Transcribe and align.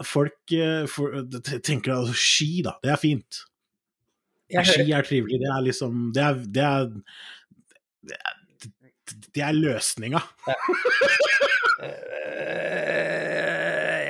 folk 0.00 0.52
eh, 0.56 0.84
for, 0.88 1.18
tenker 1.64 1.94
altså 1.94 2.14
ski, 2.16 2.62
da. 2.64 2.76
Det 2.82 2.92
er 2.92 3.00
fint. 3.00 3.42
Ski 4.52 4.92
er 4.92 5.02
trivelig. 5.06 5.40
Det 5.40 5.48
er 5.48 5.60
liksom 5.64 6.12
Det 6.14 6.22
er, 6.22 6.34
det 6.54 6.62
er, 6.62 6.88
det 8.08 8.16
er, 8.16 8.34
det 9.34 9.42
er 9.42 9.52
løsninga. 9.52 10.20
Øh, 11.82 11.88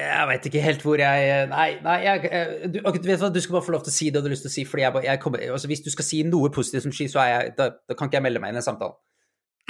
jeg 0.03 0.29
veit 0.29 0.47
ikke 0.47 0.61
helt 0.61 0.83
hvor 0.85 1.01
jeg 1.01 1.47
Nei, 1.49 1.69
nei 1.83 1.99
jeg, 2.05 2.29
øh, 2.33 2.75
du, 2.75 2.79
vet 2.85 3.21
hva, 3.21 3.31
du 3.33 3.41
skal 3.41 3.57
bare 3.57 3.65
få 3.65 3.73
lov 3.73 3.85
til 3.87 3.95
å 3.95 3.97
si 3.97 4.11
det 4.11 4.21
du 4.21 4.29
har 4.29 4.35
lyst 4.35 4.47
til 4.47 4.53
å 4.53 4.57
si. 4.57 4.67
Fordi 4.69 4.85
jeg, 4.85 5.05
jeg 5.09 5.23
kommer, 5.23 5.47
altså, 5.55 5.71
hvis 5.71 5.85
du 5.87 5.91
skal 5.95 6.07
si 6.07 6.23
noe 6.29 6.51
positivt 6.55 6.87
som 6.87 6.95
ski, 6.95 7.09
så 7.11 7.23
er 7.25 7.33
jeg, 7.33 7.55
da, 7.59 7.71
da 7.89 7.97
kan 7.97 8.11
ikke 8.11 8.21
jeg 8.21 8.27
melde 8.29 8.43
meg 8.43 8.53
inn 8.53 8.61
i 8.61 8.63
en 8.63 8.69
samtale. 8.71 8.95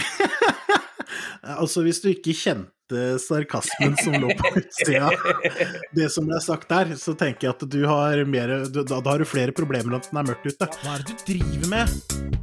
Altså, 1.43 1.83
hvis 1.83 1.99
du 1.99 2.13
ikke 2.13 2.35
kjente 2.39 2.71
sarkasmen 3.19 3.97
som 3.99 4.15
lå 4.23 4.31
på 4.39 4.51
utsida, 4.61 5.09
det 5.97 6.07
som 6.15 6.29
ble 6.29 6.39
sagt 6.45 6.71
der, 6.71 6.93
så 7.01 7.17
tenker 7.19 7.49
jeg 7.49 7.57
at 7.57 7.65
du 7.73 7.81
har 7.89 8.23
mer 8.31 8.53
du, 8.71 8.83
da, 8.85 9.01
da 9.01 9.15
har 9.15 9.23
du 9.23 9.27
flere 9.27 9.55
problemer 9.57 9.91
enn 9.91 9.99
at 9.99 10.07
den 10.11 10.21
er 10.21 10.29
mørkt 10.29 10.47
ute. 10.47 10.69
Hva 10.85 10.95
er 10.95 11.03
det 11.03 11.17
du 11.17 11.25
driver 11.33 11.73
med? 11.73 11.97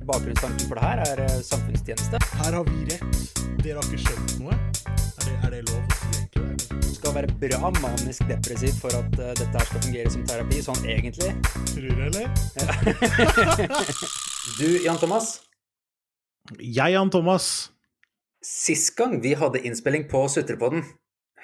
Bakgrunnstanken 0.09 0.65
for 0.65 0.75
det 0.75 0.83
her 0.83 1.03
er 1.05 1.23
øh, 1.29 1.37
samfunnstjeneste. 1.47 2.21
Her 2.41 2.59
har 2.59 2.67
vi 2.67 2.83
rett. 2.91 3.31
Dere 3.63 3.79
har 3.79 3.87
ikke 3.87 4.03
skjønt 4.03 4.35
noe. 4.41 4.59
Er 4.59 5.23
det, 5.23 5.37
er 5.37 5.55
det 5.55 5.63
lov 5.69 5.79
å 5.79 6.01
si 6.01 6.11
egentlig? 6.25 6.83
Du 6.89 6.91
skal 6.97 7.17
være 7.21 7.39
bra 7.45 7.73
manisk 7.79 8.27
depressiv 8.27 8.83
for 8.83 8.99
at 8.99 9.15
uh, 9.15 9.31
dette 9.39 9.51
her 9.53 9.67
skal 9.71 9.83
fungere 9.87 10.15
som 10.17 10.27
terapi, 10.27 10.63
sånn 10.65 10.83
egentlig. 10.91 11.31
Tror 11.71 11.87
du, 11.87 12.05
eller? 12.09 12.25
Du, 14.59 14.67
Jan 14.83 14.99
Thomas. 14.99 15.37
Jeg, 16.57 16.97
Jan 16.97 17.11
Thomas. 17.13 17.69
Sist 18.45 18.93
gang 18.97 19.17
vi 19.23 19.33
hadde 19.35 19.59
innspilling 19.67 20.05
på 20.11 20.21
Sutrepodden, 20.31 20.85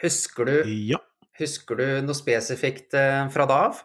husker 0.01 0.47
du, 0.47 0.53
Ja. 0.93 0.99
husker 1.39 1.75
du 1.79 1.85
noe 2.05 2.15
spesifikt 2.15 2.95
øh, 2.95 3.27
fra 3.33 3.45
da 3.49 3.57
av? 3.69 3.81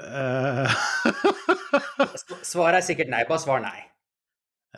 Uh... 0.00 0.70
Svaret 2.46 2.78
er 2.80 2.86
sikkert 2.86 3.10
nei. 3.12 3.24
Bare 3.28 3.42
svar 3.42 3.60
nei. 3.64 3.80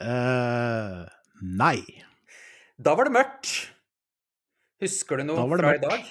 Uh, 0.00 1.04
nei. 1.44 1.76
Da 2.82 2.94
var 2.98 3.06
det 3.06 3.14
mørkt. 3.14 3.52
Husker 4.82 5.20
du 5.20 5.26
noe 5.28 5.36
da 5.38 5.44
fra 5.46 5.60
mørkt. 5.68 5.84
i 5.84 5.88
dag? 5.92 6.08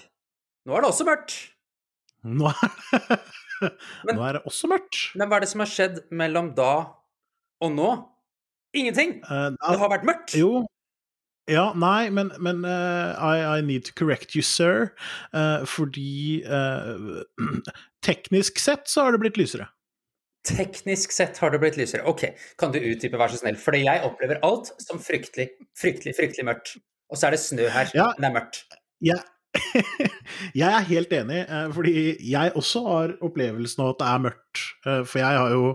Nå 0.69 0.77
er 0.77 0.85
det 0.85 0.91
også 0.93 1.07
mørkt. 1.09 1.35
Nå 2.23 2.51
er, 2.53 3.25
Men- 4.05 4.15
Nå 4.15 4.23
er 4.29 4.37
det 4.37 4.43
også 4.47 4.69
mørkt. 4.71 5.01
Men 5.17 5.27
hva 5.29 5.39
er 5.41 5.43
det 5.47 5.51
som 5.51 5.65
har 5.65 5.69
skjedd 5.73 5.99
mellom 6.21 6.53
da 6.57 6.71
og 7.61 7.73
nå? 7.75 7.89
Ingenting! 8.73 9.17
Uh, 9.27 9.51
Det 9.57 9.79
har 9.81 9.89
vært 9.91 10.05
mørkt. 10.07 10.35
Jo. 10.37 10.61
Ja, 11.49 11.71
nei, 11.75 12.09
men, 12.13 12.29
men 12.39 12.61
uh, 12.63 13.17
I, 13.17 13.57
I 13.57 13.61
need 13.65 13.83
to 13.89 13.93
correct 13.97 14.35
you, 14.37 14.41
sir. 14.45 14.93
Uh, 15.33 15.65
fordi 15.67 16.43
teknisk 18.07 18.59
sett 18.61 18.87
så 18.89 19.03
har 19.07 19.15
det 19.15 19.21
blitt 19.23 19.39
lysere. 19.41 19.67
Teknisk 20.47 21.11
sett 21.13 21.37
har 21.37 21.51
det 21.53 21.59
blitt 21.61 21.77
lysere. 21.77 22.05
Ok, 22.09 22.23
kan 22.57 22.71
du 22.73 22.79
utdype, 22.79 23.19
vær 23.19 23.29
så 23.29 23.37
snill? 23.41 23.59
Fordi 23.61 23.83
jeg 23.83 24.01
opplever 24.07 24.39
alt 24.47 24.71
som 24.81 25.01
fryktelig, 25.01 25.51
fryktelig, 25.77 26.15
fryktelig 26.17 26.47
mørkt. 26.47 26.77
Og 27.11 27.19
så 27.19 27.27
er 27.27 27.35
det 27.35 27.41
snø 27.43 27.67
her, 27.69 27.91
Ja. 27.93 28.07
men 28.15 28.23
det 28.23 28.29
er 28.31 28.37
mørkt. 28.39 28.61
Jeg, 29.05 29.19
jeg 30.61 30.67
er 30.67 30.87
helt 30.87 31.11
enig, 31.15 31.41
eh, 31.43 31.67
fordi 31.75 31.93
jeg 32.23 32.53
også 32.59 32.83
har 32.85 33.13
opplevelsen 33.25 33.83
av 33.83 33.91
at 33.93 33.99
det 33.99 34.07
er 34.07 34.23
mørkt. 34.25 34.63
Eh, 34.85 35.03
for 35.07 35.21
jeg 35.21 35.39
har 35.41 35.53
jo 35.55 35.65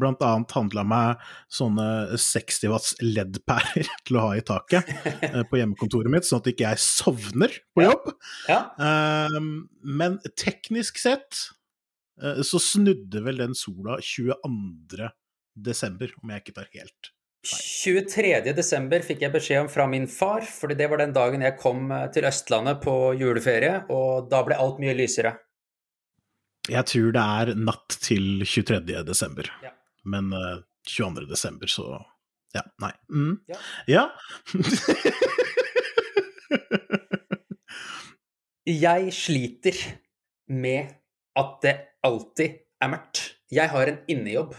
blant 0.00 0.22
annet 0.24 0.54
handla 0.54 0.84
meg 0.86 1.30
sånne 1.52 1.86
60 2.20 2.72
watts 2.72 2.94
LED-pærer 3.02 3.90
til 4.06 4.18
å 4.18 4.26
ha 4.28 4.34
i 4.38 4.44
taket 4.46 4.88
eh, 5.26 5.42
på 5.50 5.60
hjemmekontoret 5.60 6.12
mitt, 6.12 6.28
sånn 6.28 6.42
at 6.42 6.50
ikke 6.52 6.68
jeg 6.68 6.84
sovner 6.84 7.56
på 7.76 7.86
jobb. 7.86 8.12
Ja. 8.48 8.60
Ja. 8.80 9.38
men 9.84 10.18
teknisk 10.38 10.98
sett 11.00 11.36
så 12.44 12.60
snudde 12.60 13.22
vel 13.24 13.40
den 13.40 13.56
sola 13.56 13.96
22. 14.04 15.08
desember, 15.56 16.12
om 16.20 16.32
jeg 16.32 16.44
ikke 16.44 16.56
tar 16.58 16.68
helt 16.74 17.12
23. 17.40 18.52
desember 18.52 19.00
fikk 19.04 19.22
jeg 19.24 19.32
beskjed 19.32 19.62
om 19.62 19.68
fra 19.72 19.86
min 19.88 20.06
far, 20.10 20.44
fordi 20.44 20.76
det 20.76 20.90
var 20.92 21.00
den 21.00 21.14
dagen 21.16 21.44
jeg 21.44 21.56
kom 21.60 21.90
eh, 21.94 22.08
til 22.12 22.26
Østlandet 22.28 22.82
på 22.84 23.14
juleferie, 23.16 23.78
og 23.88 24.28
da 24.32 24.42
ble 24.44 24.58
alt 24.60 24.80
mye 24.82 24.92
lysere. 24.98 25.32
Jeg 26.68 26.84
tror 26.86 27.12
det 27.16 27.22
er 27.40 27.54
natt 27.56 27.96
til 28.04 28.44
23. 28.44 29.04
desember. 29.08 29.48
Ja. 29.64 29.72
Men 30.04 30.32
uh, 30.36 30.60
22. 30.86 31.26
desember, 31.30 31.66
så 31.66 32.04
Ja, 32.52 32.62
nei. 32.82 32.92
Mm. 33.14 33.40
Ja. 33.48 33.56
ja. 33.86 34.10
Jeg 38.66 39.12
sliter 39.14 39.76
med 40.50 40.90
at 41.38 41.62
det 41.62 41.74
alltid 42.04 42.58
er 42.82 42.88
mørkt. 42.92 43.22
Jeg 43.50 43.70
har 43.70 43.86
en 43.88 43.98
innejobb. 44.10 44.54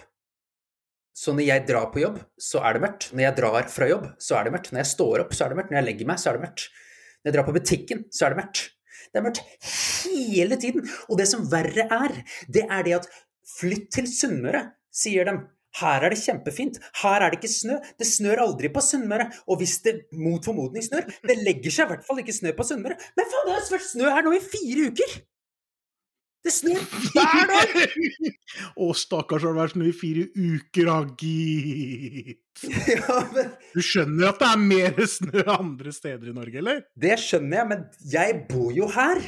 Så 1.22 1.36
når 1.38 1.46
jeg 1.46 1.66
drar 1.70 1.90
på 1.94 2.02
jobb, 2.02 2.18
så 2.42 2.64
er 2.66 2.76
det 2.76 2.82
mørkt. 2.86 3.12
Når 3.14 3.26
jeg 3.28 3.38
drar 3.38 3.68
fra 3.70 3.88
jobb, 3.90 4.08
så 4.18 4.40
er 4.40 4.48
det 4.48 4.54
mørkt. 4.56 4.72
Når 4.74 4.82
jeg 4.82 4.90
står 4.96 5.24
opp, 5.26 5.36
så 5.38 5.46
er 5.46 5.54
det 5.54 5.60
mørkt. 5.60 5.74
Når 5.74 5.78
jeg 5.78 5.88
legger 5.92 6.10
meg, 6.10 6.22
så 6.22 6.32
er 6.32 6.38
det 6.38 6.46
mørkt. 6.48 6.68
Når 7.22 7.30
jeg 7.30 7.36
drar 7.38 7.48
på 7.48 7.56
butikken, 7.58 8.06
så 8.10 8.26
er 8.26 8.34
det 8.34 8.40
mørkt. 8.42 8.62
Det 9.12 9.20
er 9.20 9.26
mørkt 9.28 9.42
hele 10.02 10.58
tiden. 10.64 10.90
Og 11.12 11.20
det 11.20 11.28
som 11.30 11.46
verre 11.52 11.86
er, 11.86 12.16
det 12.50 12.66
er 12.66 12.86
det 12.88 12.98
at 12.98 13.10
flytt 13.60 13.90
til 13.94 14.10
Sunnmøre, 14.10 14.64
sier 14.90 15.28
dem. 15.30 15.44
Her 15.80 16.04
er 16.04 16.12
det 16.12 16.20
kjempefint. 16.20 16.82
Her 17.04 17.24
er 17.24 17.32
det 17.32 17.40
ikke 17.40 17.54
snø. 17.54 17.78
Det 18.02 18.08
snør 18.08 18.42
aldri 18.48 18.72
på 18.74 18.84
Sunnmøre. 18.84 19.30
Og 19.48 19.62
hvis 19.62 19.78
det 19.86 20.02
mot 20.20 20.44
formodning 20.44 20.84
snør 20.84 21.06
Det 21.24 21.38
legger 21.46 21.72
seg 21.72 21.86
i 21.86 21.94
hvert 21.94 22.08
fall 22.08 22.20
ikke 22.24 22.36
snø 22.36 22.52
på 22.58 22.66
Sunnmøre. 22.68 22.98
Men 23.16 23.30
faen, 23.30 23.46
det 23.48 23.56
har 23.56 23.70
vært 23.78 23.92
snø 23.94 24.10
her 24.10 24.26
nå 24.26 24.34
i 24.36 24.42
fire 24.44 24.90
uker! 24.90 25.22
Det 26.42 26.52
snør 26.54 26.80
hver 27.14 27.50
dag! 27.52 27.74
Å, 28.82 28.88
stakkars, 28.98 29.44
har 29.46 29.54
det 29.54 29.62
vært 29.62 29.76
snø 29.76 29.90
i 29.92 29.94
fire 29.94 30.24
uker, 30.34 30.88
da, 30.90 30.96
gitt. 31.22 32.40
Ja, 32.92 33.20
men 33.34 33.52
Du 33.74 33.82
skjønner 33.86 34.32
at 34.32 34.42
det 34.42 34.50
er 34.50 34.64
mer 34.64 34.98
snø 35.10 35.44
andre 35.54 35.94
steder 35.96 36.32
i 36.32 36.36
Norge, 36.36 36.58
eller? 36.62 36.82
Det 37.06 37.14
skjønner 37.22 37.62
jeg, 37.62 37.70
men 37.72 37.86
jeg 38.14 38.42
bor 38.50 38.74
jo 38.76 38.90
her. 38.96 39.22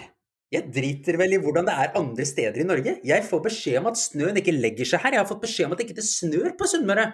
Jeg 0.54 0.70
driter 0.74 1.18
vel 1.18 1.34
i 1.38 1.42
hvordan 1.42 1.66
det 1.70 1.76
er 1.82 1.96
andre 1.98 2.26
steder 2.30 2.62
i 2.62 2.68
Norge. 2.70 2.96
Jeg 3.06 3.26
får 3.26 3.46
beskjed 3.46 3.80
om 3.80 3.90
at 3.90 4.02
snøen 4.02 4.38
ikke 4.42 4.54
legger 4.54 4.90
seg 4.90 5.02
her. 5.02 5.16
Jeg 5.16 5.24
har 5.24 5.30
fått 5.30 5.46
beskjed 5.46 5.70
om 5.70 5.74
at 5.74 5.82
det 5.82 5.88
ikke 5.90 6.06
snør 6.06 6.52
på 6.60 6.70
Sunnmøre. 6.70 7.08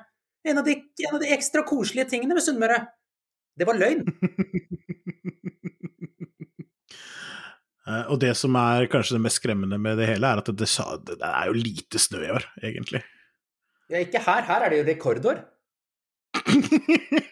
En 0.48 0.60
av, 0.60 0.66
de, 0.68 0.76
en 1.06 1.16
av 1.16 1.22
de 1.24 1.32
ekstra 1.36 1.64
koselige 1.68 2.08
tingene 2.12 2.36
med 2.36 2.44
Sunnmøre. 2.44 2.82
Det 3.60 3.68
var 3.68 3.80
løgn. 3.80 4.04
Eh, 7.88 8.04
Og 8.12 8.20
det 8.22 8.36
som 8.38 8.56
er 8.60 8.88
kanskje 8.92 9.18
det 9.18 9.24
mest 9.28 9.40
skremmende 9.42 9.80
med 9.82 9.98
det 10.02 10.10
hele, 10.12 10.28
er 10.28 10.42
at 10.44 10.52
det, 10.52 10.68
det 11.10 11.20
er 11.32 11.46
jo 11.50 11.54
lite 11.58 12.00
snø 12.02 12.24
i 12.26 12.34
år, 12.36 12.46
egentlig. 12.64 13.04
Ja, 13.90 14.04
ikke 14.04 14.22
her. 14.26 14.42
Her 14.46 14.66
er 14.66 14.70
det 14.74 14.82
jo 14.82 14.88
rekordår. 14.92 15.44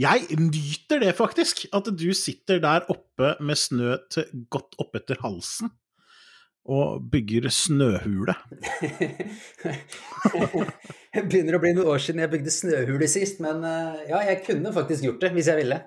Jeg 0.00 0.26
nyter 0.38 0.98
det 1.02 1.12
faktisk, 1.18 1.66
at 1.72 1.86
du 1.94 2.08
sitter 2.16 2.58
der 2.62 2.86
oppe 2.90 3.36
med 3.40 3.56
snø 3.58 3.96
til 4.10 4.26
godt 4.50 4.74
oppetter 4.82 5.20
halsen 5.22 5.70
og 6.70 7.06
bygger 7.10 7.46
snøhule. 7.54 8.34
Det 11.14 11.22
begynner 11.30 11.56
å 11.56 11.62
bli 11.62 11.72
noen 11.76 11.88
år 11.94 12.02
siden 12.02 12.20
jeg 12.22 12.32
bygde 12.34 12.52
snøhule 12.54 13.08
sist, 13.10 13.40
men 13.42 13.62
eh, 13.66 14.02
ja, 14.10 14.20
jeg 14.28 14.42
kunne 14.46 14.74
faktisk 14.74 15.06
gjort 15.06 15.22
det 15.24 15.32
hvis 15.38 15.48
jeg 15.50 15.62
ville. 15.62 15.80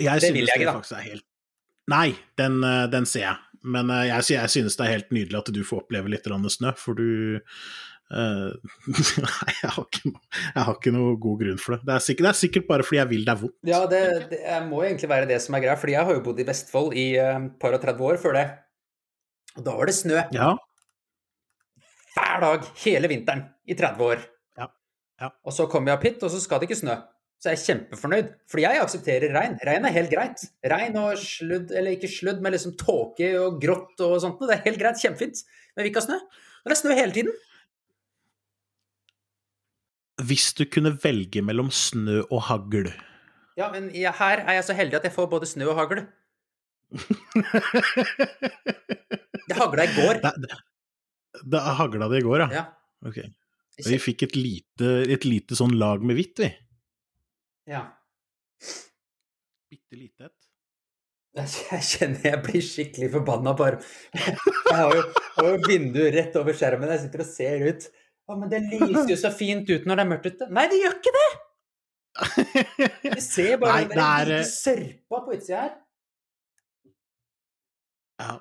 Jeg 0.00 0.18
Det 0.18 0.26
synes 0.26 0.34
vil 0.34 0.48
jeg 0.50 0.58
ikke, 0.58 0.66
det 0.66 0.76
faktisk 0.80 0.98
er 0.98 1.06
helt 1.12 1.26
Nei, 1.92 2.14
den, 2.40 2.62
eh, 2.64 2.86
den 2.92 3.08
ser 3.08 3.26
jeg. 3.26 3.40
Men 3.64 3.92
eh, 3.92 4.06
jeg, 4.10 4.28
jeg 4.36 4.52
synes 4.52 4.78
det 4.78 4.86
er 4.86 4.96
helt 4.96 5.14
nydelig 5.14 5.40
at 5.40 5.52
du 5.54 5.62
får 5.66 5.84
oppleve 5.84 6.12
litt 6.12 6.28
snø, 6.28 6.74
for 6.80 6.98
du 6.98 7.40
Nei, 8.14 9.52
jeg 9.62 9.70
har, 9.74 9.86
ikke, 9.88 10.10
jeg 10.12 10.64
har 10.66 10.74
ikke 10.76 10.90
noe 10.92 11.14
god 11.18 11.38
grunn 11.40 11.56
for 11.58 11.74
det. 11.74 11.86
Det 11.88 11.94
er 11.94 12.02
sikkert, 12.04 12.26
det 12.26 12.30
er 12.30 12.38
sikkert 12.38 12.66
bare 12.68 12.84
fordi 12.86 12.98
jeg 13.00 13.10
vil 13.10 13.24
deg 13.26 13.40
vondt. 13.40 13.56
Ja, 13.66 13.80
det, 13.90 14.02
det 14.30 14.58
må 14.68 14.82
egentlig 14.84 15.08
være 15.10 15.30
det 15.30 15.40
som 15.42 15.56
er 15.56 15.64
greia, 15.64 15.78
fordi 15.80 15.96
jeg 15.96 16.06
har 16.06 16.18
jo 16.18 16.22
bodd 16.26 16.42
i 16.44 16.46
Vestfold 16.46 16.92
i 17.00 17.06
et 17.16 17.48
et 17.48 17.56
par 17.64 17.74
og 17.74 17.82
30 17.82 18.06
år 18.10 18.20
før 18.22 18.36
det. 18.36 18.44
Og 19.56 19.66
da 19.66 19.74
var 19.80 19.90
det 19.90 19.96
snø 19.96 20.20
Ja, 20.36 20.52
hver 22.14 22.40
dag 22.44 22.68
hele 22.84 23.10
vinteren 23.10 23.42
i 23.66 23.74
30 23.74 24.06
år. 24.06 24.22
Ja, 24.58 24.68
ja. 25.20 25.30
Og 25.44 25.54
så 25.56 25.66
kommer 25.70 25.92
jeg 25.92 25.98
opp 25.98 26.06
hit, 26.06 26.22
og 26.22 26.32
så 26.32 26.40
skal 26.42 26.60
det 26.60 26.70
ikke 26.70 26.80
snø. 26.82 26.96
Så 27.44 27.50
er 27.50 27.58
jeg 27.58 27.64
kjempefornøyd, 27.66 28.28
fordi 28.48 28.62
jeg 28.64 28.80
aksepterer 28.80 29.34
regn. 29.36 29.58
Regn 29.68 29.84
er 29.84 29.92
helt 29.92 30.08
greit. 30.08 30.46
Regn 30.72 30.94
og 30.96 31.18
sludd, 31.20 31.74
eller 31.76 31.92
ikke 31.92 32.08
sludd, 32.08 32.38
men 32.40 32.54
liksom 32.54 32.72
tåke 32.80 33.28
og 33.36 33.58
grått 33.60 34.00
og 34.00 34.14
sånt. 34.22 34.40
Det 34.40 34.54
er 34.54 34.62
helt 34.64 34.80
greit, 34.80 34.96
kjempefint. 35.02 35.42
Men 35.76 35.84
vi 35.84 35.90
ikke 35.92 36.00
ha 36.00 36.06
snø. 36.06 36.16
Men 36.24 36.72
det 36.72 36.76
er 36.78 36.80
snø 36.80 36.96
hele 36.96 37.12
tiden. 37.18 37.34
hvis 40.24 40.54
du 40.54 40.62
kunne 40.70 40.94
velge 41.02 41.42
mellom 41.42 41.68
snø 41.74 42.22
og 42.30 42.44
hagl 42.48 42.86
Ja, 43.58 43.66
men 43.72 43.90
jeg, 43.92 44.12
her 44.14 44.44
er 44.46 44.56
jeg 44.60 44.64
så 44.70 44.76
heldig 44.78 44.96
at 45.00 45.04
jeg 45.10 45.12
får 45.12 45.26
både 45.36 45.48
snø 45.50 45.66
og 45.74 45.76
hagl. 45.82 46.04
Det 49.44 49.56
hagla 49.58 49.84
i 49.84 49.92
går. 49.92 50.22
Det, 50.22 50.32
det, 50.40 50.58
det 51.52 51.60
hagla 51.60 52.08
det 52.08 52.22
i 52.22 52.24
går, 52.24 52.46
ja? 52.46 52.62
Ja. 52.62 52.64
Ok. 53.04 53.18
Vi 53.84 53.98
fikk 54.00 54.22
et 54.28 54.36
lite, 54.38 54.92
et 55.10 55.26
lite 55.28 55.58
sånn 55.58 55.74
lag 55.76 56.00
med 56.06 56.16
hvitt, 56.16 56.40
vi. 56.40 56.48
Ja. 57.70 57.82
Bitte 59.70 59.96
lite 59.98 60.28
et. 60.30 60.40
Jeg 61.72 61.82
kjenner 61.82 62.26
jeg 62.28 62.38
blir 62.44 62.62
skikkelig 62.62 63.08
forbanna 63.10 63.56
bare 63.58 63.80
Jeg 64.14 64.36
har 64.78 64.92
jo, 64.94 65.00
har 65.34 65.48
jo 65.48 65.56
vinduet 65.66 66.12
rett 66.14 66.36
over 66.38 66.54
skjermen, 66.54 66.92
jeg 66.94 67.00
sitter 67.08 67.24
og 67.24 67.26
ser 67.26 67.64
ut. 67.66 67.86
Å, 68.30 68.36
men 68.38 68.52
det 68.52 68.60
lyser 68.70 69.10
jo 69.10 69.16
så 69.18 69.32
fint 69.34 69.66
ut 69.72 69.88
når 69.88 69.98
det 69.98 70.04
er 70.04 70.10
mørkt 70.12 70.28
ute. 70.30 70.46
Nei, 70.54 70.64
det 70.70 70.78
gjør 70.78 70.94
ikke 71.00 71.14
det! 71.16 71.24
Du 73.16 73.20
ser 73.24 73.56
bare 73.64 73.72
Nei, 73.72 73.80
den 73.82 73.90
det 73.90 73.96
der 73.98 74.06
er- 74.06 74.30
lille 74.30 74.46
sørpa 74.52 75.22
på 75.26 75.34
utsida 75.34 75.64
her. 75.64 75.72
Ja. 78.22 78.36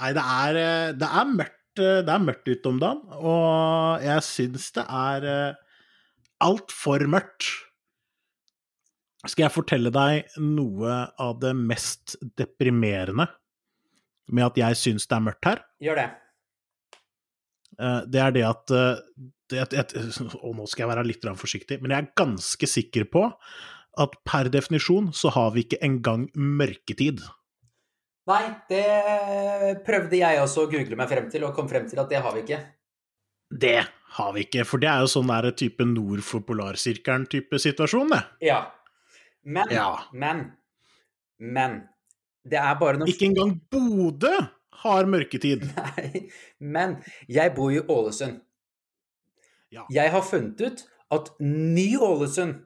Nei, 0.00 0.12
det 0.16 0.24
er, 0.36 0.60
eh, 0.62 0.92
det 1.02 1.08
er 1.10 1.32
mørkt 1.34 1.82
eh, 1.82 1.98
Det 2.06 2.14
er 2.14 2.22
mørkt 2.28 2.46
ute 2.52 2.70
om 2.70 2.78
dagen, 2.80 3.02
og 3.18 4.06
jeg 4.06 4.22
syns 4.28 4.70
det 4.78 4.86
er 4.86 5.26
altfor 6.46 7.04
mørkt. 7.10 7.50
Skal 9.28 9.44
jeg 9.44 9.52
fortelle 9.52 9.92
deg 9.92 10.38
noe 10.40 10.94
av 11.20 11.34
det 11.42 11.52
mest 11.58 12.16
deprimerende 12.40 13.26
med 14.30 14.46
at 14.46 14.60
jeg 14.62 14.78
syns 14.80 15.08
det 15.10 15.16
er 15.18 15.26
mørkt 15.26 15.48
her? 15.50 15.60
Gjør 15.82 16.00
det. 16.00 16.06
Eh, 17.80 18.00
Det 18.08 18.22
er 18.22 18.32
det 18.36 18.46
at 18.48 18.72
det, 19.50 19.66
et, 19.74 19.94
Og 20.40 20.54
nå 20.56 20.66
skal 20.70 20.86
jeg 20.86 20.92
være 20.94 21.06
litt 21.08 21.26
forsiktig, 21.36 21.80
men 21.82 21.92
jeg 21.92 22.04
er 22.04 22.12
ganske 22.16 22.70
sikker 22.70 23.08
på 23.12 23.26
at 24.00 24.16
per 24.24 24.48
definisjon 24.52 25.10
så 25.16 25.32
har 25.34 25.52
vi 25.54 25.66
ikke 25.66 25.80
engang 25.84 26.28
mørketid. 26.34 27.20
Nei, 28.30 28.44
det 28.70 29.80
prøvde 29.86 30.20
jeg 30.20 30.38
også 30.38 30.66
å 30.66 30.70
google 30.70 30.98
meg 30.98 31.10
frem 31.10 31.30
til, 31.32 31.44
og 31.46 31.56
kom 31.56 31.68
frem 31.70 31.88
til 31.90 31.98
at 31.98 32.10
det 32.12 32.20
har 32.22 32.36
vi 32.36 32.44
ikke. 32.44 32.60
Det 33.50 33.80
har 34.14 34.34
vi 34.36 34.44
ikke, 34.46 34.64
for 34.68 34.82
det 34.82 34.90
er 34.92 35.02
jo 35.02 35.10
sånn 35.10 35.30
der 35.32 35.50
type 35.58 35.86
nord 35.88 36.22
for 36.26 36.44
polarsirkelen-type 36.46 37.58
situasjon, 37.62 38.12
det. 38.14 38.20
Ja. 38.52 38.60
Men, 39.44 39.68
Ja. 39.72 40.04
men, 40.12 40.52
men 41.38 41.88
Det 42.44 42.58
er 42.58 42.74
bare 42.80 42.98
noe 43.00 43.08
Ikke 43.08 43.26
engang 43.28 43.54
Bodø 43.72 44.32
har 44.80 45.04
mørketid. 45.04 45.66
Nei, 45.76 46.30
men 46.60 46.98
jeg 47.28 47.52
bor 47.56 47.72
i 47.72 47.80
Ålesund. 47.80 48.40
Ja. 49.70 49.84
Jeg 49.92 50.10
har 50.10 50.22
funnet 50.24 50.60
ut 50.64 50.84
at 51.12 51.28
Ny-Ålesund, 51.40 52.62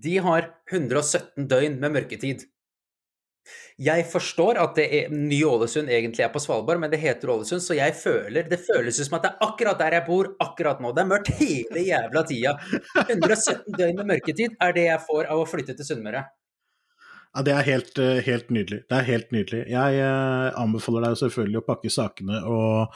de 0.00 0.14
har 0.24 0.48
117 0.72 1.44
døgn 1.50 1.76
med 1.80 1.92
mørketid. 1.92 2.46
Jeg 3.82 4.06
forstår 4.10 4.60
at 4.62 4.78
det 4.78 4.86
er 4.98 5.12
Ny-Ålesund 5.12 5.90
egentlig 5.92 6.24
er 6.24 6.32
på 6.32 6.40
Svalbard, 6.42 6.80
men 6.82 6.92
det 6.92 7.00
heter 7.02 7.32
Ålesund, 7.34 7.64
så 7.64 7.76
jeg 7.76 7.94
føler 7.98 8.48
Det 8.50 8.60
føles 8.62 8.98
som 9.02 9.18
at 9.18 9.26
det 9.26 9.32
er 9.34 9.46
akkurat 9.48 9.78
der 9.80 9.98
jeg 9.98 10.06
bor 10.06 10.32
akkurat 10.42 10.80
nå. 10.80 10.94
Det 10.96 11.04
er 11.04 11.12
mørkt 11.12 11.34
hele 11.40 11.84
jævla 11.84 12.24
tida. 12.28 12.56
117 13.06 13.76
døgn 13.76 14.02
med 14.02 14.12
mørketid 14.14 14.58
er 14.62 14.76
det 14.76 14.88
jeg 14.88 15.06
får 15.06 15.30
av 15.30 15.44
å 15.44 15.48
flytte 15.48 15.76
til 15.76 15.90
Sunnmøre. 15.90 16.24
Ja, 17.36 17.42
Det 17.42 17.52
er 17.52 17.62
helt, 17.62 17.98
eh, 17.98 18.22
helt 18.24 18.50
nydelig. 18.50 18.78
Det 18.88 18.96
er 18.96 19.02
helt 19.04 19.32
nydelig. 19.32 19.66
Jeg 19.68 19.96
eh, 20.00 20.52
anbefaler 20.56 21.04
deg 21.04 21.16
selvfølgelig 21.20 21.58
å 21.60 21.64
pakke 21.66 21.90
sakene 21.92 22.38
og 22.48 22.94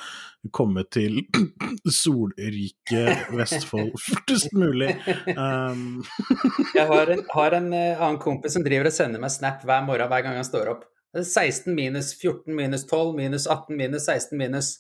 komme 0.57 0.85
til 0.89 1.19
solrike 2.01 3.03
Vestfold 3.37 3.99
fortest 4.09 4.55
mulig. 4.57 4.95
Um, 5.37 6.01
Jeg 6.79 6.87
har 6.89 7.13
en, 7.13 7.21
har 7.35 7.57
en 7.59 7.67
eh, 7.77 8.01
annen 8.01 8.17
kompis 8.23 8.57
som 8.57 8.65
driver 8.65 8.89
og 8.89 8.97
sender 8.97 9.21
meg 9.21 9.35
snap 9.35 9.67
hver 9.69 9.85
morgen 9.85 10.09
hver 10.09 10.25
gang 10.25 10.39
han 10.41 10.49
står 10.49 10.71
opp. 10.73 10.87
Er 11.13 11.27
16 11.27 11.75
minus, 11.77 12.15
14 12.17 12.57
minus, 12.57 12.87
12 12.89 13.13
minus, 13.19 13.45
18 13.45 13.77
minus, 13.77 14.07
16 14.09 14.41
minus. 14.41 14.71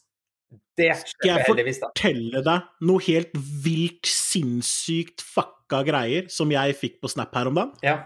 Det 0.80 0.88
Skal 1.04 1.34
jeg 1.34 1.44
fortelle 1.50 2.40
deg 2.46 2.88
noe 2.88 3.04
helt 3.04 3.36
vilt 3.36 4.08
sinnssykt 4.08 5.20
fucka 5.20 5.82
greier 5.84 6.32
som 6.32 6.48
jeg 6.54 6.78
fikk 6.80 6.96
på 7.04 7.12
Snap 7.12 7.36
her 7.36 7.52
om 7.52 7.60
dagen? 7.60 7.76
Ja. 7.84 7.98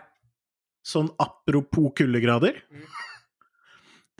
Sånn 0.84 1.08
apropos 1.22 1.94
kuldegrader. 1.96 2.60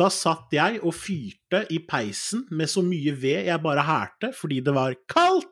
Da 0.01 0.09
satt 0.11 0.55
jeg 0.55 0.81
og 0.83 0.95
fyrte 0.97 1.63
i 1.71 1.79
peisen 1.87 2.47
med 2.51 2.71
så 2.71 2.83
mye 2.83 3.13
ved 3.15 3.47
jeg 3.51 3.63
bare 3.63 3.85
hærte, 3.87 4.33
fordi 4.35 4.63
det 4.65 4.75
var 4.75 4.97
kaldt! 5.11 5.51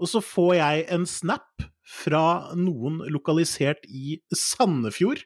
Og 0.00 0.08
så 0.08 0.22
får 0.24 0.52
jeg 0.56 0.84
en 0.94 1.06
snap 1.08 1.64
fra 1.90 2.52
noen 2.54 3.00
lokalisert 3.10 3.82
i 3.88 4.20
Sandefjord, 4.36 5.24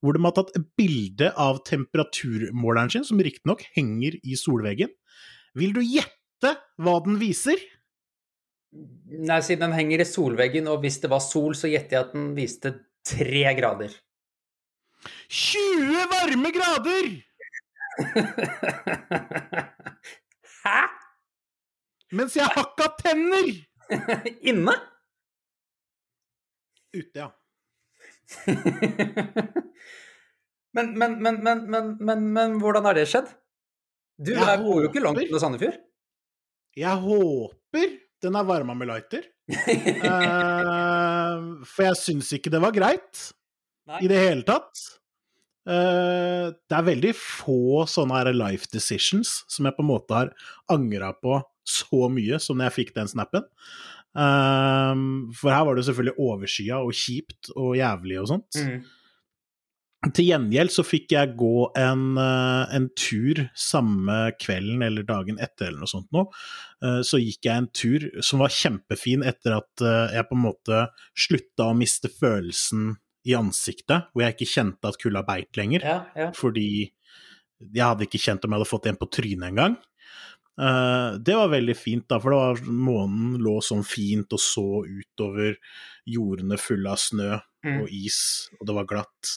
hvor 0.00 0.16
de 0.16 0.24
har 0.24 0.34
tatt 0.38 0.56
bilde 0.78 1.28
av 1.36 1.60
temperaturmåleren 1.68 2.94
sin, 2.94 3.04
som 3.06 3.20
riktignok 3.20 3.66
henger 3.76 4.16
i 4.22 4.38
solveggen. 4.38 4.94
Vil 5.58 5.74
du 5.76 5.82
gjette 5.84 6.54
hva 6.80 6.96
den 7.04 7.18
viser? 7.20 7.60
Nei, 8.72 9.40
siden 9.44 9.68
den 9.68 9.76
henger 9.76 10.02
i 10.02 10.08
solveggen, 10.08 10.68
og 10.70 10.80
hvis 10.82 11.00
det 11.04 11.12
var 11.12 11.22
sol, 11.24 11.54
så 11.58 11.70
gjetter 11.70 11.98
jeg 11.98 12.06
at 12.06 12.16
den 12.16 12.32
viste 12.36 12.74
tre 13.08 13.44
grader. 13.58 13.92
20 15.28 16.06
varme 16.12 16.50
grader! 16.56 17.08
Hæ? 20.64 20.80
Mens 22.18 22.36
jeg 22.38 22.48
hakka 22.54 22.86
tenner! 23.02 23.48
Inne? 24.50 24.74
Ute, 26.96 27.18
ja. 27.20 27.28
men, 30.76 30.86
men, 30.98 31.14
men, 31.22 31.36
men, 31.44 31.58
men, 31.72 31.84
men, 32.00 32.24
men 32.36 32.56
hvordan 32.62 32.84
har 32.88 32.94
det 32.98 33.06
skjedd? 33.08 33.28
Du 34.18 34.32
Jeg 34.34 34.42
er- 34.42 34.62
bor 34.64 34.80
jo 34.82 34.88
ikke 34.90 35.02
langt 35.04 35.20
unna 35.24 35.40
Sandefjord. 35.42 35.78
Jeg 36.78 36.96
håper 37.04 37.86
den 38.22 38.34
er 38.34 38.44
varma 38.48 38.74
med 38.74 38.88
lighter. 38.90 39.22
Eh, 41.28 41.66
for 41.68 41.88
jeg 41.88 42.00
syns 42.00 42.32
ikke 42.36 42.52
det 42.52 42.62
var 42.62 42.74
greit 42.76 43.26
Nei. 43.88 44.04
i 44.04 44.10
det 44.10 44.20
hele 44.20 44.46
tatt. 44.48 44.84
Eh, 45.68 46.48
det 46.54 46.76
er 46.78 46.88
veldig 46.88 47.12
få 47.18 47.84
sånne 47.90 48.22
her 48.22 48.32
life 48.36 48.70
decisions 48.72 49.42
som 49.50 49.68
jeg 49.68 49.76
på 49.76 49.84
en 49.84 49.90
måte 49.90 50.16
har 50.16 50.32
angra 50.72 51.12
på 51.16 51.40
så 51.68 52.08
mye 52.12 52.38
som 52.40 52.56
når 52.56 52.70
jeg 52.70 52.76
fikk 52.78 52.94
den 52.96 53.10
snappen. 53.10 53.44
Eh, 54.16 55.02
for 55.36 55.52
her 55.52 55.66
var 55.68 55.76
det 55.76 55.84
selvfølgelig 55.88 56.16
overskya 56.28 56.80
og 56.84 56.96
kjipt 56.96 57.52
og 57.56 57.76
jævlig 57.78 58.22
og 58.22 58.30
sånt. 58.32 58.62
Mm. 58.62 58.80
Til 60.14 60.28
gjengjeld 60.28 60.70
så 60.70 60.84
fikk 60.86 61.10
jeg 61.10 61.32
gå 61.40 61.64
en, 61.76 62.02
eh, 62.22 62.74
en 62.76 62.84
tur 62.94 63.40
samme 63.58 64.18
kvelden 64.38 64.84
eller 64.86 65.02
dagen 65.02 65.40
etter 65.42 65.66
eller 65.68 65.82
noe 65.82 65.90
sånt 65.90 66.06
nå. 66.14 66.22
Eh, 66.82 67.00
Så 67.02 67.18
gikk 67.18 67.48
jeg 67.48 67.56
en 67.56 67.66
tur 67.74 68.22
som 68.22 68.38
var 68.38 68.54
kjempefin 68.54 69.24
etter 69.26 69.56
at 69.56 69.82
eh, 69.82 70.14
jeg 70.14 70.28
på 70.28 70.36
en 70.38 70.44
måte 70.44 70.84
slutta 71.18 71.66
å 71.66 71.74
miste 71.76 72.08
følelsen 72.14 72.94
i 73.26 73.34
ansiktet, 73.34 74.06
hvor 74.14 74.22
jeg 74.22 74.36
ikke 74.36 74.52
kjente 74.54 74.86
at 74.88 75.00
kulda 75.02 75.24
beit 75.26 75.58
lenger. 75.58 75.82
Ja, 75.82 75.98
ja. 76.14 76.30
Fordi 76.30 76.92
jeg 77.58 77.82
hadde 77.82 78.06
ikke 78.06 78.22
kjent 78.22 78.44
om 78.46 78.54
jeg 78.54 78.60
hadde 78.60 78.70
fått 78.70 78.86
en 78.86 78.96
på 79.02 79.10
trynet 79.10 79.50
engang. 79.50 79.76
Uh, 80.58 81.18
det 81.22 81.34
var 81.38 81.50
veldig 81.52 81.74
fint, 81.78 82.06
da, 82.10 82.18
for 82.18 82.30
det 82.34 82.38
var, 82.38 82.62
månen 82.66 83.36
lå 83.42 83.58
sånn 83.62 83.84
fint 83.86 84.32
og 84.34 84.40
så 84.42 84.64
utover 84.86 85.54
jordene 86.06 86.58
fulle 86.58 86.94
av 86.94 87.02
snø 87.02 87.40
Mm. 87.66 87.80
og 87.82 87.88
is, 87.90 88.48
og 88.60 88.68
det 88.68 88.74
var 88.76 88.84
glatt. 88.86 89.30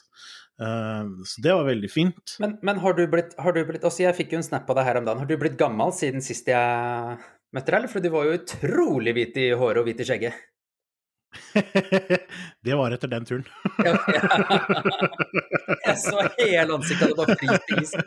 Eh, 0.62 1.12
så 1.26 1.44
det 1.44 1.56
var 1.58 1.68
veldig 1.68 1.92
fint. 1.92 2.36
Men, 2.44 2.58
men 2.66 2.82
har 2.84 2.98
du 2.98 3.04
blitt, 3.10 3.34
har 3.42 3.56
du 3.56 3.64
blitt 3.66 3.86
også 3.88 4.06
Jeg 4.06 4.18
fikk 4.20 4.36
jo 4.36 4.42
en 4.42 4.46
snap 4.46 4.70
av 4.70 4.78
deg 4.80 4.90
her 4.90 5.02
om 5.02 5.08
dagen. 5.08 5.24
Har 5.24 5.30
du 5.30 5.38
blitt 5.42 5.60
gammel 5.60 5.94
siden 5.98 6.24
sist 6.26 6.50
jeg 6.52 7.18
møtte 7.56 7.72
deg, 7.72 7.80
eller? 7.80 7.92
For 7.92 8.04
du 8.04 8.12
var 8.14 8.28
jo 8.28 8.38
utrolig 8.38 9.16
hvit 9.18 9.42
i 9.42 9.52
håret 9.58 9.82
og 9.82 9.90
hvit 9.90 10.04
i 10.04 10.08
skjegget. 10.08 10.48
det 12.66 12.74
var 12.76 12.92
etter 12.92 13.08
den 13.12 13.26
turen. 13.28 13.46
Ja, 13.86 13.94
Jeg 15.86 15.98
så 16.02 16.18
hele 16.38 16.74
ansiktet 16.76 17.08
det 17.12 17.18
bare 17.18 17.36
flyt 17.40 17.72
i 17.72 17.74
is. 17.82 17.92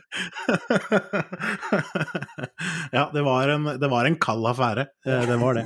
ja, 2.97 3.05
det 3.15 3.23
var, 3.25 3.49
en, 3.49 3.65
det 3.81 3.89
var 3.91 4.05
en 4.09 4.19
kald 4.21 4.47
affære. 4.53 4.85
Eh, 5.07 5.25
Det 5.31 5.37
var 5.41 5.53
det. 5.59 5.65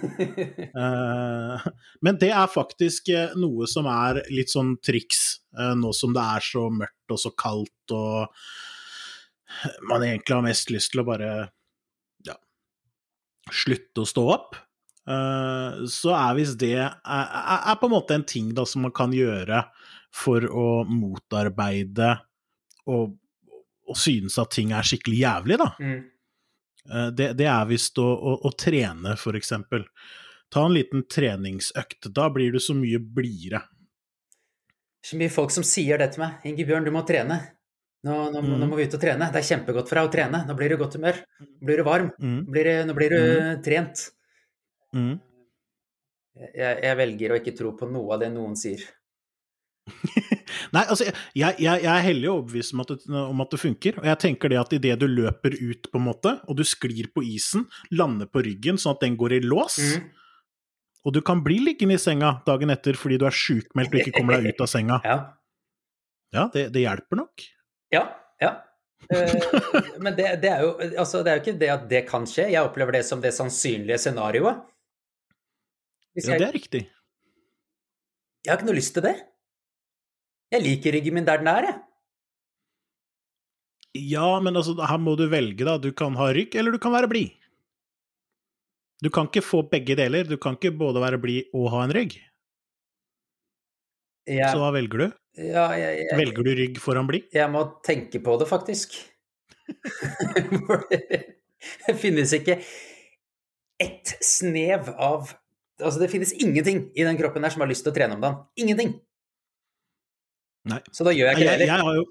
Eh, 0.69 1.57
Men 2.07 2.15
det 2.23 2.31
er 2.31 2.47
faktisk 2.53 3.09
eh, 3.15 3.31
noe 3.38 3.67
som 3.71 3.87
er 3.91 4.23
litt 4.31 4.50
sånn 4.55 4.77
triks, 4.85 5.23
nå 5.53 5.93
som 5.97 6.12
det 6.15 6.23
er 6.37 6.41
så 6.45 6.69
mørkt 6.71 7.11
og 7.15 7.19
så 7.19 7.31
kaldt 7.35 7.93
og 7.97 8.29
man 9.88 10.03
egentlig 10.05 10.35
har 10.37 10.43
mest 10.45 10.71
lyst 10.71 10.91
til 10.93 11.00
å 11.03 11.07
bare 11.09 11.31
ja, 12.29 12.35
slutte 13.50 14.00
å 14.05 14.07
stå 14.09 14.25
opp. 14.35 14.57
Eh, 15.09 15.79
Så 15.88 16.12
er 16.12 16.35
visst 16.37 16.59
det 16.61 16.75
er, 16.77 16.93
er 17.05 17.79
på 17.81 17.88
en 17.88 17.95
måte 17.95 18.15
en 18.19 18.27
ting 18.29 18.50
da 18.55 18.65
som 18.69 18.83
man 18.85 18.93
kan 18.93 19.15
gjøre 19.17 19.62
for 20.12 20.41
å 20.49 20.67
motarbeide 20.88 22.11
og, 22.88 23.15
og 23.88 23.97
synes 23.97 24.37
at 24.41 24.50
ting 24.57 24.73
er 24.77 24.85
skikkelig 24.85 25.21
jævlig, 25.23 25.59
da. 25.61 25.71
Mm. 25.81 25.99
Eh, 26.93 27.11
Det, 27.17 27.31
det 27.41 27.49
er 27.49 27.67
visst 27.69 27.99
å, 28.00 28.07
å, 28.17 28.37
å 28.49 28.53
trene, 28.57 29.17
for 29.21 29.37
eksempel. 29.38 29.85
Ta 30.53 30.65
en 30.65 30.73
liten 30.77 31.03
treningsøkt. 31.09 32.09
Da 32.17 32.29
blir 32.33 32.53
du 32.53 32.59
så 32.61 32.73
mye 32.77 32.99
blidere. 33.00 33.62
Så 35.05 35.17
mye 35.21 35.31
folk 35.33 35.53
som 35.55 35.65
sier 35.65 36.00
det 36.00 36.12
til 36.15 36.25
meg. 36.25 36.41
'Ingebjørn, 36.45 36.85
du 36.88 36.91
må 36.93 37.05
trene'. 37.07 37.38
Nå, 38.05 38.15
nå, 38.33 38.41
Mm. 38.43 38.59
nå 38.61 38.67
må 38.71 38.77
vi 38.79 38.85
ut 38.87 38.95
og 38.95 39.00
trene. 39.03 39.27
Det 39.33 39.41
er 39.41 39.49
kjempegodt 39.57 39.88
for 39.91 39.97
deg 39.99 40.09
å 40.09 40.12
trene. 40.12 40.41
Nå 40.47 40.55
blir 40.57 40.69
du 40.71 40.75
i 40.77 40.79
godt 40.79 40.95
humør. 40.97 41.17
Nå 41.41 41.67
blir 41.67 41.77
du 41.77 41.85
varm. 41.85 42.11
Mm, 42.21 42.45
Nå 42.47 42.50
blir, 42.53 42.65
du- 42.65 42.85
nå 42.87 42.95
blir 42.95 43.11
du 43.11 43.62
trent. 43.62 44.11
Mm. 44.97 45.16
Jeg, 46.54 46.75
jeg 46.85 46.97
velger 47.00 47.33
å 47.35 47.38
ikke 47.40 47.57
tro 47.59 47.73
på 47.75 47.88
noe 47.90 48.14
av 48.14 48.21
det 48.23 48.28
noen 48.30 48.52
sier. 48.57 48.85
Nei, 50.75 50.83
altså, 50.85 51.07
jeg, 51.09 51.54
jeg, 51.59 51.80
jeg 51.83 51.88
er 51.90 52.04
hellig 52.04 52.28
overbevist 52.30 52.75
om, 52.76 52.83
at 52.85 52.92
det- 52.92 53.09
om 53.25 53.40
at 53.42 53.50
det 53.54 53.61
funker. 53.62 53.99
Og 54.02 54.07
jeg 54.11 54.21
tenker 54.23 54.52
det 54.52 54.61
at 54.61 54.75
idet 54.76 54.95
du 55.00 55.07
løper 55.11 55.57
ut, 55.59 55.88
på 55.90 55.99
en 55.99 56.04
måte, 56.07 56.35
og 56.47 56.59
du 56.61 56.62
sklir 56.68 57.09
på 57.14 57.25
isen, 57.26 57.66
lander 57.90 58.28
på 58.30 58.45
ryggen 58.47 58.78
sånn 58.78 58.95
at 58.95 59.02
den 59.07 59.16
går 59.18 59.38
i 59.38 59.42
lås, 59.47 59.78
Mm. 59.99 60.07
og 61.09 61.12
du 61.16 61.21
kan 61.25 61.42
bli 61.42 61.59
liggende 61.64 61.95
i 61.97 62.02
senga 62.02 62.42
dagen 62.47 62.71
etter 62.71 62.95
fordi 62.99 63.18
du 63.18 63.25
er 63.26 63.35
sjukmeldt 63.35 63.95
og 63.95 64.00
ikke 64.02 64.16
kommer 64.21 64.38
deg 64.38 64.52
ut 64.54 64.61
av 64.61 64.68
senga, 64.71 65.00
Ja. 65.09 65.18
ja, 66.37 66.49
det, 66.54 66.68
det 66.75 66.83
hjelper 66.87 67.16
nok. 67.25 67.47
Ja. 67.95 68.04
ja. 68.42 68.54
Eh, 69.11 69.35
men 70.02 70.14
det, 70.18 70.35
det, 70.42 70.50
er 70.52 70.62
jo, 70.66 70.75
altså, 71.00 71.23
det 71.25 71.33
er 71.33 71.38
jo 71.40 71.47
ikke 71.47 71.59
det 71.59 71.71
at 71.75 71.88
det 71.88 72.07
kan 72.11 72.26
skje. 72.28 72.50
Jeg 72.52 72.62
opplever 72.62 72.99
det 72.99 73.07
som 73.09 73.23
det 73.25 73.33
sannsynlige 73.35 73.99
scenarioet. 73.99 74.61
Hvis 76.18 76.26
Ja, 76.28 76.38
det 76.40 76.48
er 76.48 76.56
riktig. 76.56 76.80
jeg 78.44 78.50
har 78.50 78.58
ikke 78.58 78.66
noe 78.70 78.78
lyst 78.78 78.94
til 78.96 79.04
det. 79.06 79.14
Jeg 80.50 80.64
liker 80.64 80.94
ryggen 80.96 81.14
min 81.18 81.26
der 81.28 81.38
den 81.42 81.50
er, 81.52 81.66
jeg. 81.68 81.76
Ja, 84.12 84.38
men 84.44 84.56
altså, 84.56 84.75
her 84.78 84.98
må 85.00 85.14
du 85.18 85.26
velge, 85.30 85.64
da. 85.66 85.76
Du 85.80 85.90
kan 85.96 86.14
ha 86.18 86.28
rygg, 86.34 86.54
eller 86.58 86.72
du 86.75 86.78
kan 86.82 86.92
være 86.94 87.08
blid. 87.10 87.30
Du 89.02 89.10
kan 89.14 89.28
ikke 89.30 89.42
få 89.46 89.62
begge 89.70 89.94
deler. 89.98 90.26
Du 90.26 90.37
kan 90.42 90.56
ikke 90.58 90.72
både 90.75 91.00
være 91.02 91.18
blid 91.22 91.52
og 91.54 91.70
ha 91.75 91.84
en 91.87 91.94
rygg. 91.94 92.16
Jeg, 94.28 94.50
Så 94.52 94.58
hva 94.60 94.72
velger 94.75 94.98
du? 95.04 95.06
ja, 95.38 95.68
jeg, 95.78 96.02
jeg, 96.02 96.18
Velger 96.18 96.44
du 96.44 96.50
rygg 96.58 96.80
foran 96.82 97.06
blid? 97.08 97.28
jeg 97.32 97.48
må 97.50 97.62
tenke 97.87 98.20
på 98.20 98.34
det, 98.40 98.48
faktisk. 98.50 98.96
Det 101.87 101.94
finnes 101.98 102.32
ikke 102.37 102.58
ett 103.82 104.12
snev 104.25 104.90
av 104.94 105.32
Altså, 105.78 106.00
det 106.02 106.11
finnes 106.11 106.35
ingenting 106.35 106.88
i 106.99 107.06
den 107.06 107.18
kroppen 107.18 107.44
der 107.44 107.54
som 107.54 107.62
har 107.62 107.70
lyst 107.70 107.85
til 107.87 107.94
å 107.94 107.97
trene 107.97 108.16
om 108.16 108.23
dagen. 108.23 108.40
Ingenting. 108.58 108.97
Nei. 110.68 110.80
Så 110.92 111.06
da 111.06 111.14
gjør 111.14 111.30
jeg 111.30 111.38
ikke 111.38 111.58
det 111.62 111.68
heller. 111.70 112.06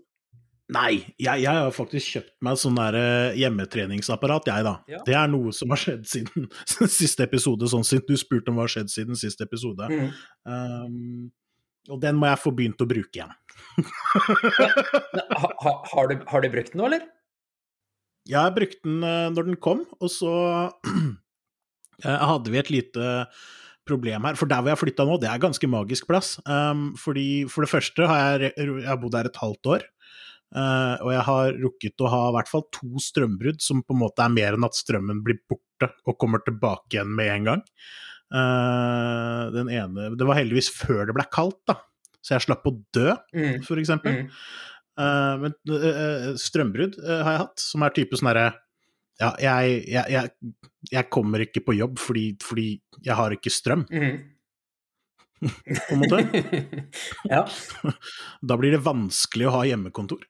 Nei, 0.68 0.98
jeg, 1.16 1.44
jeg 1.46 1.48
har 1.48 1.70
faktisk 1.72 2.18
kjøpt 2.18 2.34
meg 2.44 2.58
sånn 2.60 2.76
der 2.76 2.96
eh, 3.00 3.38
hjemmetreningsapparat, 3.40 4.50
jeg, 4.52 4.66
da. 4.68 4.74
Ja. 4.92 5.00
Det 5.08 5.16
er 5.16 5.30
noe 5.32 5.54
som 5.56 5.72
har 5.72 5.80
skjedd 5.80 6.04
siden 6.12 6.50
siste 7.00 7.24
episode, 7.24 7.70
sånn 7.72 7.88
siden 7.88 8.04
du 8.10 8.20
spurte 8.20 8.52
om 8.52 8.60
hva 8.60 8.66
har 8.66 8.74
skjedd 8.74 8.92
siden 8.92 9.20
siste 9.20 9.48
episode. 9.48 9.88
Mm. 9.88 10.10
Um, 10.44 11.30
og 11.88 12.02
den 12.04 12.20
må 12.20 12.28
jeg 12.28 12.42
få 12.44 12.52
begynt 12.56 12.84
å 12.84 12.90
bruke 12.90 13.16
igjen. 13.16 13.32
Ha, 15.38 15.50
ha, 15.64 15.72
har, 15.94 16.12
du, 16.12 16.26
har 16.28 16.44
du 16.44 16.50
brukt 16.52 16.74
den 16.74 16.82
nå, 16.82 16.90
eller? 16.90 17.08
Jeg 18.28 18.42
har 18.42 18.52
brukt 18.56 18.84
den 18.84 19.00
eh, 19.08 19.30
når 19.32 19.48
den 19.54 19.60
kom, 19.64 19.86
og 20.02 20.12
så 20.12 20.34
hadde 22.04 22.52
vi 22.54 22.60
et 22.62 22.70
lite 22.74 23.28
problem 23.88 24.26
her. 24.28 24.38
For 24.40 24.50
der 24.50 24.62
hvor 24.62 24.74
jeg 24.74 24.82
flytta 24.82 25.06
nå, 25.08 25.18
det 25.22 25.30
er 25.32 25.42
ganske 25.42 25.70
magisk 25.72 26.10
plass. 26.10 26.36
Um, 26.46 26.90
fordi 27.00 27.46
For 27.50 27.64
det 27.66 27.72
første 27.72 28.08
har 28.10 28.44
jeg, 28.44 28.54
jeg 28.60 28.88
har 28.88 29.00
bodd 29.02 29.16
her 29.18 29.30
et 29.30 29.40
halvt 29.42 29.72
år. 29.78 29.86
Uh, 30.56 30.96
og 31.04 31.10
jeg 31.12 31.24
har 31.28 31.58
rukket 31.64 32.04
å 32.04 32.12
ha 32.12 32.20
i 32.30 32.36
hvert 32.38 32.52
fall 32.52 32.64
to 32.76 33.02
strømbrudd, 33.04 33.60
som 33.64 33.82
på 33.84 33.96
en 33.96 34.02
måte 34.06 34.24
er 34.24 34.32
mer 34.32 34.56
enn 34.56 34.68
at 34.68 34.78
strømmen 34.78 35.20
blir 35.26 35.42
borte 35.50 35.90
og 36.08 36.16
kommer 36.22 36.44
tilbake 36.46 36.96
igjen 36.96 37.12
med 37.18 37.32
en 37.34 37.50
gang. 37.52 37.66
Uh, 38.28 39.48
den 39.56 39.70
ene 39.72 40.10
Det 40.20 40.26
var 40.28 40.40
heldigvis 40.40 40.68
før 40.76 41.06
det 41.08 41.16
ble 41.16 41.28
kaldt, 41.32 41.60
da. 41.68 41.80
Så 42.24 42.36
jeg 42.36 42.48
slapp 42.48 42.66
å 42.68 42.76
dø, 42.96 43.14
Mm. 43.36 43.62
for 43.64 43.80
eksempel. 43.80 44.26
Mm. 44.26 44.32
Uh, 44.98 45.36
men 45.44 45.54
eh, 45.78 46.32
strømbrudd 46.42 46.96
eh, 46.98 47.20
har 47.22 47.36
jeg 47.36 47.42
hatt, 47.44 47.62
som 47.62 47.84
er 47.86 47.94
type 47.94 48.18
sånn 48.18 48.32
herre 48.32 48.48
Ja, 49.18 49.32
jeg, 49.42 49.78
jeg, 49.90 50.14
jeg, 50.14 50.56
jeg 50.92 51.10
kommer 51.14 51.42
ikke 51.42 51.64
på 51.66 51.74
jobb 51.78 51.98
fordi, 52.02 52.26
fordi 52.44 52.68
jeg 53.06 53.16
har 53.18 53.34
ikke 53.34 53.54
strøm, 53.54 53.88
Mm. 53.92 54.18
på 55.38 55.94
en 55.94 56.00
måte. 56.02 56.20
ja. 57.34 57.44
Da 58.42 58.58
blir 58.58 58.74
det 58.74 58.82
vanskelig 58.86 59.46
å 59.50 59.54
ha 59.54 59.64
hjemmekontor. 59.70 60.24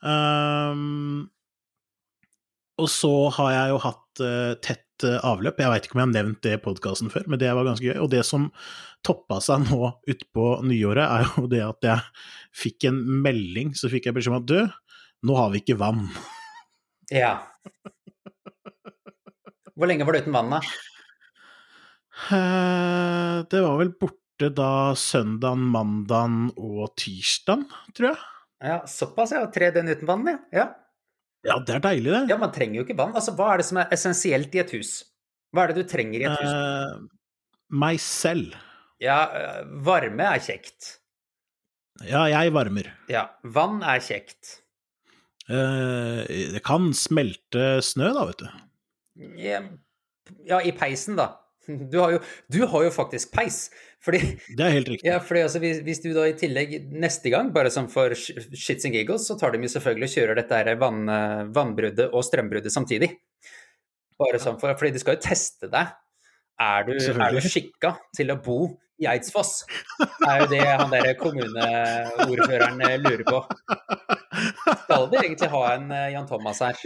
Um, 0.00 1.26
og 2.80 2.88
så 2.90 3.10
har 3.36 3.50
jeg 3.54 3.74
jo 3.74 3.82
hatt 3.84 4.22
uh, 4.24 4.54
tett 4.64 5.04
uh, 5.04 5.18
avløp. 5.28 5.60
Jeg 5.60 5.72
veit 5.72 5.84
ikke 5.88 5.98
om 5.98 6.02
jeg 6.02 6.08
har 6.08 6.14
nevnt 6.16 6.40
det 6.46 6.54
i 6.56 6.62
podkasten 6.64 7.12
før, 7.12 7.26
men 7.28 7.40
det 7.42 7.52
var 7.54 7.68
ganske 7.68 7.86
gøy. 7.90 7.98
Og 8.02 8.08
det 8.14 8.24
som 8.28 8.48
toppa 9.04 9.36
seg 9.44 9.66
nå 9.68 9.92
utpå 10.10 10.48
nyåret, 10.64 11.04
er 11.04 11.28
jo 11.28 11.44
det 11.52 11.60
at 11.64 11.88
jeg 11.90 12.00
fikk 12.64 12.88
en 12.88 13.02
melding, 13.24 13.74
så 13.76 13.92
fikk 13.92 14.08
jeg 14.08 14.16
beskjed 14.16 14.32
om 14.32 14.40
at 14.40 14.48
du, 14.48 14.58
nå 15.28 15.36
har 15.38 15.52
vi 15.52 15.60
ikke 15.60 15.76
vann. 15.80 16.06
ja. 17.12 17.36
Hvor 19.74 19.90
lenge 19.90 20.06
var 20.06 20.14
du 20.14 20.20
uten 20.22 20.34
vann, 20.36 20.52
da? 20.54 20.60
Eh, 22.30 23.42
Det 23.50 23.60
var 23.64 23.78
vel 23.80 23.90
borte 24.00 24.50
da 24.54 24.94
søndagen, 24.98 25.64
mandagen 25.74 26.48
og 26.56 26.94
tirsdagen, 27.00 27.66
tror 27.94 28.12
jeg. 28.12 28.22
Ja, 28.64 28.78
Såpass, 28.88 29.32
ja. 29.34 29.44
Tre 29.52 29.70
døgn 29.74 29.90
uten 29.92 30.08
vann, 30.08 30.26
ja. 30.30 30.38
ja. 30.54 30.66
Ja, 31.44 31.58
det 31.60 31.74
er 31.76 31.82
deilig, 31.84 32.12
det. 32.14 32.22
Ja, 32.32 32.38
man 32.40 32.52
trenger 32.54 32.80
jo 32.80 32.84
ikke 32.86 32.96
vann. 32.96 33.12
Altså, 33.18 33.34
Hva 33.36 33.50
er 33.52 33.60
det 33.60 33.66
som 33.68 33.82
er 33.82 33.90
essensielt 33.92 34.54
i 34.56 34.62
et 34.62 34.72
hus? 34.72 34.94
Hva 35.52 35.64
er 35.66 35.72
det 35.74 35.82
du 35.84 35.90
trenger 35.90 36.22
i 36.22 36.28
et 36.28 36.38
hus? 36.40 36.52
Eh, 36.54 37.32
meg 37.84 38.00
selv. 38.02 38.54
Ja, 39.02 39.18
øh, 39.36 39.72
varme 39.84 40.24
er 40.30 40.40
kjekt. 40.42 40.94
Ja, 42.08 42.24
jeg 42.30 42.50
varmer. 42.54 42.88
Ja, 43.12 43.26
vann 43.44 43.82
er 43.86 44.00
kjekt. 44.02 44.56
Eh, 45.50 46.24
det 46.54 46.62
kan 46.64 46.88
smelte 46.96 47.82
snø, 47.84 48.08
da, 48.16 48.24
vet 48.30 48.40
du. 48.46 48.48
Ja, 50.48 50.60
i 50.62 50.72
peisen, 50.76 51.18
da. 51.20 51.30
Du 51.90 51.96
har, 51.96 52.10
jo, 52.12 52.18
du 52.52 52.58
har 52.68 52.82
jo 52.84 52.90
faktisk 52.92 53.30
peis. 53.32 53.70
Fordi, 54.04 54.18
Det 54.52 54.60
er 54.60 54.74
helt 54.74 54.88
riktig. 54.90 55.08
ja, 55.08 55.16
fordi 55.24 55.44
altså, 55.46 55.62
hvis, 55.62 55.78
hvis 55.86 56.02
du 56.04 56.10
da 56.12 56.26
i 56.28 56.34
tillegg 56.36 56.74
neste 56.92 57.32
gang, 57.32 57.48
bare 57.54 57.70
som 57.72 57.86
for 57.88 58.12
shits 58.12 58.84
and 58.84 58.92
giggles, 58.92 59.24
så 59.30 59.38
tar 59.40 59.54
de 59.54 59.62
jo 59.64 59.72
selvfølgelig 59.72 60.10
og 60.10 60.16
kjører 60.18 60.40
dette 60.42 60.58
her 60.60 60.76
vann, 60.82 61.06
vannbruddet 61.56 62.12
og 62.12 62.26
strømbruddet 62.26 62.74
samtidig. 62.74 63.14
Bare 64.20 64.38
sånn 64.42 64.60
for, 64.60 64.76
fordi 64.78 64.92
de 64.94 65.00
skal 65.02 65.16
jo 65.16 65.24
teste 65.24 65.70
deg. 65.72 65.94
Er 66.60 66.84
du, 66.86 66.92
er 66.94 67.32
du 67.34 67.40
skikka 67.42 67.96
til 68.14 68.30
å 68.30 68.36
bo 68.44 68.58
i 69.02 69.08
Eidsfoss? 69.10 69.64
Det 69.98 70.28
Er 70.28 70.44
jo 70.44 70.50
det 70.52 70.60
han 70.68 70.92
der 70.92 71.08
kommuneordføreren 71.18 72.84
eh, 72.86 73.00
lurer 73.02 73.24
på. 73.26 73.40
Skal 74.84 75.08
vi 75.10 75.18
egentlig 75.24 75.50
ha 75.56 75.64
en 75.72 75.90
eh, 75.90 76.10
Jan 76.14 76.28
Thomas 76.30 76.60
her? 76.62 76.78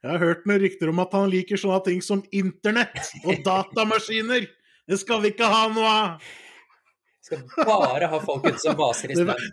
Jeg 0.00 0.14
har 0.14 0.22
hørt 0.22 0.46
noen 0.48 0.62
rykter 0.62 0.90
om 0.92 1.00
at 1.02 1.12
han 1.12 1.26
liker 1.28 1.60
sånne 1.60 1.80
ting 1.84 1.98
som 2.04 2.22
internett 2.32 3.00
og 3.24 3.42
datamaskiner. 3.48 4.46
Det 4.88 4.98
skal 5.00 5.20
vi 5.24 5.34
ikke 5.34 5.48
ha 5.50 5.66
noe 5.72 5.90
av! 5.90 6.30
Skal 7.20 7.42
bare 7.68 8.08
ha 8.08 8.20
folk 8.24 8.46
ute 8.48 8.62
som 8.62 8.78
vaser 8.78 9.12
i 9.12 9.18
stedet. 9.18 9.50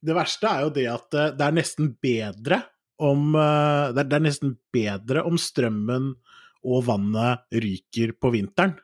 det 0.00 0.14
verste 0.16 0.48
er 0.48 0.62
jo 0.64 0.70
det 0.72 0.86
at 0.88 1.16
eh, 1.18 1.32
det 1.36 1.44
er 1.44 1.56
nesten 1.58 1.90
bedre 2.00 2.60
om 3.02 3.34
eh, 3.34 3.90
det 3.96 4.06
det 4.08 4.16
er 4.16 4.24
nesten 4.28 4.54
bedre 4.72 5.24
om 5.28 5.36
strømmen 5.40 6.12
og 6.70 6.86
vannet 6.86 7.58
ryker 7.64 8.14
på 8.20 8.30
vinteren. 8.36 8.76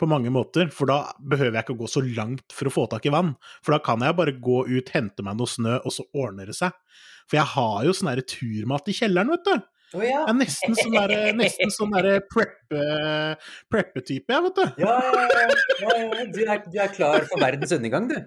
På 0.00 0.08
mange 0.10 0.30
måter, 0.34 0.66
for 0.74 0.90
da 0.90 0.96
behøver 1.22 1.54
jeg 1.54 1.66
ikke 1.66 1.76
å 1.76 1.82
gå 1.84 1.88
så 1.90 2.00
langt 2.02 2.50
for 2.54 2.66
å 2.66 2.72
få 2.74 2.86
tak 2.90 3.04
i 3.06 3.12
vann. 3.14 3.34
For 3.62 3.76
da 3.76 3.78
kan 3.84 4.02
jeg 4.02 4.16
bare 4.18 4.34
gå 4.42 4.64
ut, 4.66 4.90
hente 4.94 5.22
meg 5.22 5.38
noe 5.38 5.50
snø, 5.50 5.76
og 5.86 5.94
så 5.94 6.02
ordner 6.18 6.50
det 6.50 6.56
seg. 6.58 6.74
For 7.30 7.38
jeg 7.38 7.46
har 7.54 7.84
jo 7.86 7.94
sånn 7.94 8.10
derre 8.10 8.26
turmat 8.26 8.90
i 8.90 8.96
kjelleren, 8.98 9.30
vet 9.36 9.46
du. 9.46 9.70
Oh, 9.94 10.02
ja. 10.02 10.24
Jeg 10.24 10.32
er 10.32 10.38
nesten 10.40 10.74
sånn 10.74 10.96
derre 10.98 11.18
nesten 11.38 11.70
sånn 11.70 11.92
derre 11.94 12.16
preppe- 12.26 13.36
preppe-type, 13.70 14.34
jeg, 14.34 14.42
vet 14.48 14.58
du. 14.58 14.82
Ja, 14.82 14.96
ja, 14.98 15.12
ja, 15.14 15.44
ja, 15.84 15.92
ja. 16.02 16.24
Du, 16.34 16.40
er, 16.42 16.64
du 16.66 16.80
er 16.82 16.90
klar 16.96 17.28
for 17.30 17.44
verdens 17.44 17.74
undergang, 17.76 18.10
du. 18.10 18.18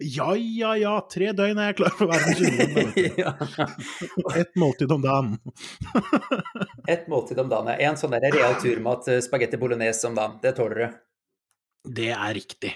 Ja, 0.00 0.36
ja, 0.36 0.74
ja, 0.80 0.94
tre 1.12 1.32
døgn 1.36 1.58
er 1.60 1.70
jeg 1.70 1.76
klar 1.82 1.92
for 1.98 2.08
verdens 2.08 2.40
undergang. 2.40 2.92
vet 2.94 3.16
du. 3.16 3.20
ja. 3.24 4.36
Et 4.40 4.54
måltid 4.60 4.92
om 4.94 5.02
dagen. 5.04 5.34
Et 6.94 7.08
måltid 7.10 7.40
om 7.42 7.50
dagen. 7.50 7.74
ja. 7.74 7.90
En 7.90 7.98
sånn 8.00 8.16
der 8.16 8.32
real 8.32 8.56
turmat, 8.62 9.08
eh, 9.12 9.20
spagetti 9.24 9.60
bolognese 9.60 10.08
om 10.08 10.16
dagen. 10.16 10.38
Det 10.40 10.54
tåler 10.56 10.80
du. 10.80 11.02
Det 12.00 12.08
er 12.16 12.32
riktig. 12.36 12.72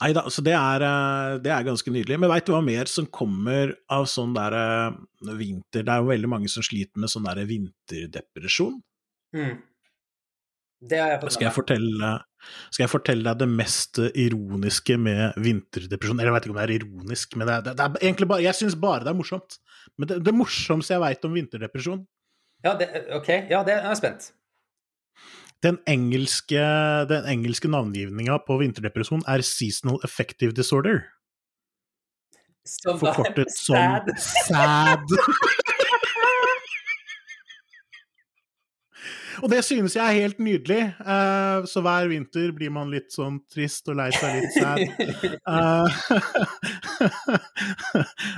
Nei 0.00 0.12
da, 0.16 0.24
så 0.32 0.40
det 0.46 0.54
er, 0.56 0.84
eh, 0.88 1.36
det 1.44 1.52
er 1.52 1.66
ganske 1.66 1.92
nydelig. 1.92 2.18
Men 2.22 2.32
veit 2.32 2.48
du 2.48 2.54
hva 2.54 2.64
mer 2.64 2.88
som 2.88 3.08
kommer 3.12 3.74
av 3.92 4.08
sånn 4.08 4.32
der 4.36 4.56
eh, 4.56 5.34
vinter 5.36 5.84
Det 5.84 5.92
er 5.92 6.00
jo 6.00 6.12
veldig 6.12 6.32
mange 6.32 6.52
som 6.52 6.64
sliter 6.64 7.02
med 7.02 7.12
sånn 7.12 7.28
der 7.28 7.44
vinterdepresjon. 7.48 8.80
Mm. 9.36 9.58
Jeg 10.78 11.30
Skal 11.34 11.48
jeg, 11.48 11.54
fortelle, 11.56 12.10
skal 12.70 12.84
jeg 12.84 12.90
fortelle 12.92 13.26
deg 13.26 13.40
det 13.40 13.48
mest 13.50 13.98
ironiske 13.98 14.94
med 15.02 15.34
vinterdepresjon? 15.42 16.20
Eller 16.20 16.30
jeg 16.30 16.36
vet 16.36 16.46
ikke 16.46 16.54
om 16.54 16.60
det 16.60 16.66
er 16.68 16.74
ironisk, 16.76 17.34
men 17.34 17.48
det 17.50 17.56
er, 17.56 17.64
det 17.66 17.82
er 17.82 17.96
egentlig 18.04 18.28
bare 18.30 18.44
Jeg 18.46 18.54
syns 18.54 18.76
bare 18.78 19.02
det 19.02 19.10
er 19.10 19.18
morsomt. 19.18 19.58
Men 19.98 20.10
det, 20.10 20.20
det 20.22 20.34
morsomste 20.38 20.94
jeg 20.94 21.02
veit 21.02 21.26
om 21.26 21.34
vinterdepresjon 21.34 22.04
Ja, 22.62 22.76
det, 22.78 22.88
ok. 23.16 23.30
Ja, 23.50 23.64
det 23.66 23.74
er 23.74 23.88
jeg 23.90 24.00
spent. 24.04 24.30
Den 25.66 25.80
engelske, 25.90 26.62
den 27.10 27.26
engelske 27.26 27.70
navngivninga 27.70 28.38
på 28.46 28.60
vinterdepresjon 28.60 29.24
er 29.26 29.42
seasonal 29.42 29.98
affective 30.06 30.54
disorder. 30.54 31.02
Som 32.68 33.00
Forkortet 33.00 33.50
som 33.56 33.74
Sad. 33.74 34.12
sad. 34.46 35.18
Og 39.42 39.50
det 39.52 39.60
synes 39.66 39.94
jeg 39.96 40.02
er 40.02 40.20
helt 40.22 40.40
nydelig. 40.42 40.80
Uh, 41.00 41.66
så 41.68 41.82
hver 41.84 42.08
vinter 42.10 42.50
blir 42.56 42.72
man 42.74 42.90
litt 42.92 43.12
sånn 43.14 43.40
trist 43.50 43.88
og 43.90 43.98
lei 44.00 44.08
seg 44.14 44.38
litt 44.38 44.56
sad. 44.56 44.82
Uh, 45.48 45.86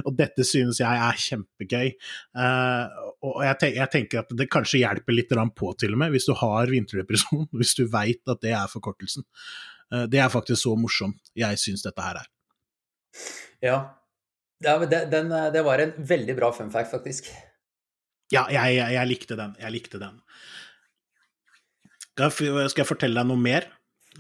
og 0.07 0.14
dette 0.19 0.47
synes 0.47 0.80
jeg 0.83 1.02
er 1.09 1.21
kjempegøy. 1.25 1.92
Uh, 2.37 2.87
og 3.26 3.42
jeg, 3.47 3.59
tenk, 3.62 3.76
jeg, 3.80 3.92
tenker 3.97 4.23
at 4.23 4.35
det 4.37 4.49
kanskje 4.52 4.83
hjelper 4.83 5.16
litt 5.16 5.35
på 5.57 5.75
til 5.80 5.97
og 5.97 6.02
med, 6.02 6.14
hvis 6.14 6.28
du 6.28 6.35
har 6.38 6.73
vinterdepresjon, 6.73 7.47
hvis 7.59 7.76
du 7.78 7.87
veit 7.90 8.23
at 8.30 8.42
det 8.45 8.54
er 8.57 8.71
forkortelsen. 8.73 9.26
Det 10.11 10.21
er 10.23 10.30
faktisk 10.30 10.62
så 10.62 10.76
morsomt 10.78 11.33
jeg 11.35 11.59
syns 11.59 11.83
dette 11.83 12.02
her 12.04 12.21
er. 12.21 12.26
Ja. 13.64 13.78
ja 14.62 14.76
det, 14.85 15.00
den, 15.11 15.33
det 15.50 15.64
var 15.66 15.83
en 15.83 15.97
veldig 15.99 16.37
bra 16.38 16.52
fun 16.54 16.71
fact, 16.71 16.92
faktisk. 16.92 17.33
Ja, 18.30 18.45
jeg, 18.47 18.76
jeg, 18.78 18.95
jeg, 18.95 19.11
likte 19.11 19.38
den. 19.38 19.57
Jeg 19.59 19.75
likte 19.75 19.99
den. 19.99 20.21
Skal 22.29 22.83
jeg 22.83 22.89
fortelle 22.89 23.21
deg 23.21 23.29
noe 23.31 23.41
mer 23.41 23.67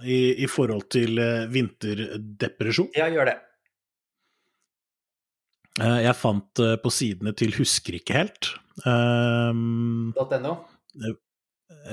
i, 0.00 0.42
i 0.44 0.48
forhold 0.50 0.88
til 0.92 1.20
uh, 1.20 1.46
vinterdepresjon? 1.52 2.90
Ja, 2.96 3.10
gjør 3.12 3.32
det. 3.32 3.36
Uh, 5.80 6.00
jeg 6.04 6.16
fant 6.18 6.62
uh, 6.62 6.76
på 6.82 6.92
sidene 6.94 7.34
til 7.36 7.54
Husker 7.58 7.98
ikke 8.00 8.22
helt. 8.22 8.52
Um, 8.86 10.14
.no? 10.16 10.56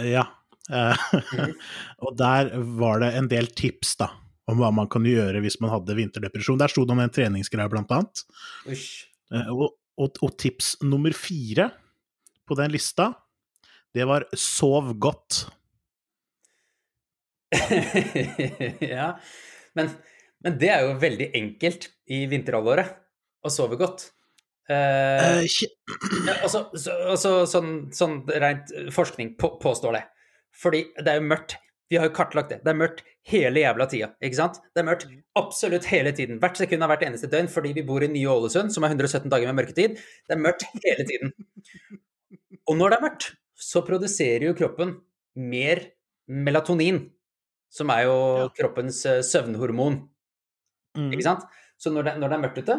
ja. 0.06 0.28
Mm. 0.68 1.54
og 2.04 2.16
der 2.20 2.50
var 2.80 3.04
det 3.04 3.14
en 3.16 3.30
del 3.32 3.48
tips, 3.56 3.96
da 4.02 4.12
om 4.48 4.62
hva 4.62 4.70
man 4.72 4.88
kan 4.92 5.06
gjøre 5.08 5.42
hvis 5.44 5.60
man 5.64 5.74
hadde 5.74 5.96
vinterdepresjon. 5.98 6.60
Der 6.60 6.72
sto 6.72 6.86
det 6.88 6.96
om 6.96 7.04
en 7.04 7.14
treningsgreie, 7.14 7.70
blant 7.72 7.92
annet. 7.94 8.24
Og, 9.52 9.76
og, 10.00 10.20
og, 10.24 10.32
tips 10.40 10.78
nummer 10.86 11.16
fire 11.16 11.70
på 12.48 12.56
den 12.60 12.72
lista, 12.72 13.12
det 13.96 14.08
var 14.08 14.28
sov 14.38 14.94
godt. 15.04 15.46
ja, 18.98 19.12
men, 19.78 19.92
men, 20.44 20.58
det 20.60 20.72
er 20.74 20.84
jo 20.86 20.98
veldig 21.02 21.30
enkelt 21.40 21.90
i 22.12 22.26
vinterhalvåret 22.32 22.98
å 23.46 23.52
sove 23.54 23.80
godt. 23.80 24.10
Uh, 24.68 25.46
uh, 25.48 26.34
altså, 26.44 26.66
så, 26.76 26.98
altså, 27.14 27.32
sånn, 27.48 27.72
sånn 27.96 28.20
rent 28.28 28.74
forskning 28.92 29.38
på, 29.40 29.54
påstår 29.64 30.00
det. 30.00 30.04
Fordi 30.58 30.84
det 30.98 31.14
er 31.14 31.22
jo 31.22 31.30
mørkt. 31.30 31.56
Vi 31.88 31.96
har 31.96 32.10
jo 32.10 32.16
kartlagt 32.18 32.52
det. 32.52 32.60
Det 32.66 32.74
er 32.74 32.80
mørkt 32.82 33.06
hele 33.32 33.62
jævla 33.62 33.88
tida, 33.88 34.10
ikke 34.24 34.40
sant? 34.40 34.60
Det 34.76 34.82
er 34.82 34.88
mørkt 34.90 35.08
absolutt 35.40 35.88
hele 35.88 36.12
tiden. 36.16 36.40
Hvert 36.44 36.60
sekund 36.60 36.84
av 36.84 36.92
hvert 36.92 37.06
eneste 37.08 37.30
døgn 37.32 37.48
fordi 37.52 37.72
vi 37.78 37.86
bor 37.88 38.04
i 38.04 38.10
Nye-Ålesund, 38.12 38.74
som 38.76 38.84
er 38.84 38.92
117 38.92 39.32
dager 39.32 39.48
med 39.48 39.62
mørketid. 39.62 39.96
Det 40.28 40.36
er 40.36 40.42
mørkt 40.44 40.68
hele 40.84 41.08
tiden. 41.08 41.32
Og 42.68 42.76
når 42.76 42.92
det 42.92 42.98
er 42.98 43.06
mørkt, 43.06 43.30
så 43.58 43.84
produserer 43.88 44.50
jo 44.50 44.58
kroppen 44.58 44.98
mer 45.40 45.86
melatonin, 46.28 47.06
som 47.74 47.92
er 47.94 48.06
jo 48.08 48.18
ja. 48.18 48.50
kroppens 48.58 49.02
eh, 49.10 49.24
søvnhormon. 49.26 50.00
Mm. 50.98 51.12
Ikke 51.14 51.26
sant? 51.26 51.46
Så 51.78 51.92
når 51.94 52.08
det, 52.08 52.16
når 52.22 52.32
det, 52.32 52.38
er 52.38 52.44
mørkt 52.46 52.62
ute, 52.64 52.78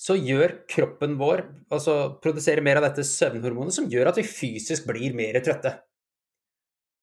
så 0.00 0.16
gjør 0.16 0.54
kroppen 0.70 1.18
vår 1.20 1.42
Altså 1.76 1.94
produserer 2.24 2.64
mer 2.64 2.78
av 2.80 2.86
dette 2.86 3.04
søvnhormonet 3.04 3.76
som 3.76 3.88
gjør 3.90 4.08
at 4.12 4.20
vi 4.20 4.24
fysisk 4.24 4.86
blir 4.88 5.14
mer 5.16 5.36
trøtte. 5.44 5.74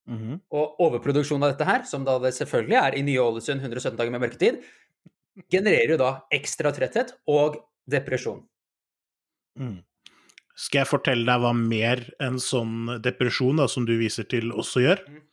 Mm 0.07 0.17
-hmm. 0.17 0.39
Og 0.51 0.79
overproduksjon 0.79 1.43
av 1.43 1.51
dette 1.51 1.65
her, 1.65 1.83
som 1.83 2.05
da 2.05 2.17
det 2.19 2.33
selvfølgelig 2.33 2.77
er 2.79 2.95
i 2.95 3.01
Nye 3.01 3.21
Ålesund 3.21 3.59
117 3.61 3.97
dager 3.97 4.11
med 4.11 4.21
mørketid, 4.21 4.63
genererer 5.51 5.91
jo 5.91 5.97
da 5.97 6.21
ekstra 6.31 6.71
tretthet 6.71 7.13
og 7.27 7.57
depresjon. 7.85 8.47
Mm. 9.59 9.83
Skal 10.55 10.79
jeg 10.79 10.87
fortelle 10.87 11.25
deg 11.25 11.41
hva 11.41 11.53
mer 11.53 12.01
enn 12.19 12.39
sånn 12.39 13.01
depresjon, 13.01 13.57
da, 13.57 13.67
som 13.67 13.85
du 13.85 13.97
viser 13.97 14.23
til, 14.23 14.51
også 14.51 14.81
gjør? 14.81 15.03
Mm. 15.07 15.26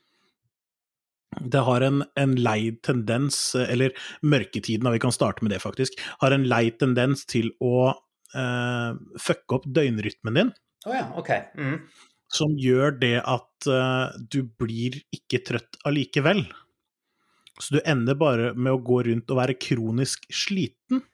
Det 1.41 1.63
har 1.67 1.85
en, 1.87 2.03
en 2.21 2.35
lei 2.39 2.75
tendens, 2.85 3.55
eller 3.59 3.95
mørketiden, 4.23 4.91
vi 4.93 5.03
kan 5.03 5.15
starte 5.15 5.45
med 5.45 5.55
det 5.55 5.63
faktisk, 5.63 5.99
har 6.23 6.35
en 6.35 6.47
lei 6.49 6.69
tendens 6.81 7.25
til 7.31 7.51
å 7.65 7.91
eh, 7.91 8.91
fucke 9.21 9.59
opp 9.59 9.69
døgnrytmen 9.69 10.41
din. 10.41 10.53
Oh 10.87 10.97
ja, 10.97 11.07
ok. 11.17 11.31
Mm. 11.57 11.79
Som 12.35 12.59
gjør 12.59 12.99
det 13.01 13.17
at 13.21 13.71
eh, 13.71 14.21
du 14.31 14.43
blir 14.61 15.01
ikke 15.15 15.43
trøtt 15.47 15.81
allikevel. 15.89 16.45
Så 17.63 17.77
du 17.77 17.83
ender 17.87 18.19
bare 18.19 18.53
med 18.59 18.75
å 18.75 18.83
gå 18.83 19.05
rundt 19.07 19.31
og 19.31 19.39
være 19.39 19.59
kronisk 19.61 20.27
sliten 20.35 21.05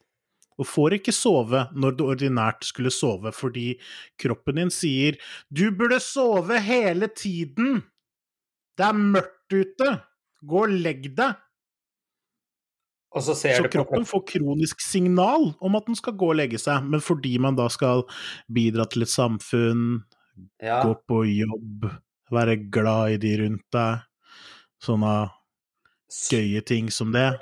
og 0.61 0.69
får 0.69 0.99
ikke 0.99 1.15
sove 1.15 1.65
når 1.73 1.97
du 1.97 2.05
ordinært 2.05 2.67
skulle 2.69 2.93
sove, 2.93 3.33
fordi 3.33 3.75
kroppen 4.21 4.61
din 4.61 4.73
sier 4.73 5.17
'du 5.49 5.71
burde 5.73 6.01
sove 6.05 6.61
hele 6.61 7.09
tiden', 7.09 7.81
det 8.77 8.85
er 8.85 8.97
mørkt 8.97 9.53
ute, 9.53 9.89
gå 10.43 10.65
og 10.65 10.75
legg 10.75 11.09
deg. 11.17 11.39
så, 13.11 13.35
så 13.35 13.71
kroppen 13.73 14.07
får 14.07 14.23
kronisk 14.35 14.83
signal 14.85 15.51
om 15.59 15.79
at 15.79 15.89
den 15.89 15.99
skal 15.99 16.15
gå 16.19 16.31
og 16.33 16.39
legge 16.39 16.61
seg, 16.63 16.87
men 16.87 17.03
fordi 17.03 17.37
man 17.43 17.59
da 17.59 17.69
skal 17.73 18.05
bidra 18.47 18.87
til 18.91 19.07
et 19.07 19.13
samfunn, 19.13 20.05
ja. 20.63 20.81
gå 20.87 20.95
på 21.11 21.25
jobb, 21.27 21.91
være 22.31 22.57
glad 22.71 23.17
i 23.17 23.23
de 23.23 23.37
rundt 23.43 23.67
deg, 23.75 24.07
sånne 24.81 25.15
gøye 26.31 26.63
ting 26.67 26.89
som 26.95 27.11
det, 27.15 27.33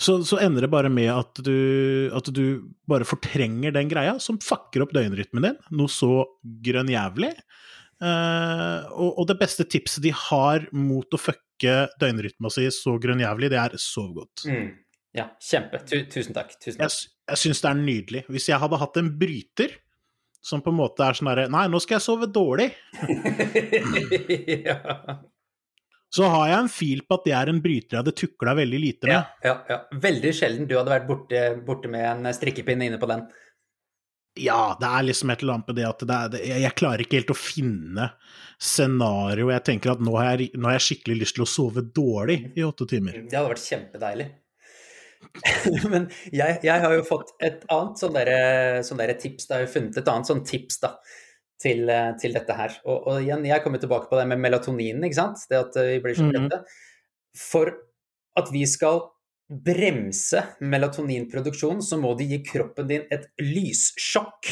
så, 0.00 0.24
så, 0.26 0.38
ender 0.42 0.66
det 0.66 0.72
bare 0.72 0.90
med 0.90 1.10
at 1.12 1.38
du, 1.46 2.10
at 2.14 2.26
du, 2.34 2.66
bare 2.90 3.06
fortrenger 3.06 3.74
den 3.74 3.90
greia, 3.90 4.16
som 4.20 4.40
fucker 4.42 4.82
opp 4.84 4.94
døgnrytmen 4.94 5.46
din, 5.46 5.60
noe 5.78 5.92
så 5.92 6.24
grønnjævlig. 6.66 7.30
Uh, 7.30 7.83
og, 8.02 9.10
og, 9.10 9.24
det 9.30 9.36
beste 9.40 9.66
tipset 9.70 10.02
de 10.04 10.12
har 10.14 10.66
mot 10.74 11.06
å 11.14 11.20
fucke 11.20 11.76
døgnrytma 12.00 12.50
si 12.52 12.66
så 12.74 12.96
grønnjævlig, 13.00 13.52
det 13.52 13.60
er 13.60 13.76
sov 13.80 14.10
godt. 14.16 14.46
Mm. 14.50 14.72
Ja, 15.14 15.28
kjempe. 15.38 15.78
Tusen 15.86 16.34
takk. 16.34 16.56
Tusen 16.58 16.80
takk. 16.80 16.90
Jeg, 16.90 17.12
jeg 17.30 17.42
syns 17.44 17.62
det 17.62 17.70
er 17.70 17.78
nydelig. 17.78 18.24
Hvis 18.34 18.48
jeg 18.50 18.58
hadde 18.58 18.80
hatt 18.80 18.98
en 18.98 19.12
bryter 19.20 19.76
som 20.44 20.60
på 20.60 20.74
en 20.74 20.80
måte 20.80 21.06
er 21.06 21.16
sånn 21.16 21.30
herre 21.30 21.46
Nei, 21.48 21.68
nå 21.72 21.78
skal 21.80 21.96
jeg 21.96 22.04
sove 22.04 22.28
dårlig. 22.28 22.72
ja 24.68 25.20
så 26.14 26.28
har 26.30 26.50
jeg 26.50 26.58
en 26.62 26.70
fil 26.70 27.00
på 27.02 27.16
at 27.16 27.24
det 27.26 27.32
er 27.34 27.50
en 27.50 27.60
bryter 27.62 27.96
jeg 27.96 28.02
hadde 28.04 28.14
tukla 28.14 28.54
veldig 28.54 28.80
lite 28.80 29.08
med. 29.08 29.16
Ja, 29.16 29.22
ja, 29.48 29.54
ja. 29.70 29.78
Veldig 30.04 30.30
sjelden 30.36 30.68
du 30.70 30.76
hadde 30.78 30.92
vært 30.92 31.08
borte, 31.08 31.40
borte 31.66 31.90
med 31.90 32.04
en 32.06 32.28
strikkepinne 32.36 32.86
inne 32.86 33.00
på 33.02 33.08
den. 33.10 33.24
Ja, 34.34 34.74
det 34.80 34.88
er 34.90 35.04
liksom 35.06 35.30
et 35.30 35.42
eller 35.44 35.54
annet 35.54 35.68
med 35.70 35.76
det 35.78 35.84
at 35.86 36.00
det 36.02 36.14
er, 36.14 36.30
det, 36.32 36.38
jeg 36.64 36.74
klarer 36.74 37.04
ikke 37.04 37.20
helt 37.20 37.30
å 37.30 37.38
finne 37.38 38.08
scenario. 38.58 39.50
Jeg 39.52 39.62
tenker 39.68 39.92
at 39.92 40.02
nå 40.02 40.14
har 40.18 40.34
jeg, 40.34 40.50
nå 40.58 40.66
har 40.66 40.78
jeg 40.80 40.86
skikkelig 40.88 41.20
lyst 41.20 41.36
til 41.38 41.44
å 41.44 41.50
sove 41.50 41.84
dårlig 41.94 42.40
i 42.58 42.64
åtte 42.66 42.88
timer. 42.90 43.20
Det 43.30 43.38
hadde 43.38 43.52
vært 43.52 43.68
kjempedeilig. 43.68 44.26
Men 45.92 46.08
jeg, 46.34 46.58
jeg, 46.66 46.82
har 46.82 46.96
jo 46.96 47.06
fått 47.06 47.30
et 47.42 47.62
annet 47.72 48.02
sånn, 48.02 48.16
derre 48.16 48.82
sånn 48.86 49.02
der 49.02 49.14
tips. 49.22 49.46
Jeg 49.50 49.68
har 49.68 49.70
funnet 49.70 50.02
et 50.02 50.10
annet 50.10 50.30
sånn 50.30 50.42
tips 50.50 50.82
da, 50.82 50.92
til, 51.62 51.86
til 52.20 52.34
dette 52.34 52.58
her. 52.58 52.78
Og, 52.84 52.98
og, 52.98 53.22
igjen, 53.22 53.46
jeg 53.46 53.62
kommer 53.64 53.82
tilbake 53.82 54.10
på 54.10 54.18
det 54.18 54.26
med 54.34 54.42
melatoninen, 54.42 55.06
ikke 55.06 55.20
sant. 55.20 55.46
Det 55.50 55.62
at 55.62 55.78
vi 55.78 56.02
blir 56.02 56.18
så 56.18 56.26
redde. 56.26 56.42
trøtte. 56.50 56.62
Mm. 56.64 57.40
For 57.44 57.74
at 58.38 58.50
vi 58.54 58.66
skal 58.66 59.04
bremse 59.48 60.40
melatoninproduksjon, 60.64 61.82
så 61.84 61.98
må 62.00 62.14
de 62.18 62.28
gi 62.30 62.40
kroppen 62.46 62.88
din 62.88 63.04
et 63.12 63.26
lyssjokk. 63.42 64.50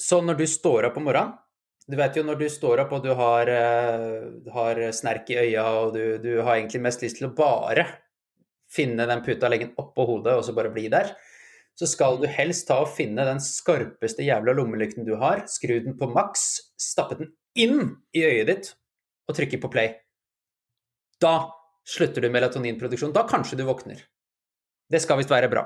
Så 0.00 0.20
når 0.24 0.40
du 0.40 0.46
står 0.50 0.90
opp 0.90 0.96
om 0.98 1.06
morgenen 1.06 1.40
Du 1.86 1.94
vet 2.00 2.16
jo 2.16 2.24
når 2.24 2.38
du 2.40 2.46
står 2.48 2.80
opp 2.82 2.94
og 2.96 3.04
du 3.04 3.10
har, 3.12 3.46
uh, 3.46 4.48
har 4.54 4.78
snerk 4.96 5.28
i 5.30 5.36
øya 5.36 5.64
og 5.82 5.92
du, 5.92 6.16
du, 6.18 6.30
har 6.40 6.56
egentlig 6.56 6.80
mest 6.80 7.04
lyst 7.04 7.18
til 7.20 7.28
å 7.28 7.34
bare 7.36 7.84
finne 8.72 9.04
den 9.06 9.20
puta, 9.22 9.50
legge 9.52 9.68
den 9.68 9.76
oppå 9.78 10.06
hodet 10.08 10.32
og 10.32 10.46
så 10.46 10.54
bare 10.56 10.72
bli 10.72 10.88
der 10.88 11.12
så 11.78 11.88
skal 11.90 12.20
du 12.22 12.28
helst 12.30 12.68
ta 12.68 12.78
og 12.84 12.92
finne 12.94 13.26
den 13.26 13.40
skarpeste 13.42 14.24
jævla 14.26 14.54
lommelykten 14.54 15.06
du 15.06 15.16
har, 15.18 15.44
skru 15.50 15.80
den 15.82 15.96
på 15.98 16.08
maks, 16.12 16.72
stappe 16.78 17.18
den 17.18 17.32
inn 17.58 17.96
i 18.14 18.22
øyet 18.26 18.50
ditt 18.50 18.70
og 19.28 19.38
trykke 19.38 19.58
på 19.62 19.70
play. 19.72 19.94
Da 21.22 21.50
slutter 21.84 22.24
du 22.24 22.30
melatoninproduksjon. 22.32 23.14
Da 23.14 23.26
kanskje 23.28 23.60
du 23.60 23.64
våkner. 23.68 24.02
Det 24.90 25.00
skal 25.02 25.20
visst 25.20 25.32
være 25.32 25.50
bra. 25.52 25.64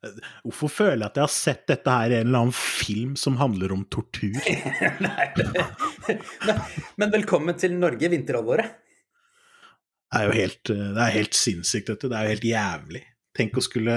Hvorfor 0.00 0.70
føler 0.72 1.02
jeg 1.02 1.10
at 1.10 1.18
jeg 1.18 1.26
har 1.26 1.32
sett 1.34 1.66
dette 1.68 1.92
her 1.92 2.12
i 2.12 2.20
en 2.22 2.30
eller 2.30 2.44
annen 2.46 2.56
film 2.56 3.16
som 3.20 3.36
handler 3.36 3.74
om 3.74 3.82
tortur? 3.92 4.38
Nei, 5.04 5.26
men, 5.36 6.62
men 7.02 7.12
velkommen 7.12 7.58
til 7.60 7.76
Norge 7.76 8.08
vinterhalvåret. 8.12 8.78
Det 10.10 10.18
er 10.18 10.26
jo 10.26 10.34
helt, 10.34 10.70
det 10.72 11.02
er 11.04 11.12
helt 11.14 11.36
sinnssykt, 11.38 11.92
dette. 11.92 12.08
Det 12.10 12.16
er 12.16 12.26
jo 12.26 12.34
helt 12.34 12.48
jævlig. 12.48 13.02
Tenk 13.36 13.60
å 13.60 13.62
skulle 13.62 13.96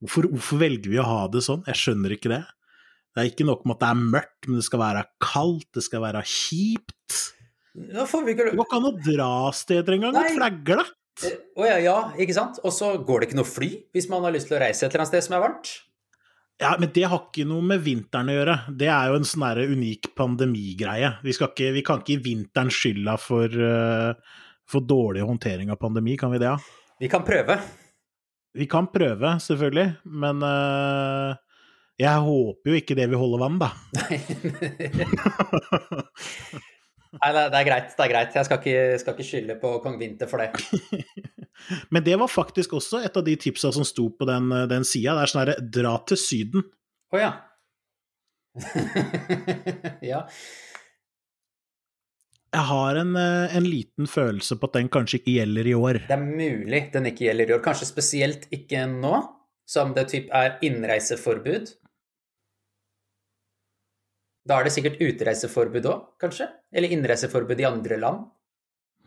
hvorfor, 0.00 0.30
hvorfor, 0.32 0.62
velger 0.64 0.90
vi 0.90 0.98
å 0.98 1.06
ha 1.06 1.20
det 1.30 1.44
sånn? 1.44 1.62
Jeg 1.68 1.78
skjønner 1.82 2.16
ikke 2.16 2.32
det. 2.32 2.42
Det 3.12 3.22
er 3.22 3.30
ikke 3.30 3.46
nok 3.46 3.62
med 3.66 3.76
at 3.76 3.84
det 3.84 3.90
er 3.92 4.08
mørkt, 4.16 4.48
men 4.48 4.58
det 4.58 4.66
skal 4.66 4.82
være 4.82 5.04
kaldt, 5.22 5.68
det 5.76 5.84
skal 5.84 6.02
være 6.02 6.24
kjipt. 6.26 7.20
Ja, 7.94 8.04
vi 8.04 8.34
ikke... 8.34 8.50
Det 8.50 8.56
går 8.58 8.66
ikke 8.66 8.78
an 8.80 8.88
å 8.88 8.94
dra 8.96 9.32
steder 9.56 9.98
engang, 9.98 10.16
det 10.16 10.22
det. 10.28 10.86
Å 11.58 11.66
eh, 11.66 11.68
ja, 11.68 11.78
ja, 11.82 11.98
ikke 12.20 12.36
sant. 12.36 12.60
Og 12.64 12.74
så 12.74 12.92
går 13.02 13.20
det 13.20 13.30
ikke 13.30 13.40
noe 13.40 13.48
fly 13.48 13.70
hvis 13.94 14.08
man 14.10 14.24
har 14.26 14.34
lyst 14.34 14.50
til 14.50 14.58
å 14.58 14.62
reise 14.62 14.86
et 14.86 14.90
eller 14.92 15.04
annet 15.04 15.12
sted 15.12 15.26
som 15.26 15.38
er 15.38 15.44
varmt. 15.44 15.72
Ja, 16.58 16.72
men 16.78 16.90
det 16.94 17.04
har 17.06 17.20
ikke 17.22 17.46
noe 17.46 17.62
med 17.62 17.82
vinteren 17.84 18.32
å 18.32 18.34
gjøre. 18.34 18.54
Det 18.80 18.88
er 18.90 19.12
jo 19.12 19.18
en 19.20 19.26
sånn 19.28 19.60
unik 19.76 20.10
pandemigreie. 20.18 21.12
Vi, 21.22 21.34
skal 21.36 21.52
ikke, 21.52 21.70
vi 21.76 21.84
kan 21.86 22.02
ikke 22.02 22.16
gi 22.16 22.22
vinteren 22.24 22.72
skylda 22.74 23.14
for, 23.22 23.46
uh, 23.46 24.40
for 24.66 24.82
dårlig 24.82 25.22
håndtering 25.26 25.70
av 25.70 25.78
pandemi, 25.78 26.16
kan 26.18 26.34
vi 26.34 26.40
det? 26.42 26.50
Ja? 26.50 26.56
Vi 26.98 27.10
kan 27.10 27.22
prøve. 27.26 27.60
Vi 28.58 28.66
kan 28.66 28.88
prøve, 28.90 29.36
selvfølgelig, 29.44 29.86
men 30.18 30.42
uh, 30.42 31.38
jeg 31.98 32.26
håper 32.26 32.72
jo 32.72 32.80
ikke 32.80 32.98
det 32.98 33.06
vil 33.12 33.22
holde 33.22 33.38
vann, 33.38 33.62
da. 33.62 33.70
Nei, 34.00 34.18
det 37.12 37.58
er 37.60 37.66
greit. 37.66 37.90
det 37.96 38.04
er 38.04 38.12
greit. 38.12 38.36
Jeg 38.36 38.48
skal 38.48 38.60
ikke, 38.60 39.00
skal 39.02 39.16
ikke 39.16 39.28
skylde 39.28 39.58
på 39.62 39.74
kong 39.84 39.98
Vinter 40.00 40.30
for 40.30 40.42
det. 40.42 40.52
Men 41.92 42.04
det 42.06 42.16
var 42.20 42.30
faktisk 42.30 42.76
også 42.78 43.02
et 43.06 43.16
av 43.16 43.24
de 43.26 43.34
tipsa 43.40 43.72
som 43.74 43.86
sto 43.86 44.08
på 44.14 44.28
den, 44.28 44.50
den 44.70 44.86
sida. 44.86 45.16
Det 45.16 45.24
er 45.24 45.32
sånn 45.32 45.42
herre 45.44 45.58
dra 45.78 45.96
til 46.08 46.20
Syden. 46.20 46.66
Å 47.08 47.16
oh, 47.16 47.22
ja. 47.22 47.32
ja. 50.12 50.22
Jeg 52.48 52.64
har 52.70 52.96
en, 52.96 53.16
en, 53.16 53.66
liten 53.68 54.08
følelse 54.08 54.56
på 54.56 54.68
at 54.70 54.78
den 54.78 54.88
kanskje 54.92 55.20
ikke 55.20 55.34
gjelder 55.36 55.68
i 55.68 55.74
år. 55.76 56.00
Det 56.08 56.16
er 56.16 56.22
mulig 56.24 56.80
den 56.94 57.10
ikke 57.10 57.26
gjelder 57.26 57.50
i 57.50 57.56
år. 57.58 57.64
Kanskje 57.64 57.90
spesielt 57.90 58.48
ikke 58.54 58.86
nå, 58.88 59.18
som 59.68 59.92
det 59.96 60.08
typ 60.12 60.32
er 60.34 60.56
innreiseforbud. 60.64 61.74
Da 64.48 64.56
er 64.56 64.64
det 64.64 64.72
sikkert 64.72 65.02
utreiseforbud 65.04 65.90
òg, 65.90 66.06
kanskje? 66.22 66.48
Eller 66.74 66.92
innreiseforbud 66.92 67.60
i 67.60 67.66
andre 67.68 67.96
land? 68.00 68.26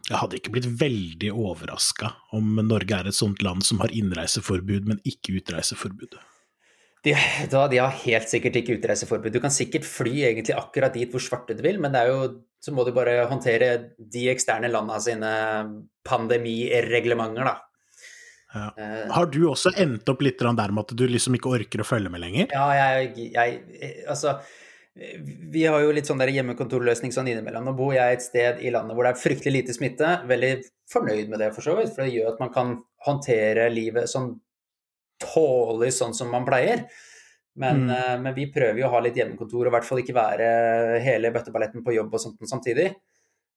Jeg 0.09 0.17
hadde 0.17 0.37
ikke 0.39 0.53
blitt 0.55 0.67
veldig 0.81 1.29
overraska 1.37 2.09
om 2.35 2.57
Norge 2.65 2.97
er 2.97 3.09
et 3.11 3.17
sånt 3.17 3.43
land 3.45 3.63
som 3.63 3.79
har 3.83 3.93
innreiseforbud, 3.93 4.87
men 4.89 5.01
ikke 5.07 5.37
utreiseforbud. 5.37 6.17
De, 7.05 7.13
da, 7.49 7.63
de 7.69 7.79
har 7.81 7.93
helt 8.03 8.29
sikkert 8.29 8.59
ikke 8.59 8.77
utreiseforbud. 8.77 9.33
Du 9.33 9.41
kan 9.41 9.53
sikkert 9.53 9.85
fly 9.87 10.13
egentlig 10.27 10.53
akkurat 10.57 10.93
dit 10.97 11.09
hvor 11.09 11.23
svarte 11.23 11.55
du 11.57 11.63
vil, 11.65 11.79
men 11.81 11.93
det 11.93 12.03
er 12.03 12.11
jo, 12.11 12.27
så 12.61 12.73
må 12.73 12.85
du 12.85 12.91
bare 12.93 13.23
håndtere 13.29 13.71
de 13.97 14.27
eksterne 14.33 14.69
landa 14.69 14.99
sine 15.01 15.31
pandemireglementer, 16.05 17.47
da. 17.47 17.57
Ja. 18.51 18.65
Uh, 18.75 19.11
har 19.15 19.29
du 19.31 19.45
også 19.47 19.71
endt 19.79 20.09
opp 20.11 20.25
litt 20.25 20.41
der 20.41 20.73
med 20.75 20.83
at 20.83 20.91
du 20.97 21.05
liksom 21.07 21.37
ikke 21.37 21.53
orker 21.55 21.81
å 21.81 21.87
følge 21.87 22.11
med 22.11 22.19
lenger? 22.19 22.49
Ja, 22.51 22.65
jeg, 22.75 23.29
jeg 23.31 24.01
Altså 24.11 24.41
vi 24.93 25.63
har 25.65 25.79
jo 25.79 25.91
litt 25.95 26.09
sånn 26.09 26.19
der 26.19 26.33
hjemmekontorløsning 26.35 27.13
sånn 27.15 27.29
innimellom. 27.31 27.63
Nå 27.69 27.73
bor 27.77 27.93
jeg 27.95 28.17
et 28.17 28.23
sted 28.25 28.59
i 28.59 28.73
landet 28.73 28.97
hvor 28.97 29.07
det 29.07 29.13
er 29.13 29.21
fryktelig 29.21 29.53
lite 29.61 29.75
smitte. 29.75 30.09
Veldig 30.27 30.51
fornøyd 30.91 31.31
med 31.31 31.39
det, 31.39 31.51
for 31.55 31.63
så 31.63 31.77
vidt. 31.77 31.93
For 31.95 32.03
det 32.03 32.15
gjør 32.15 32.33
at 32.33 32.41
man 32.43 32.51
kan 32.51 32.73
håndtere 33.07 33.69
livet 33.71 34.11
sånn 34.11 34.33
tålelig 35.21 35.93
sånn 35.95 36.17
som 36.17 36.33
man 36.33 36.47
pleier. 36.47 36.83
Men, 37.61 37.85
mm. 37.87 37.93
uh, 37.93 38.17
men, 38.19 38.35
vi 38.35 38.49
prøver 38.51 38.81
jo 38.81 38.89
å 38.89 38.91
ha 38.93 39.01
litt 39.03 39.15
hjemmekontor, 39.19 39.63
og 39.63 39.71
i 39.71 39.75
hvert 39.77 39.87
fall 39.87 40.03
ikke 40.03 40.17
være 40.17 40.51
hele 41.03 41.31
bøtteballetten 41.35 41.83
på 41.85 41.95
jobb 41.95 42.13
og 42.15 42.23
sånt 42.25 42.51
samtidig. 42.51 42.91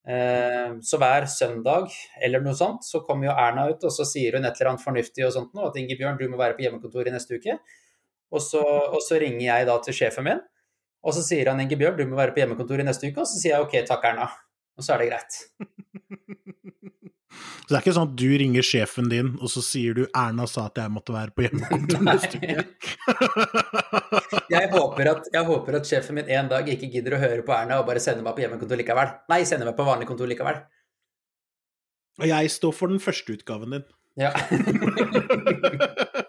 Uh, 0.06 0.78
så 0.84 0.98
hver 1.00 1.26
søndag 1.30 1.94
eller 2.22 2.42
noe 2.44 2.54
sånt, 2.58 2.86
så 2.86 3.02
kommer 3.06 3.30
jo 3.30 3.36
Erna 3.38 3.68
ut, 3.70 3.82
og 3.82 3.94
så 3.94 4.06
sier 4.06 4.38
hun 4.38 4.46
et 4.46 4.58
eller 4.58 4.74
annet 4.74 4.86
fornuftig 4.86 5.26
og 5.26 5.34
sånt 5.34 5.54
noe, 5.56 5.70
at 5.72 5.78
Ingebjørn, 5.82 6.18
du 6.20 6.28
må 6.30 6.38
være 6.38 6.58
på 6.58 6.66
hjemmekontor 6.66 7.10
i 7.10 7.14
neste 7.14 7.40
uke. 7.40 7.58
Og 8.34 8.42
så, 8.42 8.62
og 8.62 9.00
så 9.02 9.18
ringer 9.22 9.46
jeg 9.48 9.66
da 9.70 9.78
til 9.82 9.96
sjefen 9.96 10.30
min 10.30 10.42
og 11.04 11.14
så 11.16 11.22
sier 11.24 11.50
han 11.52 11.60
Inge 11.60 11.76
Bjørn, 11.80 11.98
du 12.00 12.08
må 12.08 12.16
være 12.18 12.32
på 12.34 12.40
hjemmekontor 12.42 12.80
i 12.80 12.86
neste 12.88 13.10
uke. 13.10 13.20
Og 13.20 13.28
så 13.28 13.40
sier 13.40 13.54
jeg 13.54 13.66
OK, 13.66 13.76
takk 13.88 14.06
Erna. 14.08 14.30
Og 14.74 14.86
så 14.86 14.94
er 14.94 15.04
det 15.04 15.10
greit. 15.12 15.36
Så 17.34 17.72
det 17.72 17.76
er 17.76 17.82
ikke 17.82 17.94
sånn 17.96 18.10
at 18.10 18.16
du 18.20 18.30
ringer 18.40 18.66
sjefen 18.66 19.06
din, 19.08 19.30
og 19.40 19.48
så 19.50 19.62
sier 19.64 19.96
du 19.96 20.02
'Erna 20.04 20.44
sa 20.50 20.66
at 20.68 20.76
jeg 20.78 20.92
måtte 20.92 21.14
være 21.14 21.32
på 21.32 21.46
hjemmekontor 21.46 22.02
neste 22.10 22.36
uke'? 22.38 22.90
jeg, 24.52 24.68
håper 24.74 25.10
at, 25.14 25.30
jeg 25.32 25.44
håper 25.48 25.78
at 25.80 25.88
sjefen 25.88 26.18
min 26.20 26.28
en 26.28 26.50
dag 26.52 26.68
ikke 26.68 26.90
gidder 26.92 27.16
å 27.16 27.22
høre 27.22 27.42
på 27.46 27.56
Erna 27.56 27.80
og 27.80 27.88
bare 27.88 28.02
sender 28.04 28.26
meg 28.26 28.36
på 28.36 28.44
hjemmekontor 28.44 28.80
likevel. 28.80 29.14
Nei, 29.32 29.40
sender 29.48 29.70
meg 29.70 29.78
på 29.78 29.88
vanlig 29.88 30.08
kontor 30.10 30.28
likevel. 30.30 30.60
Og 32.20 32.28
jeg 32.30 32.52
står 32.52 32.76
for 32.76 32.92
den 32.92 33.00
første 33.02 33.34
utgaven 33.34 33.78
din. 33.78 33.88
Ja. 34.20 34.30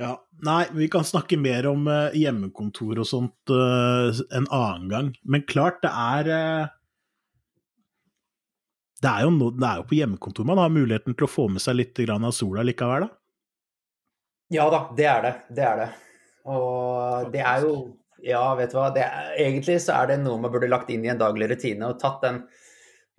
Ja, 0.00 0.14
Nei, 0.40 0.64
vi 0.72 0.88
kan 0.88 1.04
snakke 1.04 1.36
mer 1.36 1.66
om 1.68 1.84
uh, 1.84 2.14
hjemmekontor 2.16 3.02
og 3.02 3.08
sånt 3.08 3.52
uh, 3.52 4.08
en 4.32 4.46
annen 4.48 4.86
gang. 4.88 5.10
Men 5.28 5.42
klart, 5.44 5.82
det 5.84 5.90
er 5.92 6.30
uh, 6.30 6.70
det, 9.04 9.10
er 9.10 9.28
no, 9.34 9.50
det 9.52 9.66
er 9.68 9.82
jo 9.82 9.88
på 9.90 9.98
hjemmekontor 9.98 10.48
man 10.48 10.62
har 10.62 10.72
muligheten 10.72 11.16
til 11.16 11.26
å 11.26 11.30
få 11.30 11.50
med 11.52 11.60
seg 11.60 11.76
litt 11.76 12.00
av 12.08 12.30
sola 12.32 12.64
likevel, 12.64 13.04
da? 13.04 13.10
Ja 14.50 14.70
da, 14.72 14.80
det 14.96 15.06
er 15.06 15.20
det. 15.26 15.34
Det 15.52 15.66
er 15.68 15.82
det. 15.82 15.90
Og 16.48 17.28
det 17.34 17.44
er 17.44 17.66
jo 17.68 17.74
Ja, 18.24 18.42
vet 18.56 18.72
du 18.72 18.76
hva. 18.76 18.88
Er, 18.96 19.30
egentlig 19.40 19.78
så 19.84 19.94
er 20.00 20.10
det 20.10 20.18
noe 20.24 20.40
man 20.40 20.52
burde 20.52 20.68
lagt 20.68 20.90
inn 20.92 21.04
i 21.04 21.12
en 21.12 21.20
daglig 21.20 21.46
rutine 21.52 21.92
og 21.92 22.00
tatt 22.00 22.24
den 22.24 22.42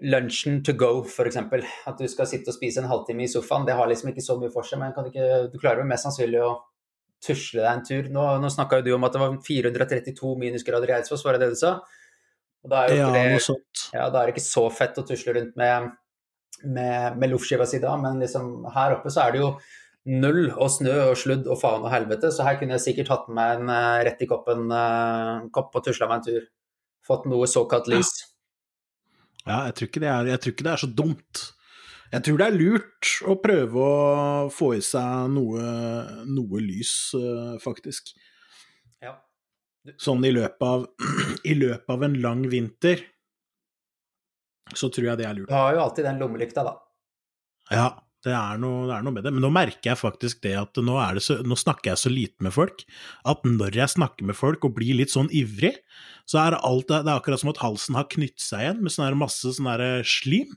lunsjen 0.01 0.59
to 0.65 0.73
go, 0.77 1.05
f.eks. 1.05 1.37
At 1.37 1.97
du 1.97 2.05
skal 2.09 2.29
sitte 2.29 2.49
og 2.49 2.57
spise 2.57 2.81
en 2.81 2.89
halvtime 2.89 3.25
i 3.25 3.29
sofaen. 3.29 3.65
Det 3.65 3.77
har 3.77 3.89
liksom 3.89 4.11
ikke 4.11 4.25
så 4.25 4.37
mye 4.41 4.53
for 4.53 4.65
seg, 4.65 4.81
men 4.81 4.93
ikke, 4.93 5.47
du 5.53 5.57
klarer 5.61 5.81
jo 5.81 5.89
mest 5.89 6.05
sannsynlig 6.05 6.41
å 6.45 6.53
tusle 7.21 7.61
deg 7.61 7.71
en 7.71 7.83
tur. 7.85 8.11
Nå, 8.13 8.27
nå 8.41 8.51
snakka 8.51 8.79
jo 8.79 8.87
du 8.87 8.93
om 8.95 9.07
at 9.07 9.15
det 9.15 9.21
var 9.21 9.35
432 9.45 10.35
minusgrader 10.41 10.91
i 10.91 10.95
Eidsvoll, 10.97 11.21
var 11.25 11.37
det 11.37 11.45
det 11.45 11.55
du 11.55 11.59
sa? 11.59 11.75
Og 12.61 12.71
da 12.71 12.85
er, 12.85 12.93
jo 12.93 13.01
ja, 13.01 13.11
det, 13.15 13.59
ja, 13.95 14.07
da 14.13 14.21
er 14.21 14.29
det 14.29 14.35
ikke 14.35 14.45
så 14.45 14.67
fett 14.73 14.97
å 15.01 15.05
tusle 15.05 15.33
rundt 15.37 15.55
med, 15.57 15.93
med, 16.61 17.17
med 17.17 17.31
loffskiva 17.31 17.65
si 17.69 17.79
da, 17.81 17.95
men 17.97 18.21
liksom 18.21 18.67
her 18.75 18.99
oppe 18.99 19.13
så 19.13 19.23
er 19.25 19.33
det 19.33 19.41
jo 19.41 19.53
null 20.11 20.49
og 20.51 20.69
snø 20.73 20.95
og 21.11 21.15
sludd 21.19 21.47
og 21.49 21.57
faen 21.61 21.85
og 21.85 21.93
helvete, 21.93 22.31
så 22.33 22.45
her 22.45 22.59
kunne 22.59 22.77
jeg 22.77 22.85
sikkert 22.85 23.11
hatt 23.13 23.29
med 23.29 23.37
meg 23.37 23.55
en 23.55 23.71
uh, 23.73 24.01
rett 24.05 24.21
i 24.21 24.29
koppen 24.29 24.69
uh, 24.73 25.47
kopp 25.53 25.77
og 25.77 25.85
tusla 25.85 26.09
meg 26.09 26.21
en 26.21 26.27
tur. 26.29 26.45
Fått 27.05 27.25
noe 27.29 27.49
såkalt 27.49 27.89
lys. 27.89 28.13
Ja. 29.41 29.47
ja, 29.47 29.59
jeg 29.69 29.77
tror 29.79 30.05
er, 30.05 30.29
jeg 30.29 30.43
tror 30.43 30.55
ikke 30.55 30.67
det 30.67 30.73
er 30.75 30.83
så 30.83 30.89
dumt. 31.01 31.43
Jeg 32.11 32.25
tror 32.27 32.41
det 32.41 32.47
er 32.49 32.57
lurt 32.57 33.11
å 33.23 33.37
prøve 33.39 33.83
å 33.85 34.49
få 34.51 34.73
i 34.75 34.81
seg 34.83 35.31
noe, 35.31 35.63
noe 36.27 36.63
lys, 36.63 36.93
uh, 37.15 37.55
faktisk. 37.63 38.11
Ja. 39.03 39.15
Sånn 40.01 40.25
i 40.27 40.33
løpet, 40.35 40.65
av, 40.67 40.87
i 41.51 41.55
løpet 41.55 41.95
av 41.95 42.03
en 42.07 42.17
lang 42.23 42.43
vinter, 42.51 43.05
så 44.75 44.91
tror 44.91 45.11
jeg 45.11 45.21
det 45.21 45.27
er 45.27 45.37
lurt. 45.39 45.51
Du 45.51 45.55
har 45.55 45.75
jo 45.77 45.83
alltid 45.85 46.07
den 46.09 46.19
lommelykta, 46.19 46.65
da. 46.67 46.75
Ja, 47.71 47.87
det 48.25 48.33
er, 48.35 48.59
noe, 48.61 48.83
det 48.89 48.95
er, 48.95 49.05
noe, 49.05 49.15
med 49.15 49.25
det. 49.25 49.31
Men 49.33 49.45
nå 49.45 49.49
merker 49.55 49.93
jeg 49.93 49.99
faktisk 50.01 50.43
det 50.43 50.53
at 50.59 50.77
nå, 50.83 50.97
det 51.15 51.23
så, 51.25 51.39
nå, 51.47 51.57
snakker 51.57 51.93
jeg 51.93 52.01
så 52.03 52.11
lite 52.11 52.45
med 52.45 52.53
folk, 52.53 52.83
at 53.27 53.47
når 53.47 53.79
jeg 53.79 53.95
snakker 53.95 54.27
med 54.27 54.37
folk 54.37 54.67
og 54.67 54.75
blir 54.75 54.99
litt 54.99 55.13
sånn 55.13 55.31
ivrig, 55.33 55.73
så 56.29 56.43
er 56.43 56.59
alt, 56.59 56.91
det 56.91 57.01
er 57.01 57.15
akkurat 57.15 57.41
som 57.41 57.53
at 57.53 57.63
halsen 57.63 57.97
har 57.97 58.11
knyttet 58.11 58.43
seg 58.43 58.65
igjen 58.65 58.83
med 58.83 58.93
sånn 58.93 59.17
masse 59.19 59.55
sånn 59.55 59.71
slim. 60.05 60.51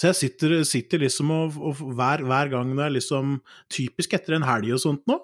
Så 0.00 0.08
jeg 0.08 0.16
sitter, 0.16 0.54
sitter 0.64 1.02
liksom 1.02 1.28
og, 1.34 1.58
og 1.60 1.80
hver, 1.92 2.22
hver, 2.24 2.48
gang 2.48 2.70
det 2.72 2.86
er 2.86 2.94
liksom 2.94 3.34
Typisk 3.72 4.14
etter 4.16 4.38
en 4.38 4.46
helg 4.48 4.72
og 4.72 4.80
sånt 4.80 5.04
nå, 5.10 5.18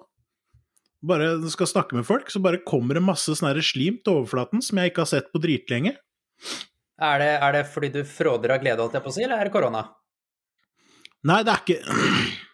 bare 1.07 1.31
skal 1.49 1.69
snakke 1.69 1.97
med 1.97 2.05
folk, 2.05 2.29
så 2.29 2.41
bare 2.43 2.61
kommer 2.65 2.97
det 2.97 3.05
masse 3.05 3.33
sånn 3.37 3.61
slim 3.65 3.97
til 4.03 4.19
overflaten 4.19 4.61
som 4.65 4.77
jeg 4.77 4.91
ikke 4.91 5.03
har 5.03 5.09
sett 5.09 5.31
på 5.33 5.41
dritlenge. 5.41 5.93
Er 6.97 7.21
det, 7.21 7.31
er 7.45 7.53
det 7.53 7.63
fordi 7.69 7.89
du 7.93 8.01
fråder 8.09 8.55
av 8.55 8.61
glede, 8.61 8.81
holdt 8.81 8.97
jeg 8.97 9.05
på 9.05 9.11
å 9.11 9.15
si, 9.17 9.23
eller 9.25 9.41
er 9.41 9.49
det 9.49 9.53
korona? 9.53 9.83
Nei, 11.27 11.41
det 11.45 11.53
er 11.53 11.61
ikke 11.63 11.81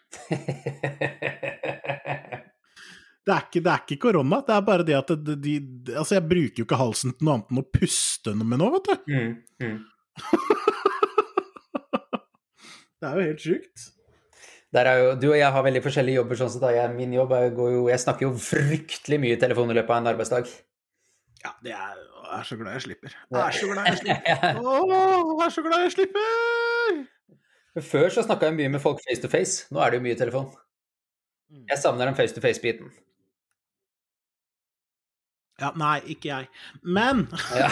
Det 3.24 3.32
er, 3.32 3.46
ikke, 3.48 3.62
det 3.64 3.72
er 3.72 3.84
ikke 3.86 4.02
korona, 4.04 4.42
det 4.44 4.52
er 4.52 4.64
bare 4.68 4.84
det 4.84 4.96
at 4.98 5.12
de, 5.16 5.36
de, 5.40 5.54
Altså, 5.94 6.18
jeg 6.18 6.28
bruker 6.28 6.60
jo 6.60 6.66
ikke 6.68 6.80
halsen 6.80 7.14
til 7.16 7.24
noe 7.24 7.38
annet 7.38 7.54
enn 7.54 7.62
å 7.62 7.70
puste 7.72 8.34
med 8.36 8.60
nå, 8.60 8.68
vet 8.74 8.90
du. 8.90 8.96
Mm, 9.14 9.32
mm. 9.64 9.78
Det 13.04 13.10
er 13.10 13.20
jo 13.20 13.28
helt 13.28 13.42
sjukt. 13.44 13.90
Jo, 14.74 15.10
du 15.20 15.26
og 15.28 15.36
jeg 15.38 15.52
har 15.54 15.64
veldig 15.66 15.82
forskjellige 15.84 16.22
jobber. 16.22 16.38
sånn 16.40 16.52
sett. 16.54 16.64
Jeg, 16.72 16.92
min 16.96 17.12
jobb 17.14 17.34
er, 17.36 17.50
jo, 17.52 17.82
jeg 17.92 18.00
snakker 18.00 18.26
jo 18.26 18.32
fryktelig 18.40 19.20
mye 19.20 19.36
i 19.36 19.42
telefon 19.42 19.74
i 19.74 19.76
løpet 19.76 19.92
av 19.92 20.00
en 20.00 20.12
arbeidsdag. 20.14 20.48
Ja, 21.44 21.52
det 21.66 21.76
er, 21.76 22.00
jeg 22.00 22.40
er 22.40 22.48
så 22.48 22.58
glad 22.58 22.78
jeg 22.78 22.86
slipper. 22.86 23.18
Jeg 23.36 23.42
er 23.44 23.58
så 23.60 23.68
glad 23.70 23.90
jeg 23.92 24.00
slipper. 24.00 24.60
Åh, 24.72 24.94
jeg 24.94 25.46
er 25.46 25.56
så 25.58 25.66
glad 25.66 25.84
jeg 25.84 25.96
slipper! 25.98 27.02
Før 27.92 28.16
så 28.16 28.24
snakka 28.24 28.48
jeg 28.48 28.58
mye 28.62 28.72
med 28.78 28.82
folk 28.82 29.02
face 29.04 29.22
to 29.22 29.30
face. 29.30 29.68
Nå 29.74 29.84
er 29.84 29.92
det 29.92 30.00
jo 30.00 30.06
mye 30.08 30.18
telefon. 30.18 30.48
Mm. 31.52 31.66
Jeg 31.74 31.82
savner 31.84 32.08
den 32.08 32.16
face 32.16 32.34
to 32.34 32.42
face-biten. 32.42 32.94
Ja, 35.62 35.74
nei, 35.78 36.00
ikke 36.16 36.32
jeg. 36.32 36.48
Men 36.82 37.28
ja. 37.52 37.70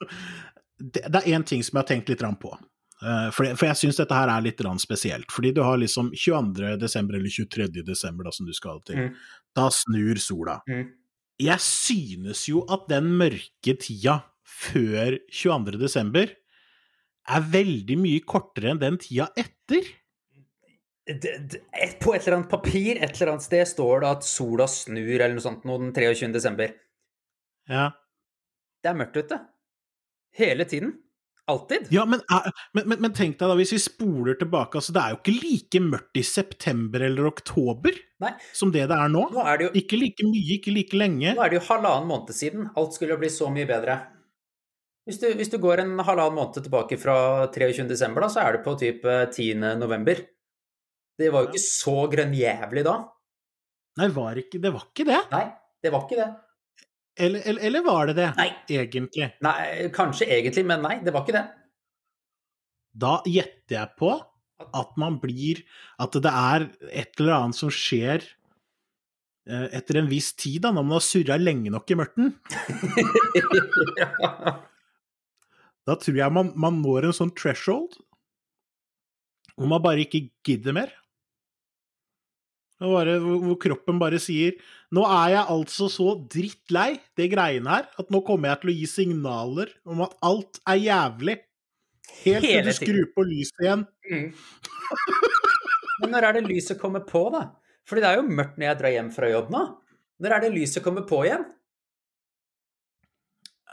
det, 0.92 1.06
det 1.06 1.22
er 1.22 1.30
én 1.32 1.46
ting 1.46 1.62
som 1.64 1.78
jeg 1.78 1.84
har 1.84 1.88
tenkt 1.94 2.12
litt 2.12 2.26
på. 2.42 2.52
Eh, 3.00 3.28
for, 3.32 3.48
for, 3.56 3.66
jeg 3.70 3.78
syns 3.80 4.00
dette 4.00 4.16
her 4.16 4.30
er 4.32 4.44
litt 4.44 4.60
spesielt. 4.82 5.30
Fordi 5.32 5.52
du 5.56 5.62
har 5.64 5.78
liksom 5.80 6.12
22. 6.12 6.76
desember 6.80 7.16
eller 7.16 7.30
23. 7.32 7.84
desember 7.84 8.28
da, 8.28 8.32
som 8.32 8.46
du 8.46 8.52
skal 8.56 8.82
til. 8.84 8.98
Mm. 8.98 9.14
Da 9.56 9.68
snur 9.72 10.20
sola. 10.20 10.60
Mm. 10.68 10.90
Jeg 11.40 11.64
synes 11.64 12.44
jo 12.48 12.66
at 12.68 12.84
den 12.90 13.14
mørke 13.16 13.76
tida 13.80 14.20
før 14.44 15.16
22. 15.32 15.78
desember 15.80 16.28
er 17.30 17.48
veldig 17.52 17.96
mye 18.00 18.20
kortere 18.26 18.74
enn 18.74 18.82
den 18.82 18.98
tida 19.00 19.30
etter. 19.38 19.88
På 21.08 22.12
et 22.14 22.26
eller 22.26 22.36
annet 22.36 22.50
papir 22.52 22.98
et 23.00 23.14
eller 23.16 23.32
annet 23.32 23.46
sted 23.46 23.64
står 23.66 24.04
det 24.04 24.10
at 24.10 24.26
sola 24.28 24.66
snur 24.70 25.16
eller 25.16 25.34
noe 25.34 25.44
sånt 25.44 25.64
nå 25.66 25.78
den 25.80 25.94
23. 25.96 26.28
desember. 26.36 26.74
Ja. 27.70 27.88
Det 28.82 28.92
er 28.92 28.98
mørkt 28.98 29.16
ute. 29.16 29.40
Hele 30.36 30.66
tiden. 30.68 30.92
Alltid. 31.48 31.88
Ja, 31.90 32.04
men, 32.06 32.20
er- 32.30 32.50
men, 32.76 32.88
men, 32.88 33.00
men 33.06 33.12
tenk 33.16 33.38
deg 33.40 33.48
da, 33.48 33.54
hvis 33.58 33.72
vi 33.74 33.78
spoler 33.82 34.36
tilbake, 34.38 34.76
altså 34.78 34.92
det 34.94 35.00
er 35.02 35.14
jo 35.14 35.18
ikke 35.22 35.34
like 35.40 35.80
mørkt 35.82 36.20
i 36.20 36.22
september 36.26 37.02
eller 37.06 37.26
oktober 37.30 37.96
Nei. 38.22 38.32
som 38.54 38.70
det 38.74 38.84
det 38.90 38.98
er 38.98 39.08
nå. 39.10 39.24
Nå 39.34 39.42
er 39.46 39.58
det 39.58 39.66
jo, 39.68 39.72
Ikke 39.80 39.98
like 39.98 40.26
mye, 40.28 40.58
ikke 40.60 40.74
like 40.76 40.96
lenge. 41.00 41.34
nå 41.34 41.42
er 41.42 41.50
det 41.54 41.58
jo 41.60 41.66
halvannen 41.72 42.06
måned 42.10 42.34
siden 42.36 42.68
alt 42.76 42.94
skulle 42.94 43.16
bli 43.18 43.30
så 43.32 43.48
mye 43.50 43.66
bedre. 43.66 43.96
Hvis 45.08 45.18
du, 45.22 45.26
hvis 45.34 45.50
du 45.50 45.56
går 45.58 45.80
en 45.82 45.96
halvannen 46.06 46.36
måned 46.38 46.60
tilbake 46.62 46.98
fra 47.00 47.16
23. 47.50 47.88
desember, 47.88 48.22
da, 48.22 48.28
så 48.30 48.44
er 48.44 48.58
det 48.58 48.64
på 48.66 48.76
typ 48.78 49.04
eh, 49.08 49.24
10. 49.32 49.64
november. 49.80 50.20
Det 51.18 51.32
var 51.32 51.44
jo 51.44 51.50
ikke 51.50 51.64
så 51.64 51.96
grønnjævlig 52.12 52.84
da. 52.86 52.98
Nei, 53.98 54.06
var 54.14 54.38
ikke, 54.38 54.60
det 54.62 54.70
var 54.72 54.86
ikke 54.86 55.08
det. 55.08 55.18
Nei, 55.32 55.46
det 55.82 55.90
var 55.92 56.04
ikke 56.06 56.20
det. 56.20 56.28
Eller, 57.18 57.42
eller, 57.44 57.62
eller 57.66 57.82
var 57.84 58.06
det 58.10 58.14
det, 58.20 58.28
Nei. 58.38 58.50
egentlig? 58.70 59.30
Nei, 59.44 59.88
kanskje 59.94 60.28
egentlig, 60.30 60.64
men 60.68 60.82
nei, 60.84 60.96
det 61.04 61.12
var 61.14 61.22
ikke 61.26 61.36
det. 61.36 61.46
Da 63.00 63.16
gjetter 63.28 63.76
jeg 63.76 63.88
på 64.00 64.10
at 64.60 64.90
man 65.00 65.14
blir 65.22 65.62
At 66.02 66.12
det 66.20 66.28
er 66.28 66.66
et 66.90 67.20
eller 67.20 67.32
annet 67.32 67.56
som 67.56 67.70
skjer 67.72 68.20
eh, 69.48 69.66
etter 69.78 69.96
en 70.00 70.10
viss 70.10 70.34
tid, 70.36 70.60
da, 70.66 70.72
når 70.74 70.84
man 70.84 70.96
har 70.98 71.04
surra 71.06 71.38
lenge 71.40 71.70
nok 71.72 71.90
i 71.90 71.96
mørten. 72.00 72.26
Da 75.88 75.94
tror 75.98 76.16
jeg 76.18 76.32
man, 76.36 76.50
man 76.60 76.82
når 76.84 77.06
en 77.08 77.14
sånn 77.16 77.30
threshold 77.34 77.96
hvor 79.56 79.68
man 79.68 79.82
bare 79.84 80.04
ikke 80.04 80.26
gidder 80.46 80.72
mer. 80.76 80.92
Bare, 82.80 83.18
hvor 83.20 83.58
kroppen 83.60 83.98
bare 84.00 84.16
sier 84.22 84.54
Nå 84.96 85.02
er 85.04 85.34
jeg 85.34 85.42
altså 85.52 85.90
så 85.92 86.14
drittlei 86.32 86.94
det 87.18 87.26
greiene 87.34 87.68
her 87.68 87.90
at 88.00 88.08
nå 88.10 88.22
kommer 88.24 88.50
jeg 88.50 88.62
til 88.62 88.72
å 88.72 88.76
gi 88.78 88.86
signaler 88.88 89.74
om 89.84 90.00
at 90.06 90.16
alt 90.26 90.58
er 90.64 90.80
jævlig. 90.80 91.36
Helt 92.24 92.46
til 92.46 92.66
du 92.66 92.72
skrur 92.74 93.06
på 93.14 93.26
lyset 93.28 93.62
igjen. 93.62 93.84
Mm. 94.10 94.32
Men 96.00 96.14
når 96.16 96.26
er 96.26 96.38
det 96.38 96.48
lyset 96.48 96.80
kommer 96.80 97.04
på, 97.06 97.22
da? 97.30 97.44
Fordi 97.86 98.02
det 98.02 98.10
er 98.10 98.18
jo 98.18 98.26
mørkt 98.26 98.58
når 98.58 98.66
jeg 98.70 98.80
drar 98.80 98.94
hjem 98.96 99.12
fra 99.14 99.30
jobb 99.30 99.52
nå. 99.54 99.62
Når 100.20 100.34
er 100.36 100.44
det 100.44 100.52
lyset 100.56 100.84
kommer 100.84 101.06
på 101.08 101.22
igjen? 101.28 101.46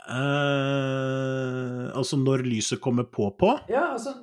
Eh, 0.08 1.84
altså 1.92 2.16
når 2.16 2.44
lyset 2.48 2.80
kommer 2.80 3.04
på 3.12 3.28
på. 3.38 3.52
Ja, 3.68 3.90
altså, 3.92 4.14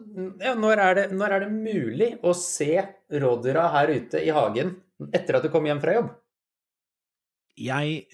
ja, 0.42 0.56
når, 0.58 0.82
er 0.82 0.98
det, 0.98 1.06
når 1.14 1.36
er 1.36 1.46
det 1.46 1.52
mulig 1.54 2.12
å 2.26 2.34
se 2.38 2.82
rådyra 3.14 3.68
her 3.76 3.94
ute 4.00 4.22
i 4.26 4.34
hagen 4.34 4.76
etter 5.14 5.38
at 5.38 5.46
du 5.46 5.52
kommer 5.54 5.74
hjem 5.74 5.84
fra 5.84 5.98
jobb? 6.00 6.14
Jeg 7.56 8.10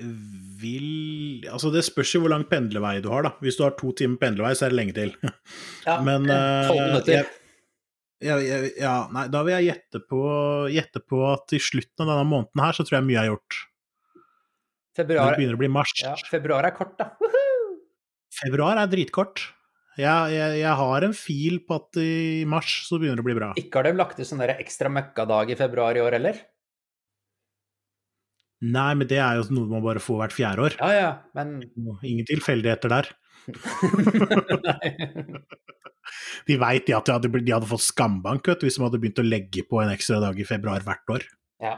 vil 0.61 1.47
Altså, 1.49 1.71
det 1.73 1.81
spørs 1.87 2.11
jo 2.13 2.19
hvor 2.21 2.29
lang 2.29 2.43
pendlervei 2.49 2.99
du 3.01 3.07
har, 3.09 3.25
da. 3.25 3.31
Hvis 3.41 3.57
du 3.57 3.63
har 3.65 3.73
to 3.79 3.89
timer 3.97 4.19
pendlervei, 4.21 4.51
så 4.53 4.67
er 4.67 4.73
det 4.73 4.77
lenge 4.81 4.97
til. 4.97 5.15
Ja, 5.87 5.95
Men 6.05 6.27
minutter. 6.27 7.09
jeg, 7.09 7.25
jeg, 8.21 8.45
jeg, 8.45 8.73
ja, 8.83 8.93
nei, 9.15 9.23
da 9.33 9.41
vil 9.47 9.55
jeg 9.55 9.71
gjette 9.71 10.03
på, 10.11 10.21
gjette 10.69 11.01
på 11.01 11.23
at 11.31 11.55
i 11.57 11.61
slutten 11.63 12.05
av 12.05 12.11
denne 12.11 12.27
måneden 12.29 12.61
her, 12.61 12.77
så 12.77 12.85
tror 12.85 12.99
jeg 12.99 13.07
mye 13.07 13.23
er 13.23 13.31
gjort. 13.31 13.61
Februar, 14.99 15.31
det 15.31 15.39
begynner 15.39 15.57
å 15.57 15.61
bli 15.63 15.71
mars. 15.71 15.95
ja, 16.03 16.13
februar 16.29 16.67
er 16.67 16.75
kort, 16.75 16.93
da. 16.99 17.13
Februar 18.31 18.79
er 18.79 18.87
dritkort. 18.91 19.43
Jeg, 19.99 20.31
jeg, 20.31 20.59
jeg 20.61 20.75
har 20.79 21.05
en 21.05 21.13
fil 21.15 21.57
på 21.67 21.75
at 21.81 21.99
i 21.99 22.45
mars 22.47 22.77
så 22.87 22.99
begynner 22.99 23.19
det 23.19 23.25
å 23.25 23.27
bli 23.27 23.37
bra. 23.37 23.49
Ikke 23.59 23.81
har 23.81 23.89
de 23.89 23.97
lagt 23.97 24.21
ut 24.21 24.27
sånn 24.27 24.43
ekstra 24.47 24.91
møkkadag 24.93 25.51
i 25.51 25.57
februar 25.59 25.99
i 25.99 26.03
år 26.03 26.15
heller? 26.15 26.39
Nei, 28.61 28.91
men 28.95 29.09
det 29.09 29.19
er 29.19 29.39
jo 29.39 29.47
noe 29.57 29.67
man 29.67 29.83
bare 29.83 30.03
får 30.03 30.19
hvert 30.21 30.37
fjerde 30.37 30.67
år. 30.67 30.73
Ja, 30.79 30.91
ja, 30.93 31.11
men 31.37 31.47
Ingen 32.05 32.27
tilfeldigheter 32.29 32.89
der. 32.93 33.05
De 36.47 36.57
veit 36.59 36.89
at 36.89 37.07
de 37.07 37.13
hadde, 37.13 37.29
de 37.31 37.53
hadde 37.53 37.69
fått 37.69 37.85
skambank 37.85 38.47
vet 38.49 38.63
hvis 38.65 38.77
de 38.77 38.83
hadde 38.83 38.99
begynt 39.01 39.21
å 39.21 39.25
legge 39.25 39.63
på 39.67 39.81
en 39.81 39.91
ekstra 39.93 40.19
dag 40.23 40.39
i 40.39 40.47
februar 40.47 40.83
hvert 40.85 41.13
år. 41.13 41.25
Ja. 41.61 41.75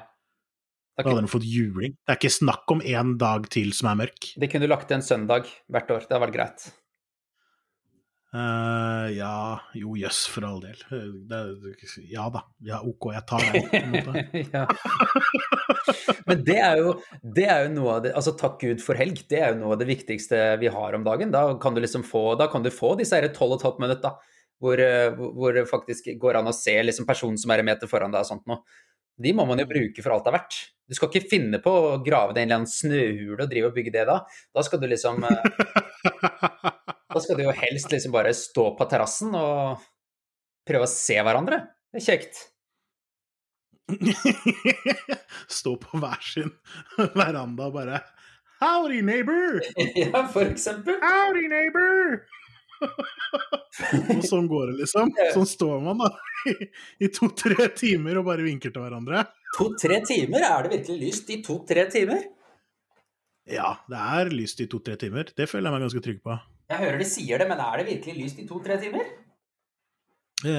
Da 0.94 1.08
hadde 1.10 1.26
de 1.26 1.32
fått 1.32 1.46
juling. 1.50 1.96
Det 2.06 2.14
er 2.14 2.20
ikke 2.20 2.30
snakk 2.36 2.70
om 2.76 2.82
én 2.86 3.16
dag 3.22 3.48
til 3.54 3.74
som 3.74 3.90
er 3.90 4.00
mørk. 4.04 4.34
De 4.38 4.50
kunne 4.52 4.70
lagt 4.70 4.90
til 4.92 5.00
en 5.00 5.06
søndag 5.06 5.50
hvert 5.72 5.90
år. 5.90 6.06
Det 6.06 6.14
hadde 6.14 6.26
vært 6.28 6.36
greit. 6.38 6.66
Uh, 8.34 9.12
ja, 9.14 9.60
jo 9.78 9.92
jøss, 9.94 10.24
for 10.34 10.46
all 10.48 10.58
del. 10.64 10.80
Eh, 10.90 11.10
Det, 11.30 11.74
ja 12.10 12.24
da. 12.34 12.42
Ja, 12.66 12.80
ok, 12.82 13.12
jeg 13.14 13.26
tar 13.30 13.44
den. 13.46 13.68
på 13.70 13.78
en 13.78 13.92
måte. 13.94 14.24
ja. 14.56 14.64
Men 16.26 16.42
det 16.48 16.56
er, 16.58 16.80
jo, 16.82 16.96
det 17.22 17.46
er 17.46 17.68
jo 17.68 17.74
noe 17.76 17.98
av 17.98 18.06
det 18.06 18.14
Altså, 18.18 18.34
takk 18.40 18.58
Gud 18.64 18.82
for 18.82 18.98
helg. 18.98 19.22
Det 19.30 19.38
er 19.38 19.54
jo 19.54 19.60
noe 19.60 19.76
av 19.76 19.82
det 19.84 19.90
viktigste 19.90 20.40
vi 20.62 20.72
har 20.74 20.98
om 20.98 21.06
dagen. 21.06 21.34
Da 21.34 21.46
kan 21.62 21.78
du 21.78 21.82
liksom 21.84 22.06
få, 22.08 22.32
da 22.40 22.48
kan 22.50 22.66
du 22.66 22.72
få 22.74 22.96
disse 22.98 23.18
her 23.20 23.30
12,5 23.30 23.82
minutter, 23.84 24.18
halvt 24.18 24.32
Hvor, 24.64 24.82
da. 24.82 24.90
hvor 25.18 25.32
hvor 25.38 25.54
det 25.54 25.68
faktisk 25.70 26.10
går 26.22 26.40
an 26.40 26.50
å 26.50 26.56
se 26.58 26.74
liksom 26.86 27.06
personen 27.10 27.38
som 27.38 27.52
er 27.54 27.62
en 27.62 27.70
meter 27.70 27.90
foran 27.92 28.14
deg 28.14 28.26
og 28.26 28.30
sånt 28.32 28.46
noe. 28.50 28.64
De 29.22 29.34
må 29.36 29.46
man 29.46 29.62
jo 29.62 29.68
bruke 29.70 30.04
for 30.04 30.16
alt 30.16 30.26
det 30.26 30.32
er 30.32 30.38
verdt. 30.40 30.60
Du 30.90 30.96
skal 30.98 31.10
ikke 31.10 31.30
finne 31.32 31.60
på 31.64 31.72
å 31.72 31.98
grave 32.04 32.34
det 32.36 32.42
i 32.42 32.46
en 32.46 32.50
eller 32.50 32.62
annen 32.64 32.72
snøhule 32.72 33.46
og 33.46 33.52
drive 33.52 33.70
og 33.70 33.78
bygge 33.78 33.94
det 33.94 34.06
da. 34.10 34.18
Da 34.56 34.64
skal 34.66 34.82
du 34.82 34.88
liksom 34.92 35.24
eh, 35.30 35.46
Da 37.14 37.22
skal 37.22 37.38
du 37.38 37.46
jo 37.46 37.54
helst 37.56 37.94
liksom 37.94 38.16
bare 38.16 38.34
stå 38.36 38.72
på 38.78 38.88
terrassen 38.90 39.36
og 39.38 39.84
prøve 40.68 40.88
å 40.88 40.92
se 40.92 41.20
hverandre. 41.22 41.62
Det 41.94 42.02
er 42.02 42.08
kjekt. 42.08 42.42
Stå 45.60 45.76
på 45.78 46.00
hver 46.00 46.22
sin 46.24 46.54
veranda 47.18 47.68
og 47.68 47.76
bare 47.76 48.00
Howdy, 48.64 49.02
neighbor! 49.04 49.60
Ja, 50.00 50.24
for 50.32 50.48
eksempel. 50.48 50.96
Howdy, 51.04 51.50
neighbor! 51.52 52.24
og 54.18 54.24
sånn 54.28 54.48
går 54.52 54.72
det, 54.72 54.76
liksom. 54.84 55.12
Sånn 55.34 55.50
står 55.50 55.82
man 55.86 56.04
da 56.04 56.12
i, 56.50 56.56
i 57.06 57.10
to-tre 57.14 57.70
timer 57.78 58.22
og 58.22 58.28
bare 58.30 58.46
vinker 58.46 58.74
til 58.74 58.86
hverandre. 58.86 59.26
To-tre 59.58 60.00
timer? 60.08 60.46
Er 60.48 60.66
det 60.66 60.74
virkelig 60.78 61.00
lyst 61.08 61.34
i 61.34 61.42
to-tre 61.46 61.86
timer? 61.94 62.24
Ja, 63.50 63.74
det 63.92 64.00
er 64.00 64.32
lyst 64.32 64.62
i 64.64 64.70
to-tre 64.72 64.96
timer. 65.00 65.28
Det 65.36 65.50
føler 65.52 65.68
jeg 65.68 65.76
meg 65.76 65.86
ganske 65.88 66.04
trygg 66.06 66.22
på. 66.24 66.38
Jeg 66.72 66.80
hører 66.80 67.02
de 67.02 67.08
sier 67.10 67.42
det, 67.42 67.48
men 67.50 67.60
er 67.60 67.82
det 67.82 67.90
virkelig 67.90 68.16
lyst 68.22 68.40
i 68.40 68.48
to-tre 68.48 68.80
timer? 68.82 69.06
Eh, 70.44 70.52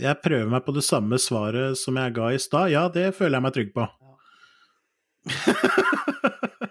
jeg 0.00 0.20
prøver 0.24 0.48
meg 0.52 0.62
på 0.64 0.72
det 0.76 0.84
samme 0.86 1.18
svaret 1.20 1.76
som 1.80 1.96
jeg 2.00 2.14
ga 2.16 2.26
i 2.32 2.40
stad. 2.40 2.72
Ja, 2.72 2.86
det 2.92 3.14
føler 3.16 3.36
jeg 3.38 3.44
meg 3.46 3.56
trygg 3.56 3.70
på. 3.76 3.84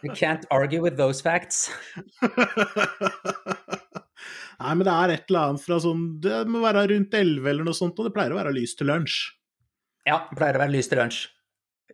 You 0.03 0.13
can't 0.17 0.45
argue 0.49 0.81
with 0.81 0.97
those 0.97 1.21
facts. 1.21 1.69
Nei, 4.61 4.73
men 4.77 4.85
det 4.85 4.93
er 4.93 5.13
et 5.15 5.29
eller 5.31 5.51
annet 5.51 5.63
fra 5.63 5.77
sånn 5.81 6.01
Det 6.21 6.43
må 6.49 6.61
være 6.61 6.83
rundt 6.91 7.15
elleve 7.17 7.49
eller 7.49 7.65
noe 7.65 7.77
sånt, 7.77 7.97
og 7.97 8.07
det 8.07 8.13
pleier 8.15 8.33
å 8.33 8.37
være 8.37 8.53
lys 8.55 8.75
til 8.77 8.91
lunsj. 8.91 9.19
Ja, 10.07 10.23
det 10.29 10.37
pleier 10.37 10.57
å 10.57 10.63
være 10.63 10.75
lys 10.75 10.89
til 10.91 11.01
lunsj. 11.01 11.21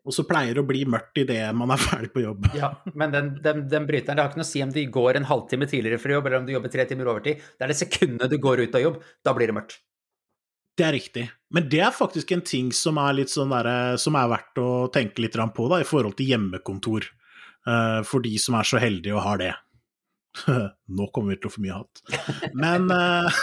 Og 0.07 0.15
så 0.15 0.23
pleier 0.27 0.55
det 0.55 0.61
å 0.63 0.67
bli 0.67 0.85
mørkt 0.87 1.19
idet 1.19 1.41
man 1.57 1.73
er 1.73 1.81
ferdig 1.81 2.13
på 2.13 2.23
jobb. 2.23 2.47
Ja, 2.55 2.69
men 2.95 3.11
den, 3.11 3.33
den, 3.43 3.65
den 3.71 3.87
bryteren, 3.89 4.15
det 4.15 4.23
har 4.23 4.31
ikke 4.31 4.39
noe 4.39 4.47
å 4.47 4.51
si 4.53 4.61
om 4.63 4.71
du 4.71 4.79
går 4.93 5.19
en 5.19 5.27
halvtime 5.27 5.67
tidligere 5.67 5.99
fra 5.99 6.15
jobb, 6.15 6.29
eller 6.29 6.39
om 6.39 6.47
du 6.47 6.53
jobber 6.53 6.71
tre 6.71 6.85
timer 6.87 7.11
overtid. 7.11 7.43
Det 7.43 7.67
er 7.67 7.73
det 7.73 7.79
sekundet 7.81 8.31
du 8.31 8.37
går 8.43 8.63
ut 8.63 8.77
av 8.79 8.85
jobb, 8.85 9.01
da 9.27 9.35
blir 9.35 9.51
det 9.51 9.57
mørkt. 9.57 9.81
Det 10.77 10.85
er 10.85 10.93
riktig. 10.93 11.25
Men 11.51 11.67
det 11.71 11.81
er 11.81 11.95
faktisk 11.95 12.31
en 12.35 12.43
ting 12.45 12.69
som 12.75 12.99
er, 13.01 13.17
litt 13.17 13.33
sånn 13.33 13.51
der, 13.51 13.97
som 13.99 14.15
er 14.15 14.31
verdt 14.31 14.61
å 14.61 14.69
tenke 14.93 15.23
litt 15.25 15.35
på 15.35 15.67
da, 15.71 15.81
i 15.81 15.87
forhold 15.87 16.15
til 16.19 16.29
hjemmekontor. 16.31 17.09
Eh, 17.67 18.01
for 18.07 18.23
de 18.23 18.35
som 18.39 18.55
er 18.57 18.67
så 18.67 18.79
heldige 18.81 19.15
og 19.17 19.25
har 19.25 19.41
det. 19.41 19.53
Nå 20.97 21.09
kommer 21.13 21.33
vi 21.33 21.41
til 21.41 21.49
å 21.49 21.55
få 21.55 21.63
mye 21.65 21.79
hatt. 21.81 22.01
Men, 22.55 22.87
eh, 22.93 23.41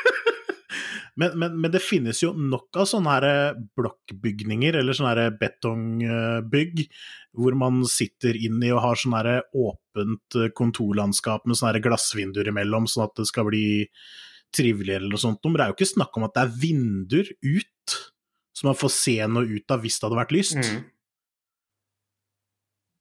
men, 1.20 1.38
men, 1.40 1.56
men 1.56 1.72
det 1.72 1.82
finnes 1.84 2.20
jo 2.24 2.34
nok 2.36 2.82
av 2.82 2.90
sånne 2.90 3.16
her 3.16 3.28
eh, 3.30 3.62
blokkbygninger, 3.80 4.80
eller 4.82 4.96
sånne 4.96 5.14
her 5.14 5.38
betongbygg, 5.40 6.84
hvor 7.38 7.56
man 7.56 7.84
sitter 7.88 8.36
inni 8.36 8.72
og 8.74 8.82
har 8.84 9.00
sånne 9.00 9.24
her 9.24 9.44
åpent 9.56 10.40
kontorlandskap 10.58 11.46
med 11.46 11.56
sånne 11.56 11.76
her 11.76 11.84
glassvinduer 11.88 12.52
imellom, 12.52 12.90
sånn 12.90 13.06
at 13.06 13.16
det 13.22 13.28
skal 13.30 13.48
bli 13.48 13.64
trivelig 14.54 14.96
eller 14.98 15.12
noe 15.12 15.22
sånt. 15.22 15.44
Men 15.46 15.56
det 15.56 15.64
er 15.64 15.72
jo 15.72 15.80
ikke 15.80 15.94
snakk 15.94 16.16
om 16.18 16.26
at 16.26 16.36
det 16.36 16.44
er 16.44 16.56
vinduer 16.66 17.34
ut, 17.46 18.00
så 18.52 18.66
man 18.66 18.76
får 18.76 18.92
se 18.92 19.20
noe 19.30 19.46
ut 19.46 19.72
av 19.72 19.84
hvis 19.84 19.96
det 19.96 20.08
hadde 20.08 20.18
vært 20.18 20.34
lyst. 20.34 20.58
Mm. 20.58 20.80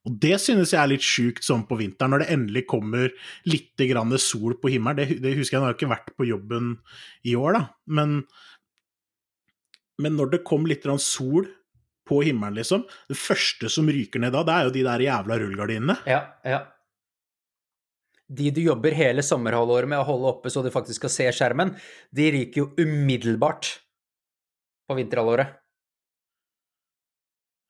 Og 0.09 0.15
det 0.23 0.39
synes 0.41 0.73
jeg 0.73 0.81
er 0.81 0.89
litt 0.89 1.05
sjukt 1.05 1.45
sånn 1.45 1.67
på 1.69 1.77
vinteren, 1.77 2.15
når 2.15 2.23
det 2.23 2.33
endelig 2.33 2.63
kommer 2.71 3.11
litt 3.45 3.77
grann 3.91 4.15
sol 4.17 4.55
på 4.57 4.71
himmelen. 4.73 4.97
Det, 4.97 5.19
det 5.21 5.35
husker 5.37 5.59
jeg, 5.59 5.61
nå 5.61 5.67
har 5.67 5.75
jeg 5.75 5.83
ikke 5.83 5.91
vært 5.93 6.09
på 6.17 6.25
jobben 6.25 6.71
i 7.29 7.35
år, 7.37 7.59
da, 7.59 7.61
men, 7.93 8.15
men 10.01 10.17
når 10.17 10.33
det 10.33 10.43
kom 10.49 10.65
litt 10.69 10.81
grann 10.87 11.01
sol 11.03 11.45
på 12.09 12.23
himmelen, 12.25 12.57
liksom, 12.57 12.87
det 13.11 13.19
første 13.21 13.69
som 13.69 13.89
ryker 13.91 14.23
ned 14.23 14.33
da, 14.33 14.41
det 14.47 14.55
er 14.55 14.65
jo 14.65 14.75
de 14.79 14.85
der 14.87 15.05
jævla 15.05 15.37
rullegardinene. 15.43 15.99
Ja, 16.09 16.23
ja. 16.41 16.63
De 18.29 18.49
du 18.53 18.63
jobber 18.63 18.93
hele 18.97 19.21
sommerhalvåret 19.25 19.89
med 19.89 20.01
å 20.01 20.07
holde 20.09 20.33
oppe 20.33 20.49
så 20.53 20.61
du 20.65 20.71
faktisk 20.73 21.03
skal 21.03 21.13
se 21.13 21.29
skjermen, 21.37 21.75
de 22.13 22.31
ryker 22.33 22.63
jo 22.63 22.67
umiddelbart. 22.81 23.75
på 24.89 24.97
vinterhalvåret. 24.97 25.53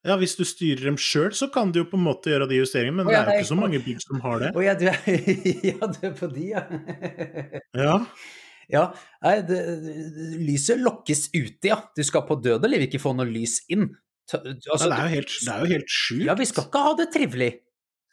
Ja, 0.08 0.16
hvis 0.16 0.38
du 0.40 0.46
styrer 0.48 0.86
dem 0.88 0.98
sjøl, 1.02 1.34
så 1.36 1.50
kan 1.52 1.74
du 1.76 1.82
jo 1.82 1.88
på 1.92 1.98
en 2.00 2.06
måte 2.06 2.32
gjøre 2.32 2.48
de 2.48 2.62
justeringene, 2.62 3.02
men 3.02 3.10
oh, 3.10 3.14
ja, 3.14 3.26
det 3.28 3.34
er 3.34 3.42
jo 3.42 3.44
ikke 3.44 3.52
så 3.52 3.58
mange 3.60 3.82
bygg 3.84 4.04
som 4.06 4.22
har 4.24 4.38
det. 4.46 4.52
Å 4.56 4.64
ja, 4.64 4.76
du 4.80 4.86
er, 4.88 5.00
ja, 5.74 5.90
du 5.92 6.06
er 6.08 6.14
på 6.16 6.30
de, 6.32 6.46
ja. 6.54 6.62
Ja, 7.76 7.96
ja, 8.76 8.84
nei, 9.26 9.34
det, 9.50 9.60
lyset 10.40 10.80
lokkes 10.80 11.26
ute, 11.36 11.72
ja. 11.74 11.82
Du 11.96 12.04
skal 12.08 12.24
på 12.30 12.40
død 12.40 12.64
og 12.64 12.72
liv 12.72 12.88
ikke 12.88 13.02
få 13.04 13.12
noe 13.18 13.28
lys 13.28 13.60
inn. 13.76 13.90
Altså, 14.30 14.86
det 14.86 14.94
er 14.94 15.04
jo 15.04 15.14
helt, 15.18 15.36
det 15.36 15.52
er 15.52 15.64
jo 15.66 15.74
helt 15.74 15.92
sjukt. 15.92 16.26
ja, 16.30 16.38
vi 16.38 16.48
skal 16.48 16.70
ikke 16.70 16.86
ha 16.86 16.96
det 16.96 17.10
trivelig. 17.16 17.54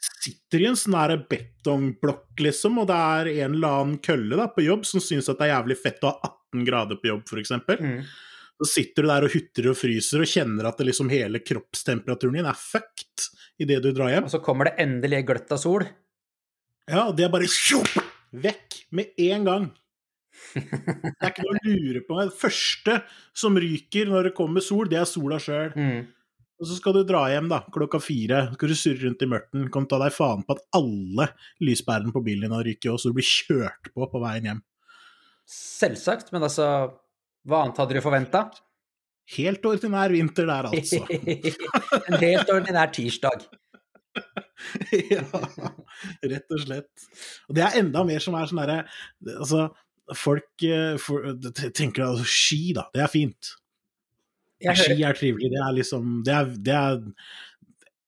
sitter 0.07 0.62
i 0.62 0.68
en 0.70 0.79
sånn 0.81 1.27
betongblokk, 1.31 2.31
liksom, 2.42 2.81
og 2.83 2.90
det 2.90 2.96
er 2.99 3.35
en 3.44 3.59
eller 3.61 3.83
annen 3.83 3.99
kølle 4.03 4.38
da, 4.40 4.51
på 4.51 4.64
jobb 4.66 4.88
som 4.88 5.03
syns 5.05 5.31
at 5.31 5.38
det 5.38 5.46
er 5.46 5.55
jævlig 5.55 5.79
fett 5.79 6.03
å 6.03 6.16
ha 6.16 6.33
18 6.57 6.66
grader 6.66 6.99
på 6.99 7.12
jobb, 7.12 7.29
f.eks. 7.31 7.55
Så 8.57 8.69
sitter 8.71 9.05
du 9.05 9.11
der 9.11 9.27
og 9.27 9.33
hutrer 9.35 9.71
og 9.73 9.77
fryser 9.77 10.23
og 10.25 10.31
kjenner 10.31 10.69
at 10.71 10.79
det 10.81 10.88
liksom 10.88 11.11
hele 11.12 11.42
kroppstemperaturen 11.45 12.38
din 12.38 12.49
er 12.49 12.57
fucked 12.57 13.27
idet 13.61 13.83
du 13.85 13.90
drar 13.92 14.14
hjem. 14.14 14.29
Og 14.29 14.33
så 14.33 14.40
kommer 14.45 14.71
det 14.71 14.79
endelig 14.85 15.25
gløtt 15.29 15.53
av 15.53 15.61
sol. 15.61 15.85
Ja, 16.87 17.09
og 17.09 17.16
det 17.19 17.27
er 17.27 17.33
bare 17.35 17.49
tjopp, 17.51 17.99
vekk 18.33 18.79
med 18.97 19.19
en 19.27 19.49
gang. 19.49 19.66
Det 20.57 21.25
er 21.25 21.31
ikke 21.33 21.45
noe 21.47 21.57
å 21.57 21.71
lure 21.73 22.03
på. 22.05 22.16
Det 22.21 22.37
første 22.37 22.99
som 23.37 23.57
ryker 23.61 24.09
når 24.11 24.29
det 24.29 24.37
kommer 24.37 24.64
sol, 24.64 24.85
det 24.88 24.99
er 25.01 25.09
sola 25.09 25.38
sjøl. 25.42 25.73
Mm. 25.73 26.05
Og 26.57 26.69
så 26.69 26.77
skal 26.79 26.95
du 26.97 27.03
dra 27.05 27.23
hjem 27.29 27.49
da, 27.51 27.62
klokka 27.73 28.01
fire. 28.01 28.42
Skal 28.55 28.73
du 28.73 28.77
surre 28.79 29.03
rundt 29.05 29.25
i 29.25 29.29
mørten. 29.29 29.66
Kan 29.73 29.88
ta 29.88 29.99
deg 30.01 30.14
faen 30.14 30.45
på 30.47 30.57
at 30.57 30.62
alle 30.77 31.29
lyspærene 31.64 32.14
på 32.14 32.23
bilen 32.25 32.47
din 32.47 32.57
har 32.57 32.64
ryket, 32.64 32.88
og 32.92 33.01
så 33.01 33.12
du 33.12 33.19
blir 33.19 33.29
kjørt 33.29 33.90
på 33.92 34.09
på 34.12 34.23
veien 34.23 34.49
hjem. 34.51 34.62
Selvsagt, 35.57 36.33
men 36.35 36.47
altså 36.47 36.69
Hva 37.46 37.62
annet 37.62 37.78
hadde 37.80 37.96
du 37.96 38.02
forventa? 38.04 38.40
Helt 39.37 39.64
ordinær 39.66 40.12
vinter 40.14 40.46
der, 40.46 40.68
altså. 40.70 41.00
en 42.09 42.18
helt 42.22 42.50
ordinær 42.52 42.92
tirsdag. 42.94 43.46
ja, 45.12 45.22
rett 46.30 46.54
og 46.54 46.61
slett. 46.62 46.92
Og 47.48 47.52
det 47.59 47.64
er 47.66 47.80
enda 47.82 48.00
mer 48.09 48.20
som 48.24 48.35
er 48.38 48.46
sånn 48.48 48.62
derre 48.62 48.78
Altså, 49.35 49.61
folk 50.16 50.64
eh, 50.64 50.94
for, 51.02 51.18
tenker 51.76 52.06
altså 52.06 52.26
ski, 52.30 52.62
da. 52.76 52.87
Det 52.94 53.02
er 53.04 53.11
fint. 53.12 53.42
Ski 54.62 55.02
er 55.04 55.18
trivelig. 55.18 55.50
Det 55.52 55.61
er 55.61 55.72
liksom 55.76 56.04
Det 56.24 56.35
er, 56.35 56.44
det 56.68 56.76
er, 56.78 56.94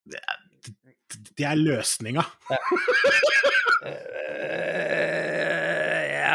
det 0.08 0.18
er, 0.22 0.38
det 1.38 1.44
er 1.50 1.56
løsninga. 1.60 2.24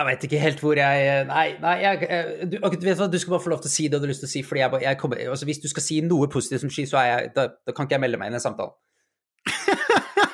Jeg 0.03 0.09
veit 0.09 0.23
ikke 0.27 0.39
helt 0.41 0.59
hvor 0.59 0.79
jeg 0.79 1.27
Nei, 1.29 1.45
nei 1.63 1.73
jeg, 1.79 2.07
øh, 2.11 2.31
du, 2.51 2.57
du 2.59 2.87
vet 2.89 2.99
hva, 2.99 3.07
du 3.07 3.19
skal 3.21 3.37
bare 3.37 3.45
få 3.45 3.53
lov 3.53 3.61
til 3.63 3.71
å 3.71 3.75
si 3.75 3.87
det 3.87 4.01
du 4.01 4.03
har 4.03 4.11
lyst 4.11 4.25
til 4.25 4.31
å 4.31 4.33
si. 4.33 4.43
fordi 4.43 4.63
jeg, 4.65 4.81
jeg 4.83 4.99
kommer, 4.99 5.21
altså 5.31 5.47
Hvis 5.47 5.63
du 5.63 5.69
skal 5.71 5.85
si 5.85 6.01
noe 6.03 6.27
positivt 6.31 6.65
som 6.65 6.73
ski, 6.73 6.87
så 6.89 7.05
jeg, 7.07 7.31
da, 7.37 7.47
da 7.63 7.75
kan 7.75 7.87
ikke 7.87 7.95
jeg 7.95 8.03
melde 8.03 8.19
meg 8.19 8.31
inn 8.31 8.35
i 8.35 8.41
en 8.41 8.43
samtale. 8.43 8.75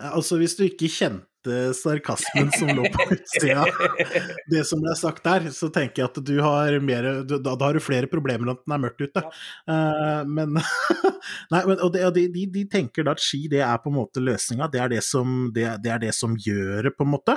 Altså, 0.00 0.38
hvis 0.40 0.54
du 0.56 0.62
ikke 0.64 0.88
kjente 0.88 1.56
sarkasmen 1.76 2.48
som 2.54 2.70
lå 2.72 2.86
på 2.94 3.04
utsida, 3.12 3.66
det 4.52 4.62
som 4.68 4.80
ble 4.80 4.94
sagt 4.96 5.24
der, 5.26 5.50
så 5.52 5.68
tenker 5.72 6.02
jeg 6.02 6.08
at 6.08 6.20
du 6.24 6.34
har 6.40 6.76
mer 6.84 7.08
du, 7.28 7.36
da, 7.36 7.52
da 7.52 7.68
har 7.68 7.76
du 7.76 7.84
flere 7.84 8.08
problemer 8.08 8.46
enn 8.46 8.54
at 8.54 8.62
den 8.64 8.76
er 8.76 8.82
mørkt 8.86 9.04
ute. 9.04 9.24
Eh, 9.68 10.22
men 10.28 10.56
Nei, 11.52 11.62
men 11.68 11.76
og 11.76 11.92
det, 11.96 12.06
og 12.08 12.16
de, 12.16 12.26
de, 12.32 12.46
de 12.54 12.64
tenker 12.72 13.04
da 13.04 13.16
at 13.16 13.24
ski, 13.24 13.44
det 13.52 13.60
er 13.66 13.80
på 13.82 13.92
en 13.92 13.98
måte 14.00 14.24
løsninga. 14.24 14.70
Det 14.72 14.88
det 14.94 15.04
som, 15.04 15.50
det, 15.54 15.68
det 15.84 15.92
er 15.92 16.04
det 16.08 16.14
som 16.16 16.36
gjør 16.48 16.88
det, 16.88 16.96
på 16.96 17.04
en 17.04 17.14
måte. 17.18 17.36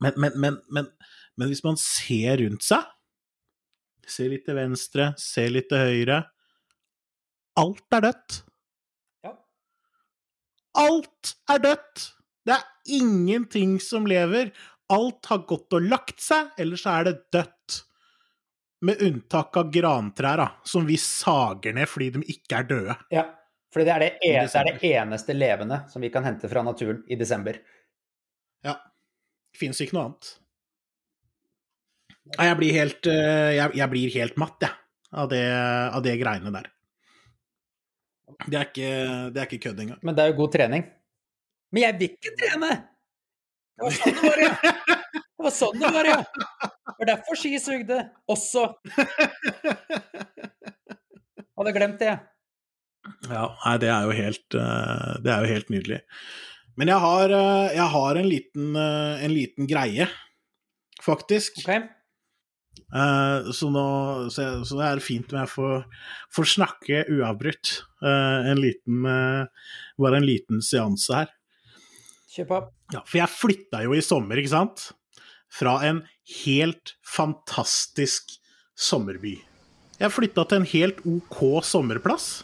Men, 0.00 0.16
men, 0.16 0.36
men, 0.40 0.58
men, 0.72 0.88
men 1.36 1.50
hvis 1.50 1.64
man 1.64 1.76
ser 1.80 2.40
rundt 2.40 2.64
seg, 2.64 2.86
ser 4.10 4.32
litt 4.32 4.46
til 4.48 4.56
venstre, 4.58 5.12
ser 5.20 5.52
litt 5.54 5.68
til 5.70 5.84
høyre 5.84 6.22
Alt 7.60 7.96
er 7.96 8.04
dødt. 8.06 8.36
Ja. 9.26 9.32
Alt 10.80 11.32
er 11.50 11.62
dødt! 11.64 12.04
Det 12.46 12.54
er 12.54 12.96
ingenting 12.96 13.74
som 13.82 14.06
lever. 14.08 14.52
Alt 14.90 15.28
har 15.30 15.42
gått 15.50 15.74
og 15.76 15.86
lagt 15.86 16.22
seg, 16.22 16.54
ellers 16.58 16.86
er 16.88 17.10
det 17.10 17.16
dødt. 17.34 17.80
Med 18.86 19.02
unntak 19.04 19.58
av 19.60 19.68
grantrær, 19.74 20.44
som 20.64 20.86
vi 20.88 20.96
sager 20.96 21.74
ned 21.76 21.90
fordi 21.90 22.08
de 22.14 22.22
ikke 22.32 22.62
er 22.62 22.70
døde. 22.70 22.96
Ja, 23.12 23.26
for 23.74 23.84
det 23.84 23.98
det, 24.00 24.12
det 24.22 24.46
er 24.46 24.70
det 24.70 24.78
eneste 24.94 25.36
levende 25.36 25.82
som 25.92 26.02
vi 26.02 26.08
kan 26.10 26.24
hente 26.24 26.48
fra 26.48 26.62
naturen 26.64 27.02
i 27.10 27.18
desember. 27.20 27.60
Ja. 28.64 28.78
Fins 29.56 29.80
ikke 29.82 29.96
noe 29.96 30.08
annet. 30.08 30.30
Jeg 32.36 32.58
blir 32.60 32.76
helt, 32.76 33.08
eh, 33.10 33.50
jeg, 33.56 33.74
jeg 33.80 33.90
blir 33.90 34.12
helt 34.14 34.36
matt, 34.38 34.62
jeg, 34.62 34.76
av, 35.10 35.30
det, 35.32 35.42
av 35.90 36.04
det 36.04 36.14
greiene 36.20 36.52
der. 36.54 36.68
Det 38.46 38.56
er 38.56 38.68
ikke, 38.68 38.92
det 39.34 39.42
er 39.42 39.48
ikke 39.48 39.62
kødd 39.66 39.82
engang. 39.82 40.00
Men 40.06 40.16
det 40.16 40.24
er 40.24 40.30
jo 40.30 40.38
god 40.44 40.54
trening. 40.54 40.86
Men 41.74 41.84
jeg 41.84 41.98
vil 41.98 42.14
ikke 42.14 42.34
trene! 42.38 42.70
Det 43.80 43.86
var 43.86 43.96
sånn 43.96 44.14
det 44.14 44.28
var, 44.28 44.40
ja. 44.44 44.54
Det 45.40 45.44
var 45.46 45.54
sånn 45.56 45.78
det 45.80 45.90
var, 45.94 46.08
ja. 46.10 46.18
Det 46.20 46.96
var 47.00 47.10
derfor 47.14 47.38
ski 47.40 47.52
sugde. 47.62 47.98
Også. 48.30 48.66
Hadde 51.56 51.74
glemt 51.76 52.02
det. 52.02 52.14
Ja, 53.30 53.46
nei, 53.64 53.74
det 53.80 53.90
er 53.90 54.06
jo 54.06 54.16
helt, 54.16 54.56
eh, 54.56 55.12
det 55.24 55.32
er 55.32 55.44
jo 55.44 55.52
helt 55.54 55.72
nydelig. 55.72 56.00
Men 56.80 56.88
jeg 56.88 57.02
har, 57.02 57.32
eh, 57.36 57.72
jeg 57.76 57.88
har 57.92 58.16
en, 58.16 58.26
liten, 58.28 58.68
eh, 58.80 59.24
en 59.26 59.32
liten 59.34 59.66
greie, 59.68 60.06
faktisk. 61.04 61.58
Ok? 61.60 61.68
Eh, 61.76 63.50
Så, 63.52 63.68
nå, 63.68 63.84
så, 64.32 64.64
det 64.64 64.86
er 64.86 65.02
fint 65.04 65.34
om 65.34 65.42
jeg 65.42 65.50
får, 65.52 65.84
får 66.32 66.48
snakke 66.54 67.02
uavbrutt. 67.12 67.82
En 68.00 68.56
liten, 68.56 69.04
bare 69.04 70.16
en 70.16 70.24
liten 70.24 70.62
seanse 70.64 71.12
her. 71.12 71.28
Kjør 72.32 72.48
på. 72.48 72.60
Ja, 72.94 73.02
for 73.04 73.18
jeg 73.20 73.34
flytta 73.34 73.84
jo 73.84 73.92
i 73.92 74.00
sommer, 74.00 74.40
ikke 74.40 74.54
sant? 74.54 74.86
Fra 75.52 75.76
en 75.84 76.06
helt 76.46 76.94
fantastisk 77.04 78.38
sommerby. 78.78 79.36
Jeg 80.00 80.14
flytta 80.14 80.46
til 80.48 80.62
en 80.62 80.70
helt 80.72 81.04
OK 81.04 81.42
sommerplass. 81.66 82.38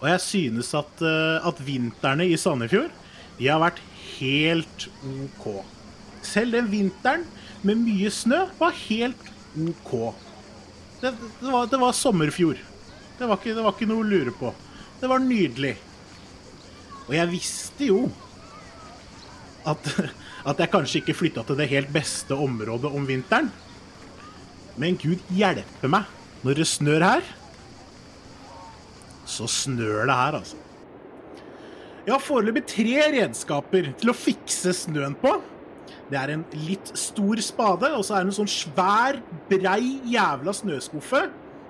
Og 0.00 0.08
jeg 0.08 0.22
synes 0.24 0.72
at, 0.78 1.02
eh, 1.04 1.48
at 1.48 1.60
vintrene 1.64 2.26
i 2.28 2.38
Sandefjord, 2.40 2.92
de 3.38 3.48
har 3.48 3.60
vært 3.60 3.80
helt 4.16 4.88
OK. 5.04 5.44
Selv 6.24 6.56
den 6.56 6.70
vinteren 6.72 7.26
med 7.64 7.80
mye 7.84 8.10
snø 8.12 8.46
var 8.58 8.76
helt 8.86 9.30
OK. 9.60 9.92
Det, 11.00 11.12
det, 11.12 11.48
var, 11.48 11.68
det 11.68 11.80
var 11.80 11.96
sommerfjord. 11.96 12.60
Det 13.18 13.28
var, 13.28 13.36
ikke, 13.36 13.54
det 13.56 13.64
var 13.64 13.76
ikke 13.76 13.88
noe 13.88 14.04
å 14.04 14.08
lure 14.08 14.32
på. 14.36 14.52
Det 15.00 15.08
var 15.08 15.24
nydelig. 15.24 15.74
Og 17.06 17.14
jeg 17.16 17.32
visste 17.32 17.88
jo 17.88 18.04
at, 19.68 19.88
at 20.48 20.62
jeg 20.62 20.72
kanskje 20.72 21.02
ikke 21.02 21.16
flytta 21.18 21.44
til 21.44 21.60
det 21.60 21.68
helt 21.72 21.92
beste 21.92 22.36
området 22.36 22.92
om 22.92 23.04
vinteren. 23.08 23.50
Men 24.80 24.96
gud 25.00 25.20
hjelpe 25.36 25.90
meg, 25.92 26.08
når 26.46 26.62
det 26.62 26.68
snør 26.70 27.04
her, 27.04 27.32
så 29.30 29.46
snør 29.50 30.08
det 30.10 30.16
her, 30.18 30.40
altså. 30.40 30.58
Jeg 32.06 32.14
har 32.16 32.22
foreløpig 32.24 32.64
tre 32.66 33.06
redskaper 33.14 33.92
til 34.00 34.10
å 34.10 34.16
fikse 34.16 34.72
snøen 34.74 35.14
på. 35.20 35.36
Det 36.10 36.18
er 36.18 36.32
en 36.34 36.42
litt 36.66 36.90
stor 36.98 37.38
spade, 37.44 37.92
og 37.94 38.02
så 38.06 38.16
er 38.16 38.24
det 38.24 38.32
en 38.32 38.38
sånn 38.40 38.50
svær, 38.50 39.20
brei 39.50 40.00
jævla 40.10 40.54
snøskuffe. 40.56 41.26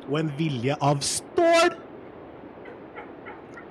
Og 0.09 0.17
en 0.23 0.31
vilje 0.39 0.77
av 0.81 1.03
stål. 1.05 1.75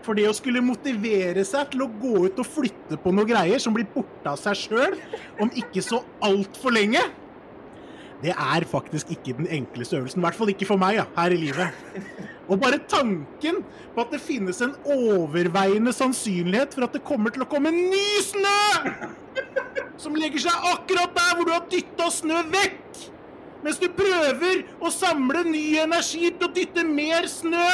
For 0.05 0.17
det 0.17 0.27
å 0.29 0.35
skulle 0.35 0.61
motivere 0.63 1.41
seg 1.45 1.73
til 1.73 1.83
å 1.85 1.89
gå 2.01 2.25
ut 2.27 2.39
og 2.41 2.47
flytte 2.47 2.99
på 3.01 3.13
noe 3.13 3.27
greier 3.29 3.61
som 3.61 3.75
blir 3.75 3.89
borte 3.93 4.29
av 4.31 4.39
seg 4.41 4.57
sjøl 4.57 4.95
om 5.41 5.51
ikke 5.59 5.83
så 5.85 6.03
altfor 6.25 6.73
lenge, 6.73 7.01
det 8.23 8.33
er 8.35 8.65
faktisk 8.67 9.13
ikke 9.15 9.35
den 9.37 9.47
enkleste 9.59 9.97
øvelsen. 9.99 10.19
I 10.19 10.27
hvert 10.27 10.37
fall 10.37 10.51
ikke 10.51 10.67
for 10.67 10.81
meg 10.81 10.97
ja, 10.97 11.05
her 11.15 11.35
i 11.35 11.39
livet. 11.39 11.83
Og 12.49 12.57
bare 12.57 12.79
tanken 12.89 13.61
på 13.93 14.01
at 14.01 14.13
det 14.13 14.21
finnes 14.23 14.57
en 14.65 14.73
overveiende 14.89 15.93
sannsynlighet 15.93 16.73
for 16.73 16.87
at 16.87 16.95
det 16.97 17.05
kommer 17.05 17.33
til 17.33 17.45
å 17.45 17.49
komme 17.49 17.71
ny 17.75 18.21
snø! 18.25 18.61
Som 20.01 20.17
legger 20.17 20.47
seg 20.47 20.67
akkurat 20.71 21.13
der 21.13 21.35
hvor 21.37 21.45
du 21.45 21.53
har 21.53 21.65
dytta 21.69 22.09
snø 22.13 22.41
vekk! 22.49 23.05
Mens 23.61 23.79
du 23.81 23.89
prøver 23.91 24.63
å 24.79 24.89
samle 24.93 25.43
ny 25.45 25.77
energi 25.81 26.29
til 26.31 26.47
å 26.47 26.53
dytte 26.55 26.85
mer 26.87 27.27
snø. 27.29 27.67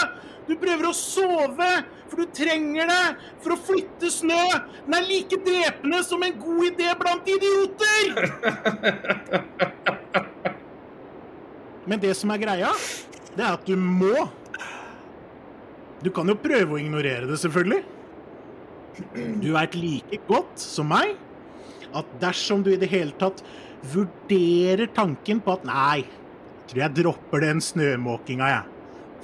Du 0.45 0.55
prøver 0.61 0.89
å 0.89 0.93
sove, 0.97 1.69
for 2.09 2.21
du 2.21 2.25
trenger 2.35 2.89
det 2.89 3.05
for 3.43 3.53
å 3.55 3.61
flytte 3.69 4.09
snø. 4.13 4.43
Den 4.85 4.97
er 4.97 5.07
like 5.07 5.37
drepende 5.45 6.01
som 6.05 6.25
en 6.25 6.35
god 6.41 6.63
idé 6.71 6.89
blant 6.99 7.29
idioter! 7.29 8.05
Men 11.85 12.01
det 12.01 12.15
som 12.17 12.33
er 12.33 12.41
greia, 12.41 12.71
det 13.35 13.45
er 13.45 13.53
at 13.53 13.65
du 13.69 13.77
må. 13.77 14.25
Du 16.03 16.11
kan 16.13 16.27
jo 16.29 16.35
prøve 16.39 16.75
å 16.75 16.81
ignorere 16.81 17.29
det, 17.29 17.37
selvfølgelig. 17.41 17.83
Du 19.43 19.49
veit 19.55 19.75
like 19.75 20.19
godt 20.27 20.59
som 20.61 20.91
meg 20.91 21.15
at 21.95 22.11
dersom 22.21 22.63
du 22.63 22.73
i 22.73 22.79
det 22.79 22.89
hele 22.91 23.15
tatt 23.19 23.41
vurderer 23.91 24.89
tanken 24.95 25.41
på 25.43 25.55
at 25.55 25.65
nei, 25.67 26.03
jeg 26.03 26.21
Tror 26.65 26.81
jeg 26.81 26.97
dropper 26.97 27.43
den 27.45 27.59
snømåkinga, 27.61 28.47
jeg. 28.49 28.63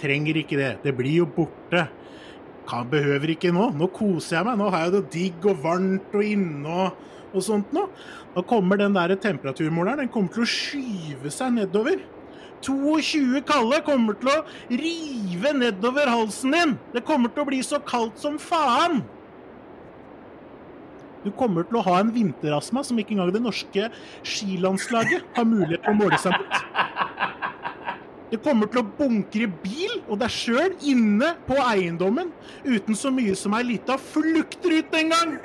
Trenger 0.01 0.37
ikke 0.43 0.59
det. 0.59 0.71
Det 0.83 0.91
blir 0.97 1.23
jo 1.23 1.25
borte. 1.25 1.87
Kan, 2.69 2.85
behøver 2.91 3.33
ikke 3.33 3.49
nå. 3.53 3.71
Nå 3.77 3.87
koser 3.93 4.37
jeg 4.37 4.47
meg. 4.47 4.59
Nå 4.61 4.67
har 4.69 4.85
jeg 4.85 4.93
det 4.93 5.01
digg 5.15 5.47
og 5.49 5.63
varmt 5.63 6.13
og 6.13 6.25
inne 6.25 6.75
og, 6.85 6.99
og 7.33 7.45
sånt 7.45 7.73
nå. 7.73 7.87
Da 8.35 8.43
kommer 8.45 8.77
den 8.77 8.93
der 8.93 9.15
temperaturmåleren 9.17 10.03
den 10.03 10.13
kommer 10.13 10.33
til 10.35 10.45
å 10.45 10.51
skyve 10.51 11.33
seg 11.33 11.57
nedover. 11.57 11.97
22 12.65 13.41
kalde 13.47 13.81
kommer 13.85 14.17
til 14.21 14.31
å 14.31 14.41
rive 14.69 15.53
nedover 15.57 16.11
halsen 16.11 16.55
din. 16.55 16.77
Det 16.93 17.03
kommer 17.07 17.33
til 17.33 17.43
å 17.43 17.49
bli 17.49 17.61
så 17.65 17.81
kaldt 17.83 18.21
som 18.21 18.37
faen. 18.41 19.01
Du 21.21 21.29
kommer 21.37 21.67
til 21.69 21.77
å 21.77 21.85
ha 21.85 21.99
en 22.01 22.09
vinterastma 22.13 22.81
som 22.85 22.97
ikke 22.97 23.13
engang 23.13 23.33
det 23.33 23.43
norske 23.43 23.89
skilandslaget 24.25 25.27
har 25.35 25.45
mulighet 25.45 25.83
til 25.85 25.93
å 25.93 25.99
måle 25.99 26.17
seg 26.21 26.33
mot. 26.33 26.55
Det 28.31 28.39
kommer 28.39 28.69
til 28.71 28.79
å 28.79 28.87
bunkre 28.95 29.49
bil 29.61 29.97
og 30.07 30.21
deg 30.21 30.31
sjøl 30.31 30.77
inne 30.87 31.33
på 31.45 31.57
eiendommen 31.59 32.31
uten 32.63 32.95
så 32.95 33.11
mye 33.13 33.35
som 33.35 33.57
ei 33.57 33.65
lita 33.73 33.97
fluktrute 33.99 35.01
engang. 35.01 35.35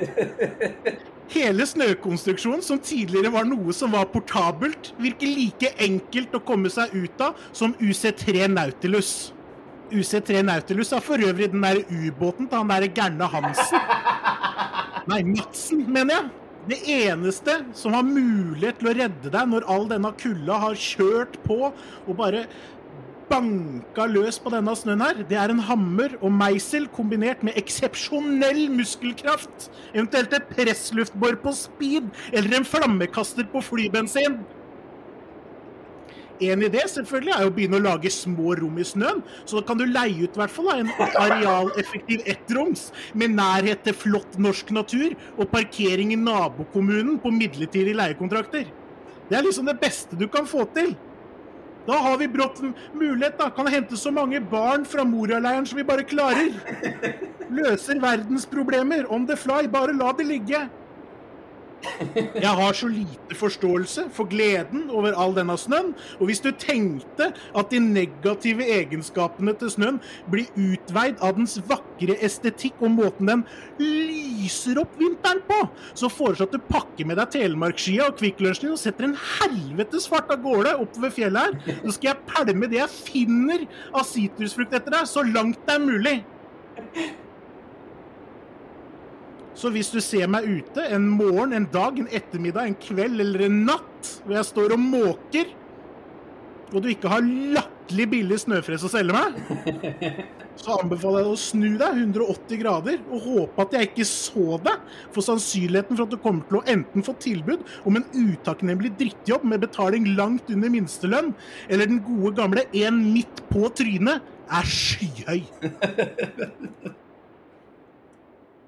Hele 1.33 1.67
snøkonstruksjonen, 1.67 2.63
som 2.63 2.79
tidligere 2.79 3.33
var 3.35 3.47
noe 3.49 3.75
som 3.75 3.95
var 3.97 4.07
portabelt, 4.13 4.93
virker 5.03 5.27
like 5.27 5.73
enkelt 5.83 6.37
å 6.39 6.43
komme 6.47 6.71
seg 6.71 6.95
ut 6.95 7.25
av 7.25 7.41
som 7.57 7.75
UC3 7.83 8.47
Nautilus. 8.53 9.33
UC3 9.91 10.45
Nautilus 10.47 10.93
er 10.95 11.03
for 11.03 11.23
øvrig 11.23 11.51
den 11.53 11.67
der 11.67 11.83
ubåten 11.91 12.47
til 12.47 12.59
han 12.63 12.71
derre 12.71 12.91
gærne 12.95 13.31
Hansen. 13.31 13.93
Nei, 15.11 15.23
Madsen, 15.35 15.87
mener 15.87 16.19
jeg. 16.19 16.33
Det 16.67 16.81
eneste 16.91 17.53
som 17.79 17.95
har 17.95 18.03
mulighet 18.03 18.81
til 18.81 18.89
å 18.91 18.95
redde 18.99 19.31
deg 19.31 19.51
når 19.53 19.67
all 19.71 19.85
denne 19.87 20.11
kulda 20.19 20.57
har 20.65 20.75
kjørt 20.75 21.37
på 21.45 21.69
og 21.69 22.17
bare 22.19 22.41
banka 23.31 24.07
løs 24.11 24.39
på 24.43 24.53
denne 24.55 24.75
snøen 24.79 25.03
her, 25.05 25.23
det 25.29 25.39
er 25.41 25.53
en 25.53 25.63
hammer 25.69 26.17
og 26.21 26.35
meisel 26.35 26.87
kombinert 26.95 27.43
med 27.47 27.59
eksepsjonell 27.59 28.67
muskelkraft. 28.75 29.71
Eventuelt 29.95 30.37
et 30.37 30.53
pressluftbor 30.53 31.39
på 31.43 31.55
speed 31.57 32.13
eller 32.33 32.61
en 32.61 32.69
flammekaster 32.69 33.49
på 33.53 33.65
flybensin. 33.65 34.39
En 36.37 36.61
idé 36.61 36.83
selvfølgelig 36.85 37.33
er 37.33 37.49
å 37.49 37.53
begynne 37.55 37.79
å 37.79 37.85
lage 37.87 38.11
små 38.13 38.53
rom 38.59 38.77
i 38.77 38.85
snøen. 38.85 39.23
Så 39.49 39.57
da 39.57 39.65
kan 39.65 39.81
du 39.81 39.87
leie 39.89 40.27
ut 40.27 40.37
hvert 40.37 40.53
fall 40.53 40.69
en 40.75 40.91
arealeffektiv 41.07 42.27
ettroms 42.29 42.91
med 43.17 43.33
nærhet 43.39 43.87
til 43.87 43.97
flott 43.97 44.37
norsk 44.41 44.73
natur 44.77 45.17
og 45.39 45.49
parkering 45.53 46.13
i 46.13 46.21
nabokommunen 46.21 47.17
på 47.23 47.33
midlertidige 47.33 47.97
leiekontrakter. 47.97 48.69
Det 49.31 49.39
er 49.39 49.47
liksom 49.47 49.67
det 49.67 49.81
beste 49.81 50.19
du 50.19 50.29
kan 50.29 50.47
få 50.49 50.69
til. 50.77 50.93
Da 51.87 52.01
har 52.03 52.19
vi 52.19 52.29
brått 52.29 52.61
mulighet, 52.95 53.39
da. 53.39 53.51
Kan 53.51 53.71
hente 53.71 53.97
så 53.97 54.11
mange 54.11 54.41
barn 54.41 54.85
fra 54.85 55.05
Moria-leiren 55.07 55.67
som 55.67 55.79
vi 55.79 55.85
bare 55.87 56.07
klarer. 56.07 56.51
Løser 57.51 58.01
verdensproblemer 58.03 59.07
on 59.13 59.27
the 59.27 59.37
fly. 59.39 59.67
Bare 59.71 59.95
la 59.95 60.13
det 60.19 60.27
ligge. 60.27 60.67
Jeg 62.35 62.53
har 62.59 62.73
så 62.77 62.89
lite 62.91 63.37
forståelse 63.37 64.07
for 64.15 64.29
gleden 64.31 64.89
over 64.91 65.17
all 65.17 65.35
denne 65.37 65.57
snøen. 65.61 65.93
Og 66.19 66.31
hvis 66.31 66.43
du 66.45 66.51
tenkte 66.59 67.31
at 67.33 67.71
de 67.73 67.81
negative 67.81 68.65
egenskapene 68.77 69.55
til 69.61 69.73
snøen 69.73 70.01
blir 70.31 70.51
utveid 70.57 71.21
av 71.25 71.37
dens 71.39 71.59
vakre 71.69 72.17
estetikk 72.27 72.81
og 72.81 72.95
måten 72.97 73.31
den 73.31 73.45
lyser 73.81 74.81
opp 74.83 74.97
vinteren 75.01 75.43
på, 75.49 75.61
så 75.95 76.11
foreslår 76.13 76.51
at 76.51 76.57
du 76.57 76.69
pakker 76.71 77.09
med 77.09 77.21
deg 77.21 77.33
telemarksskia 77.37 78.11
og 78.11 78.19
Kvikk 78.21 78.43
og 78.47 78.81
setter 78.81 79.09
en 79.09 79.19
helvetes 79.41 80.09
fart 80.11 80.31
av 80.33 80.43
gårde 80.45 80.77
oppover 80.83 81.13
fjellet 81.15 81.47
her. 81.47 81.79
Så 81.85 81.97
skal 81.97 82.13
jeg 82.13 82.25
pælme 82.33 82.71
det 82.73 82.83
jeg 82.83 82.97
finner 82.97 83.69
av 83.93 84.05
sitrusfrukt 84.09 84.75
etter 84.77 84.99
deg, 84.99 85.09
så 85.09 85.25
langt 85.27 85.63
det 85.67 85.77
er 85.77 85.87
mulig. 85.87 86.17
Så 89.57 89.71
hvis 89.73 89.89
du 89.89 90.03
ser 90.05 90.29
meg 90.29 90.45
ute 90.45 90.85
en 90.93 91.07
morgen, 91.17 91.55
en 91.57 91.69
dag, 91.73 91.97
en 91.97 92.11
ettermiddag, 92.13 92.69
en 92.69 92.81
kveld 92.81 93.23
eller 93.25 93.47
en 93.47 93.63
natt 93.71 94.11
hvor 94.27 94.37
jeg 94.37 94.49
står 94.51 94.75
og 94.77 94.83
måker, 94.83 95.55
og 96.75 96.83
du 96.83 96.91
ikke 96.91 97.09
har 97.09 97.25
latterlig 97.25 98.07
billig 98.11 98.41
snøfres 98.43 98.85
å 98.85 98.91
selge 98.91 99.15
meg, 99.17 99.39
så 100.61 100.77
anbefaler 100.81 101.23
jeg 101.23 101.29
deg 101.29 101.31
å 101.31 101.41
snu 101.41 101.67
deg 101.81 102.01
180 102.03 102.61
grader 102.61 103.01
og 103.07 103.25
håpe 103.31 103.65
at 103.65 103.77
jeg 103.79 103.89
ikke 103.91 104.09
så 104.11 104.59
deg. 104.67 104.85
For 105.15 105.25
sannsynligheten 105.25 105.97
for 105.97 106.05
at 106.05 106.13
du 106.13 106.21
kommer 106.21 106.45
til 106.51 106.61
å 106.61 106.65
enten 106.75 107.07
få 107.07 107.17
tilbud 107.23 107.65
om 107.89 107.97
en 108.01 108.07
utakknemlig 108.13 108.93
drittjobb 109.01 109.47
med 109.49 109.65
betaling 109.65 110.11
langt 110.19 110.53
under 110.53 110.75
minstelønn, 110.75 111.33
eller 111.71 111.89
den 111.89 112.05
gode 112.05 112.35
gamle 112.43 112.69
en 112.83 113.01
midt 113.15 113.45
på 113.49 113.73
trynet, 113.79 114.35
er 114.53 114.69
skyhøy. 114.71 115.41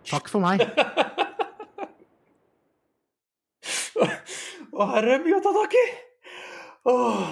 Takk 0.09 0.29
for 0.33 0.41
meg. 0.45 0.65
Å, 4.79 4.85
herre, 4.95 5.19
mye 5.25 5.39
å 5.39 5.43
ta 5.43 5.51
tak 5.57 5.73
i. 5.75 5.87
Åh. 6.89 7.31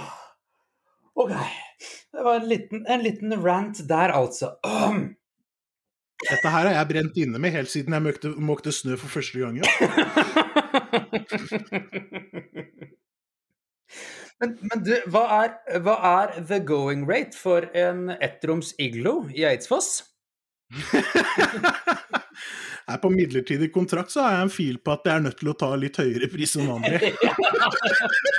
Ok. 1.17 1.33
Det 2.13 2.23
var 2.25 2.41
en 2.41 2.49
liten, 2.51 2.87
en 2.91 3.03
liten 3.05 3.37
rant 3.45 3.89
der, 3.89 4.11
altså. 4.17 4.57
Dette 6.27 6.49
her 6.49 6.67
har 6.67 6.75
jeg 6.75 6.89
brent 6.91 7.17
inne 7.23 7.39
med 7.43 7.53
helt 7.55 7.71
siden 7.71 7.95
jeg 7.95 8.03
måkte, 8.03 8.29
måkte 8.41 8.73
snø 8.75 8.97
for 8.99 9.09
første 9.15 9.39
gang. 9.39 9.55
men, 14.41 14.49
men 14.67 14.79
du, 14.83 14.95
hva 15.13 15.25
er, 15.39 15.51
hva 15.85 15.97
er 16.11 16.29
the 16.41 16.59
going 16.59 17.07
rate 17.09 17.37
for 17.39 17.61
en 17.77 18.11
ettroms 18.19 18.75
iglo 18.83 19.15
i 19.31 19.47
Eidsfoss? 19.53 20.03
Her 22.87 23.01
på 23.03 23.11
midlertidig 23.11 23.73
kontrakt 23.75 24.13
så 24.15 24.23
har 24.23 24.37
jeg 24.37 24.47
en 24.47 24.53
fil 24.55 24.77
på 24.79 24.93
at 24.95 25.09
jeg 25.09 25.19
er 25.19 25.25
nødt 25.25 25.39
til 25.41 25.51
å 25.51 25.57
ta 25.59 25.73
litt 25.79 25.97
høyere 25.99 26.29
pris 26.31 26.53
enn 26.59 26.69
vanlig. 26.71 27.11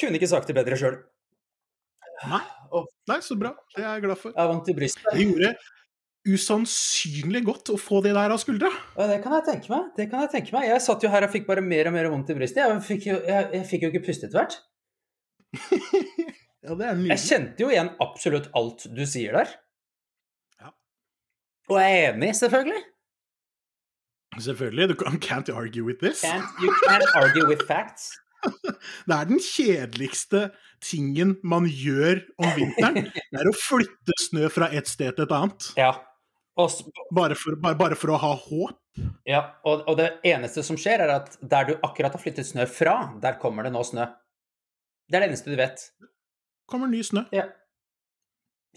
Kunne 0.00 0.18
ikke 0.18 0.28
sagt 0.30 0.46
det 0.50 0.54
bedre 0.58 0.76
sjøl. 0.78 1.00
Nei. 2.30 2.44
Nei, 3.08 3.18
så 3.24 3.36
bra. 3.38 3.52
Det 3.74 3.82
er 3.82 3.88
jeg 3.96 4.04
glad 4.04 4.20
for. 4.20 4.34
Jeg 4.36 4.52
vant 4.52 4.70
i 4.70 4.76
brystet. 4.76 5.08
Det 5.14 5.24
gjorde 5.24 5.50
usannsynlig 6.26 7.42
godt 7.46 7.70
å 7.70 7.76
få 7.78 8.00
det 8.04 8.12
der 8.16 8.34
av 8.34 8.40
skuldra. 8.42 8.70
Ja, 8.96 9.06
det 9.10 9.20
kan 9.24 9.36
jeg 9.38 9.46
tenke 9.46 9.72
meg. 9.72 9.90
Det 9.98 10.08
kan 10.10 10.24
Jeg 10.26 10.32
tenke 10.34 10.56
meg. 10.56 10.68
Jeg 10.70 10.82
satt 10.84 11.04
jo 11.06 11.10
her 11.12 11.26
og 11.26 11.32
fikk 11.32 11.46
bare 11.48 11.62
mer 11.64 11.90
og 11.90 11.94
mer 11.96 12.10
vondt 12.12 12.32
i 12.34 12.38
brystet. 12.38 12.64
Jeg 12.64 12.82
fikk 12.86 13.06
jo, 13.10 13.18
jeg, 13.26 13.50
jeg 13.54 13.68
fikk 13.70 13.86
jo 13.86 13.92
ikke 13.92 14.06
puste 14.08 14.28
etter 14.28 14.40
hvert. 14.40 14.58
ja, 16.66 16.74
det 16.74 16.88
er 16.88 16.98
nydelig. 16.98 17.12
Jeg 17.14 17.22
kjente 17.26 17.64
jo 17.64 17.70
igjen 17.72 17.92
absolutt 18.02 18.50
alt 18.58 18.88
du 18.90 19.04
sier 19.08 19.38
der. 19.38 19.54
Og 21.70 21.80
jeg 21.80 22.04
er 22.04 22.12
enig, 22.12 22.34
selvfølgelig. 22.36 22.82
Selvfølgelig. 24.38 24.88
Du 24.88 24.94
can't 25.28 25.50
argue 25.52 25.84
with 25.84 25.98
this. 26.02 26.24
Can't, 26.24 26.48
you 26.62 26.70
can't 26.88 27.10
argue 27.14 27.48
with 27.48 27.62
facts. 27.66 28.12
Det 29.08 29.14
er 29.16 29.24
den 29.24 29.40
kjedeligste 29.42 30.50
tingen 30.84 31.36
man 31.42 31.66
gjør 31.66 32.20
om 32.38 32.50
vinteren. 32.58 33.08
Det 33.32 33.40
er 33.40 33.48
å 33.50 33.54
flytte 33.56 34.16
snø 34.20 34.50
fra 34.52 34.68
et 34.76 34.90
sted 34.90 35.16
til 35.16 35.26
et 35.26 35.34
annet. 35.34 35.70
Ja. 35.80 35.94
Og, 36.56 36.72
bare, 37.12 37.36
for, 37.36 37.56
bare, 37.60 37.76
bare, 37.76 37.96
for, 38.00 38.14
å 38.14 38.20
ha 38.20 38.32
håp. 38.46 38.76
Ja, 39.28 39.42
og, 39.68 39.82
og, 39.84 39.96
det 39.98 40.08
eneste 40.24 40.62
som 40.64 40.78
skjer, 40.80 41.02
er 41.04 41.12
at 41.18 41.34
der 41.42 41.68
du 41.68 41.74
akkurat 41.84 42.14
har 42.16 42.22
flyttet 42.22 42.48
snø 42.48 42.64
fra, 42.70 42.94
der 43.20 43.36
kommer 43.42 43.66
det 43.66 43.74
nå 43.74 43.82
snø. 43.84 44.06
Det 45.06 45.18
er 45.18 45.26
det 45.26 45.32
eneste 45.32 45.52
du 45.52 45.58
vet. 45.58 45.84
kommer 46.70 46.88
ny 46.90 47.02
snø. 47.04 47.26
Ja. 47.36 47.44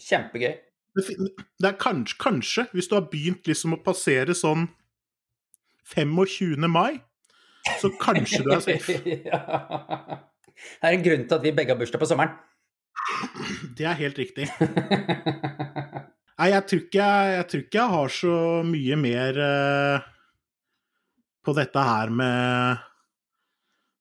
Kjempegøy. 0.00 0.58
Det, 0.96 1.04
det 1.62 1.68
er 1.68 1.78
kanskje, 1.78 2.16
kanskje, 2.18 2.66
hvis 2.74 2.88
du 2.90 2.96
har 2.96 3.06
begynt 3.12 3.46
liksom 3.46 3.76
å 3.76 3.82
passere 3.84 4.34
sånn 4.34 4.66
25. 5.90 6.66
mai 6.70 6.98
så 7.80 7.90
kanskje 8.00 8.44
du 8.44 8.52
er 8.54 8.62
safe. 8.64 8.98
ja. 9.30 9.40
Det 10.80 10.88
er 10.88 10.96
en 10.96 11.04
grunn 11.04 11.26
til 11.26 11.36
at 11.36 11.44
vi 11.44 11.54
begge 11.56 11.74
har 11.74 11.80
bursdag 11.80 12.02
på 12.02 12.08
sommeren. 12.08 12.36
Det 13.76 13.86
er 13.88 13.98
helt 14.00 14.18
riktig. 14.20 14.48
Nei, 16.40 16.48
jeg 16.54 16.64
tror, 16.68 16.82
ikke 16.86 17.00
jeg, 17.00 17.32
jeg 17.36 17.46
tror 17.50 17.64
ikke 17.64 17.80
jeg 17.80 17.94
har 17.94 18.12
så 18.16 18.36
mye 18.64 18.96
mer 19.00 19.40
uh, 19.44 20.06
på 21.44 21.54
dette 21.56 21.82
her 21.84 22.12
med 22.16 22.86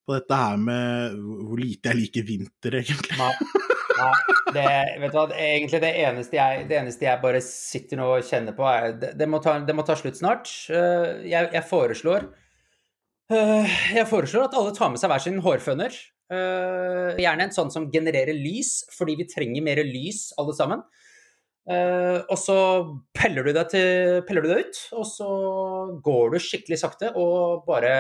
På 0.08 0.16
dette 0.16 0.38
her 0.40 0.62
med 0.62 1.18
hvor 1.20 1.60
lite 1.60 1.92
jeg 1.92 2.00
liker 2.00 2.28
vinter, 2.28 2.80
egentlig. 2.80 3.20
Nei. 3.20 3.68
Nei, 4.00 4.36
det, 4.56 4.66
vet 5.04 5.14
du 5.14 5.18
hva, 5.20 5.26
egentlig 5.36 5.82
det 5.84 5.94
eneste, 6.02 6.40
jeg, 6.40 6.68
det 6.70 6.78
eneste 6.80 7.06
jeg 7.08 7.22
bare 7.24 7.42
sitter 7.46 8.00
nå 8.00 8.12
og 8.16 8.28
kjenner 8.28 8.56
på, 8.58 8.68
er 8.68 8.94
det, 8.98 9.14
det, 9.20 9.28
må, 9.30 9.42
ta, 9.44 9.58
det 9.66 9.76
må 9.76 9.86
ta 9.88 9.98
slutt 10.00 10.20
snart. 10.22 10.52
Uh, 10.72 11.20
jeg, 11.28 11.52
jeg 11.54 11.68
foreslår 11.70 12.30
Uh, 13.30 13.68
jeg 13.94 14.10
foreslår 14.10 14.48
at 14.48 14.56
alle 14.58 14.72
tar 14.74 14.90
med 14.90 14.98
seg 14.98 15.12
hver 15.12 15.22
sin 15.22 15.38
hårføner. 15.46 15.94
Uh, 16.34 17.14
gjerne 17.22 17.46
en 17.46 17.54
sånn 17.54 17.70
som 17.74 17.86
genererer 17.94 18.34
lys, 18.34 18.80
fordi 18.96 19.20
vi 19.20 19.28
trenger 19.30 19.66
mer 19.66 19.82
lys 19.86 20.32
alle 20.42 20.56
sammen. 20.58 20.82
Uh, 21.70 22.26
og 22.26 22.38
så 22.42 22.58
peller 23.14 23.46
du, 23.46 23.54
til, 23.70 24.24
peller 24.26 24.46
du, 24.46 24.50
deg 24.50 24.66
ut, 24.66 24.82
og 24.98 25.06
så 25.06 25.30
går 26.02 26.34
du 26.34 26.40
skikkelig 26.42 26.80
sakte 26.82 27.12
og 27.22 27.68
bare 27.68 27.92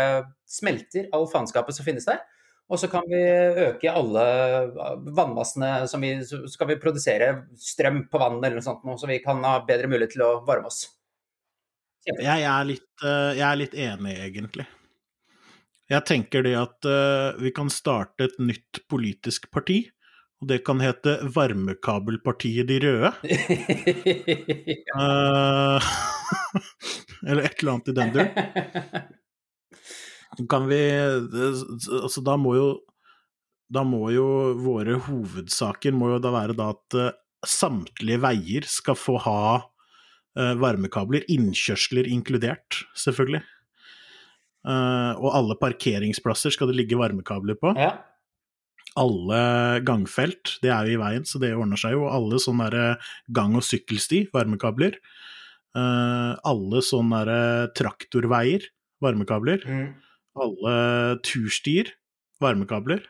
smelter 0.49 1.11
all 1.13 1.29
faenskapet 1.29 1.77
som 1.77 1.85
finnes 1.85 2.09
der. 2.09 2.23
Og 2.69 2.77
så 2.77 2.89
kan 2.91 3.05
vi 3.09 3.19
øke 3.65 3.89
alle 3.89 4.23
vannmassene 5.17 5.87
som 5.89 6.03
vi 6.05 6.11
Så 6.25 6.43
skal 6.51 6.69
vi 6.69 6.79
produsere 6.81 7.31
strøm 7.57 8.03
på 8.11 8.21
vann 8.21 8.37
eller 8.37 8.59
noe 8.59 8.65
sånt 8.65 8.85
så 9.01 9.09
vi 9.09 9.21
kan 9.23 9.41
ha 9.43 9.57
bedre 9.65 9.89
mulighet 9.89 10.13
til 10.13 10.25
å 10.27 10.33
varme 10.45 10.69
oss. 10.69 10.83
Jeg 12.05 12.43
er, 12.45 12.65
litt, 12.65 12.91
eh, 13.03 13.31
jeg 13.37 13.45
er 13.45 13.57
litt 13.59 13.73
enig, 13.75 14.13
egentlig. 14.23 14.65
Jeg 15.89 16.05
tenker 16.05 16.45
det 16.45 16.53
at 16.57 16.85
uh, 16.85 17.33
vi 17.41 17.49
kan 17.53 17.69
starte 17.73 18.27
et 18.29 18.37
nytt 18.37 18.83
politisk 18.89 19.49
parti, 19.53 19.81
og 20.39 20.51
det 20.51 20.61
kan 20.65 20.81
hete 20.81 21.17
Varmekabelpartiet 21.33 22.69
De 22.69 22.77
Røde. 22.83 23.11
uh, 24.93 25.81
eller 27.27 27.43
et 27.43 27.59
eller 27.59 27.71
annet 27.73 27.89
i 27.89 27.97
den 27.97 28.13
duren. 28.13 29.09
Kan 30.47 30.67
vi 30.69 30.79
Altså, 31.99 32.23
da 32.23 32.37
må 32.39 32.55
jo 32.57 32.67
Da 33.69 33.83
må 33.87 34.09
jo 34.13 34.27
våre 34.59 34.97
hovedsaker 35.07 35.95
må 35.95 36.13
jo 36.13 36.23
da 36.23 36.31
være 36.33 36.55
da 36.57 36.71
at 36.73 36.97
uh, 36.97 37.11
samtlige 37.45 38.21
veier 38.23 38.65
skal 38.67 38.97
få 38.97 39.19
ha 39.21 39.41
uh, 39.61 40.55
varmekabler, 40.59 41.23
innkjørsler 41.31 42.09
inkludert, 42.09 42.81
selvfølgelig. 42.97 43.43
Uh, 44.65 45.13
og 45.21 45.29
alle 45.37 45.55
parkeringsplasser 45.61 46.51
skal 46.51 46.71
det 46.71 46.79
ligge 46.79 46.97
varmekabler 46.99 47.55
på. 47.61 47.75
Ja. 47.77 47.93
Alle 48.99 49.39
gangfelt, 49.85 50.57
det 50.65 50.73
er 50.73 50.89
jo 50.89 50.97
i 50.97 50.99
veien, 51.05 51.29
så 51.29 51.39
det 51.39 51.53
ordner 51.53 51.79
seg 51.79 51.93
jo. 51.93 52.09
Alle 52.09 52.41
sånne 52.41 52.97
gang- 53.29 53.55
og 53.55 53.63
sykkelsti, 53.63 54.25
varmekabler. 54.33 54.97
alle 55.77 56.79
sånne 56.81 57.21
traktorveier, 57.77 58.65
varmekabler. 59.05 59.63
Mm 59.69 59.89
alle 60.37 60.75
turstier, 61.25 61.93
varmekabler. 62.41 63.05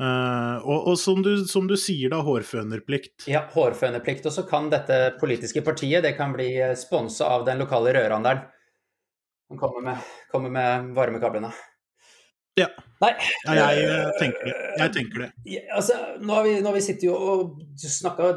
Uh, 0.00 0.56
og, 0.64 0.86
og 0.88 0.94
som, 0.96 1.18
du, 1.20 1.34
som, 1.44 1.66
du, 1.68 1.76
sier, 1.76 2.08
da, 2.12 2.22
hårfønerplikt. 2.24 3.26
Ja, 3.28 3.44
hårfønerplikt. 3.52 4.28
Og 4.30 4.32
så 4.32 4.46
kan 4.48 4.70
dette 4.72 5.00
politiske 5.20 5.60
partiet 5.66 6.06
det 6.06 6.14
kan 6.16 6.32
bli 6.32 6.54
sponsa 6.80 7.28
av 7.36 7.44
den 7.48 7.60
lokale 7.60 7.92
rørhandelen. 7.98 8.46
Som 9.50 9.58
kommer 9.60 9.84
med, 9.84 10.08
kommer 10.30 10.52
med 10.54 10.94
varmekablene. 10.96 11.50
Ja. 12.58 12.68
Nei. 13.02 13.12
Ja, 13.44 13.54
jeg, 13.56 13.84
jeg, 13.84 14.14
tenker 14.20 14.48
det. 14.48 14.54
Jeg 14.78 14.94
tenker 14.94 15.24
det. 15.24 15.28
Ja, 15.48 15.62
altså, 15.76 15.98
nå 16.22 16.38
har 16.38 16.46
vi, 16.46 16.56
nå 16.60 16.70
har 16.70 16.78
vi 16.78 16.84
sittet 16.84 17.12
og 17.12 17.60
snakka 17.80 18.30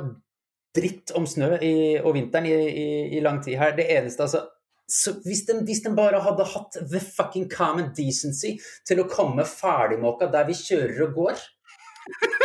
dritt 0.73 1.13
om 1.15 1.27
snø 1.29 1.53
i, 1.61 1.73
og 2.01 2.15
vinteren 2.17 2.47
i, 2.49 2.53
i, 2.57 2.87
i 3.17 3.23
lang 3.23 3.39
tid 3.45 3.59
her. 3.61 3.75
Det 3.77 3.87
eneste, 3.93 4.25
altså 4.25 4.43
så 4.89 5.15
hvis 5.23 5.45
den, 5.47 5.63
hvis 5.67 5.81
den, 5.85 5.95
bare 5.95 6.19
hadde 6.21 6.45
hatt 6.53 6.77
the 6.91 7.01
fucking 7.01 7.47
common 7.51 7.91
decency 7.95 8.57
til 8.87 9.01
å 9.01 9.07
komme 9.09 9.45
ferdigmåka 9.47 10.27
der 10.33 10.47
vi 10.49 10.57
kjører 10.59 11.05
og 11.07 11.17
går, 11.17 11.43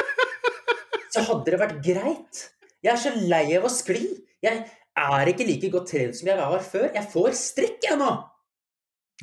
så 1.12 1.24
hadde 1.26 1.50
det 1.50 1.60
vært 1.60 1.78
greit. 1.84 2.42
Jeg 2.84 2.94
er 2.94 3.00
så 3.02 3.14
lei 3.18 3.44
av 3.58 3.66
å 3.66 3.72
skli. 3.72 4.04
Jeg 4.44 4.62
er 4.98 5.32
ikke 5.32 5.46
like 5.48 5.70
godt 5.74 5.90
trent 5.90 6.18
som 6.18 6.30
jeg 6.30 6.38
var 6.38 6.62
før. 6.64 6.90
Jeg 6.94 7.12
får 7.12 7.38
strekk, 7.38 7.80
jeg 7.90 8.00
nå. 8.00 8.12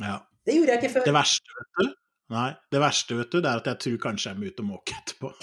Ja. 0.04 0.18
Det 0.46 0.58
gjorde 0.58 0.76
jeg 0.76 0.84
ikke 0.84 0.96
før. 0.98 1.08
Det 1.08 1.16
verste, 1.16 1.56
vet 1.60 1.80
du, 1.80 1.94
Nei, 2.34 2.48
det 2.74 2.80
verste, 2.82 3.14
vet 3.20 3.30
du, 3.30 3.38
det 3.38 3.50
er 3.52 3.60
at 3.62 3.68
jeg 3.70 3.78
tror 3.84 3.98
kanskje 4.08 4.32
jeg 4.32 4.42
må 4.42 4.50
ut 4.50 4.62
og 4.64 4.66
måke 4.66 4.96
etterpå. 4.98 5.30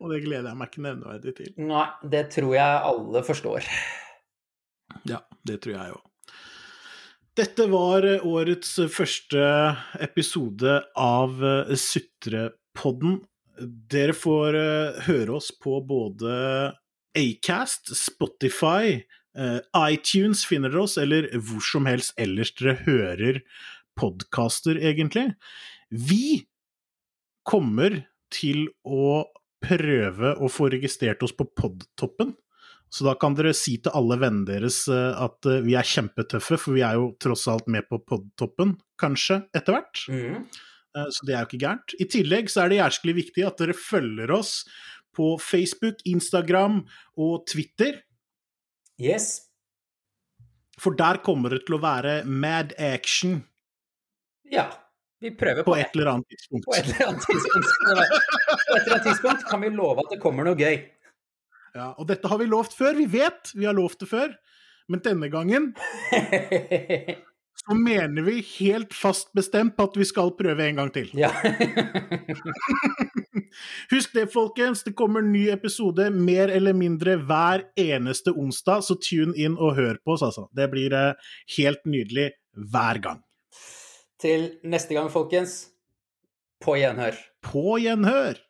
og 0.00 0.12
det 0.12 0.20
gleder 0.22 0.48
jeg 0.52 0.58
meg 0.60 0.70
ikke 0.70 0.84
nevneverdig 0.84 1.32
til. 1.40 1.50
Nei, 1.66 1.86
det 2.14 2.22
tror 2.36 2.52
jeg 2.54 2.84
alle 2.92 3.24
forstår. 3.26 3.66
Ja, 5.08 5.22
det 5.46 5.60
tror 5.64 5.76
jeg 5.76 5.96
òg. 5.96 6.02
Dette 7.36 7.66
var 7.68 8.06
årets 8.24 8.70
første 8.94 9.42
episode 10.00 10.78
av 10.96 11.42
Sutrepodden. 11.76 13.18
Dere 13.92 14.14
får 14.16 14.56
eh, 14.56 14.98
høre 15.08 15.36
oss 15.36 15.50
på 15.60 15.78
både 15.84 16.32
Acast, 17.16 17.92
Spotify, 17.96 19.00
eh, 19.36 19.60
iTunes 19.92 20.44
finner 20.48 20.72
dere 20.72 20.84
oss, 20.84 20.96
eller 21.00 21.28
hvor 21.36 21.64
som 21.64 21.88
helst 21.88 22.12
ellers 22.20 22.52
dere 22.58 22.76
hører 22.84 23.40
podkaster, 23.96 24.76
egentlig. 24.76 25.30
Vi 25.88 26.44
kommer 27.48 28.02
til 28.32 28.66
å 28.84 29.24
prøve 29.64 30.34
å 30.36 30.50
få 30.52 30.68
registrert 30.74 31.24
oss 31.24 31.32
på 31.36 31.48
Podtoppen. 31.56 32.34
Så 32.92 33.04
da 33.04 33.16
kan 33.18 33.34
dere 33.36 33.52
si 33.56 33.76
til 33.82 33.94
alle 33.98 34.18
vennene 34.20 34.46
deres 34.46 34.84
eh, 34.92 35.24
at 35.24 35.48
eh, 35.50 35.62
vi 35.66 35.74
er 35.78 35.86
kjempetøffe, 35.86 36.58
for 36.60 36.76
vi 36.76 36.84
er 36.86 36.98
jo 36.98 37.10
tross 37.22 37.46
alt 37.50 37.66
med 37.72 37.88
på 37.90 37.98
podtoppen, 38.06 38.76
kanskje, 39.00 39.40
etter 39.56 39.76
hvert. 39.76 40.04
Mm. 40.12 40.46
Eh, 40.96 41.08
så 41.12 41.26
det 41.26 41.34
er 41.34 41.42
jo 41.42 41.50
ikke 41.50 41.62
gærent. 41.64 41.96
I 41.98 42.08
tillegg 42.14 42.52
så 42.52 42.62
er 42.62 42.72
det 42.72 42.80
jærskelig 42.80 43.16
viktig 43.18 43.46
at 43.48 43.58
dere 43.62 43.76
følger 43.76 44.32
oss 44.38 44.54
på 45.16 45.34
Facebook, 45.42 46.00
Instagram 46.06 46.82
og 47.16 47.46
Twitter. 47.50 48.00
Yes. 49.02 49.46
For 50.80 50.96
der 50.96 51.20
kommer 51.24 51.56
det 51.56 51.64
til 51.66 51.78
å 51.78 51.82
være 51.82 52.20
mad 52.28 52.74
action. 52.78 53.40
Ja. 54.52 54.68
Vi 55.20 55.30
prøver 55.32 55.64
på, 55.64 55.72
på 55.72 55.78
et 55.80 55.94
eller 55.96 56.10
annet 56.12 56.28
tidspunkt. 56.28 56.66
På 56.68 56.74
et 56.76 56.90
eller 56.90 57.08
annet 57.08 57.24
tidspunkt, 57.24 57.70
på 57.80 57.94
et 57.96 58.82
eller 58.82 58.92
annet 58.92 59.06
tidspunkt 59.08 59.46
kan 59.48 59.62
vi 59.64 59.70
love 59.72 60.04
at 60.04 60.12
det 60.12 60.20
kommer 60.20 60.44
noe 60.44 60.58
gøy. 60.60 60.76
Ja, 61.76 61.92
og 62.00 62.08
dette 62.08 62.28
har 62.30 62.40
vi 62.40 62.48
lovt 62.48 62.76
før. 62.76 62.96
Vi 62.96 63.06
vet 63.12 63.52
vi 63.54 63.66
har 63.68 63.76
lovt 63.76 64.00
det 64.00 64.08
før. 64.08 64.32
Men 64.88 65.02
denne 65.02 65.28
gangen 65.28 65.72
så 67.62 67.74
mener 67.74 68.22
vi 68.22 68.38
helt 68.60 68.94
fast 68.94 69.32
bestemt 69.34 69.74
på 69.76 69.88
at 69.88 69.96
vi 69.98 70.06
skal 70.06 70.30
prøve 70.38 70.68
en 70.68 70.80
gang 70.80 70.92
til. 70.94 71.10
Ja. 71.18 71.32
Husk 73.92 74.14
det, 74.14 74.28
folkens. 74.32 74.84
Det 74.86 74.94
kommer 74.98 75.24
en 75.24 75.32
ny 75.34 75.48
episode 75.50 76.08
mer 76.14 76.52
eller 76.54 76.76
mindre 76.76 77.16
hver 77.26 77.66
eneste 77.80 78.32
onsdag, 78.32 78.84
så 78.86 78.98
tune 79.02 79.34
inn 79.34 79.58
og 79.58 79.74
hør 79.80 79.98
på 80.04 80.14
oss, 80.14 80.24
altså. 80.26 80.46
Det 80.54 80.70
blir 80.72 80.94
eh, 80.94 81.30
helt 81.58 81.82
nydelig 81.88 82.30
hver 82.54 83.02
gang. 83.02 83.24
Til 84.22 84.52
neste 84.64 84.96
gang, 84.96 85.10
folkens. 85.12 85.64
På 86.62 86.78
gjenhør. 86.78 87.18
På 87.44 87.76
gjenhør. 87.82 88.45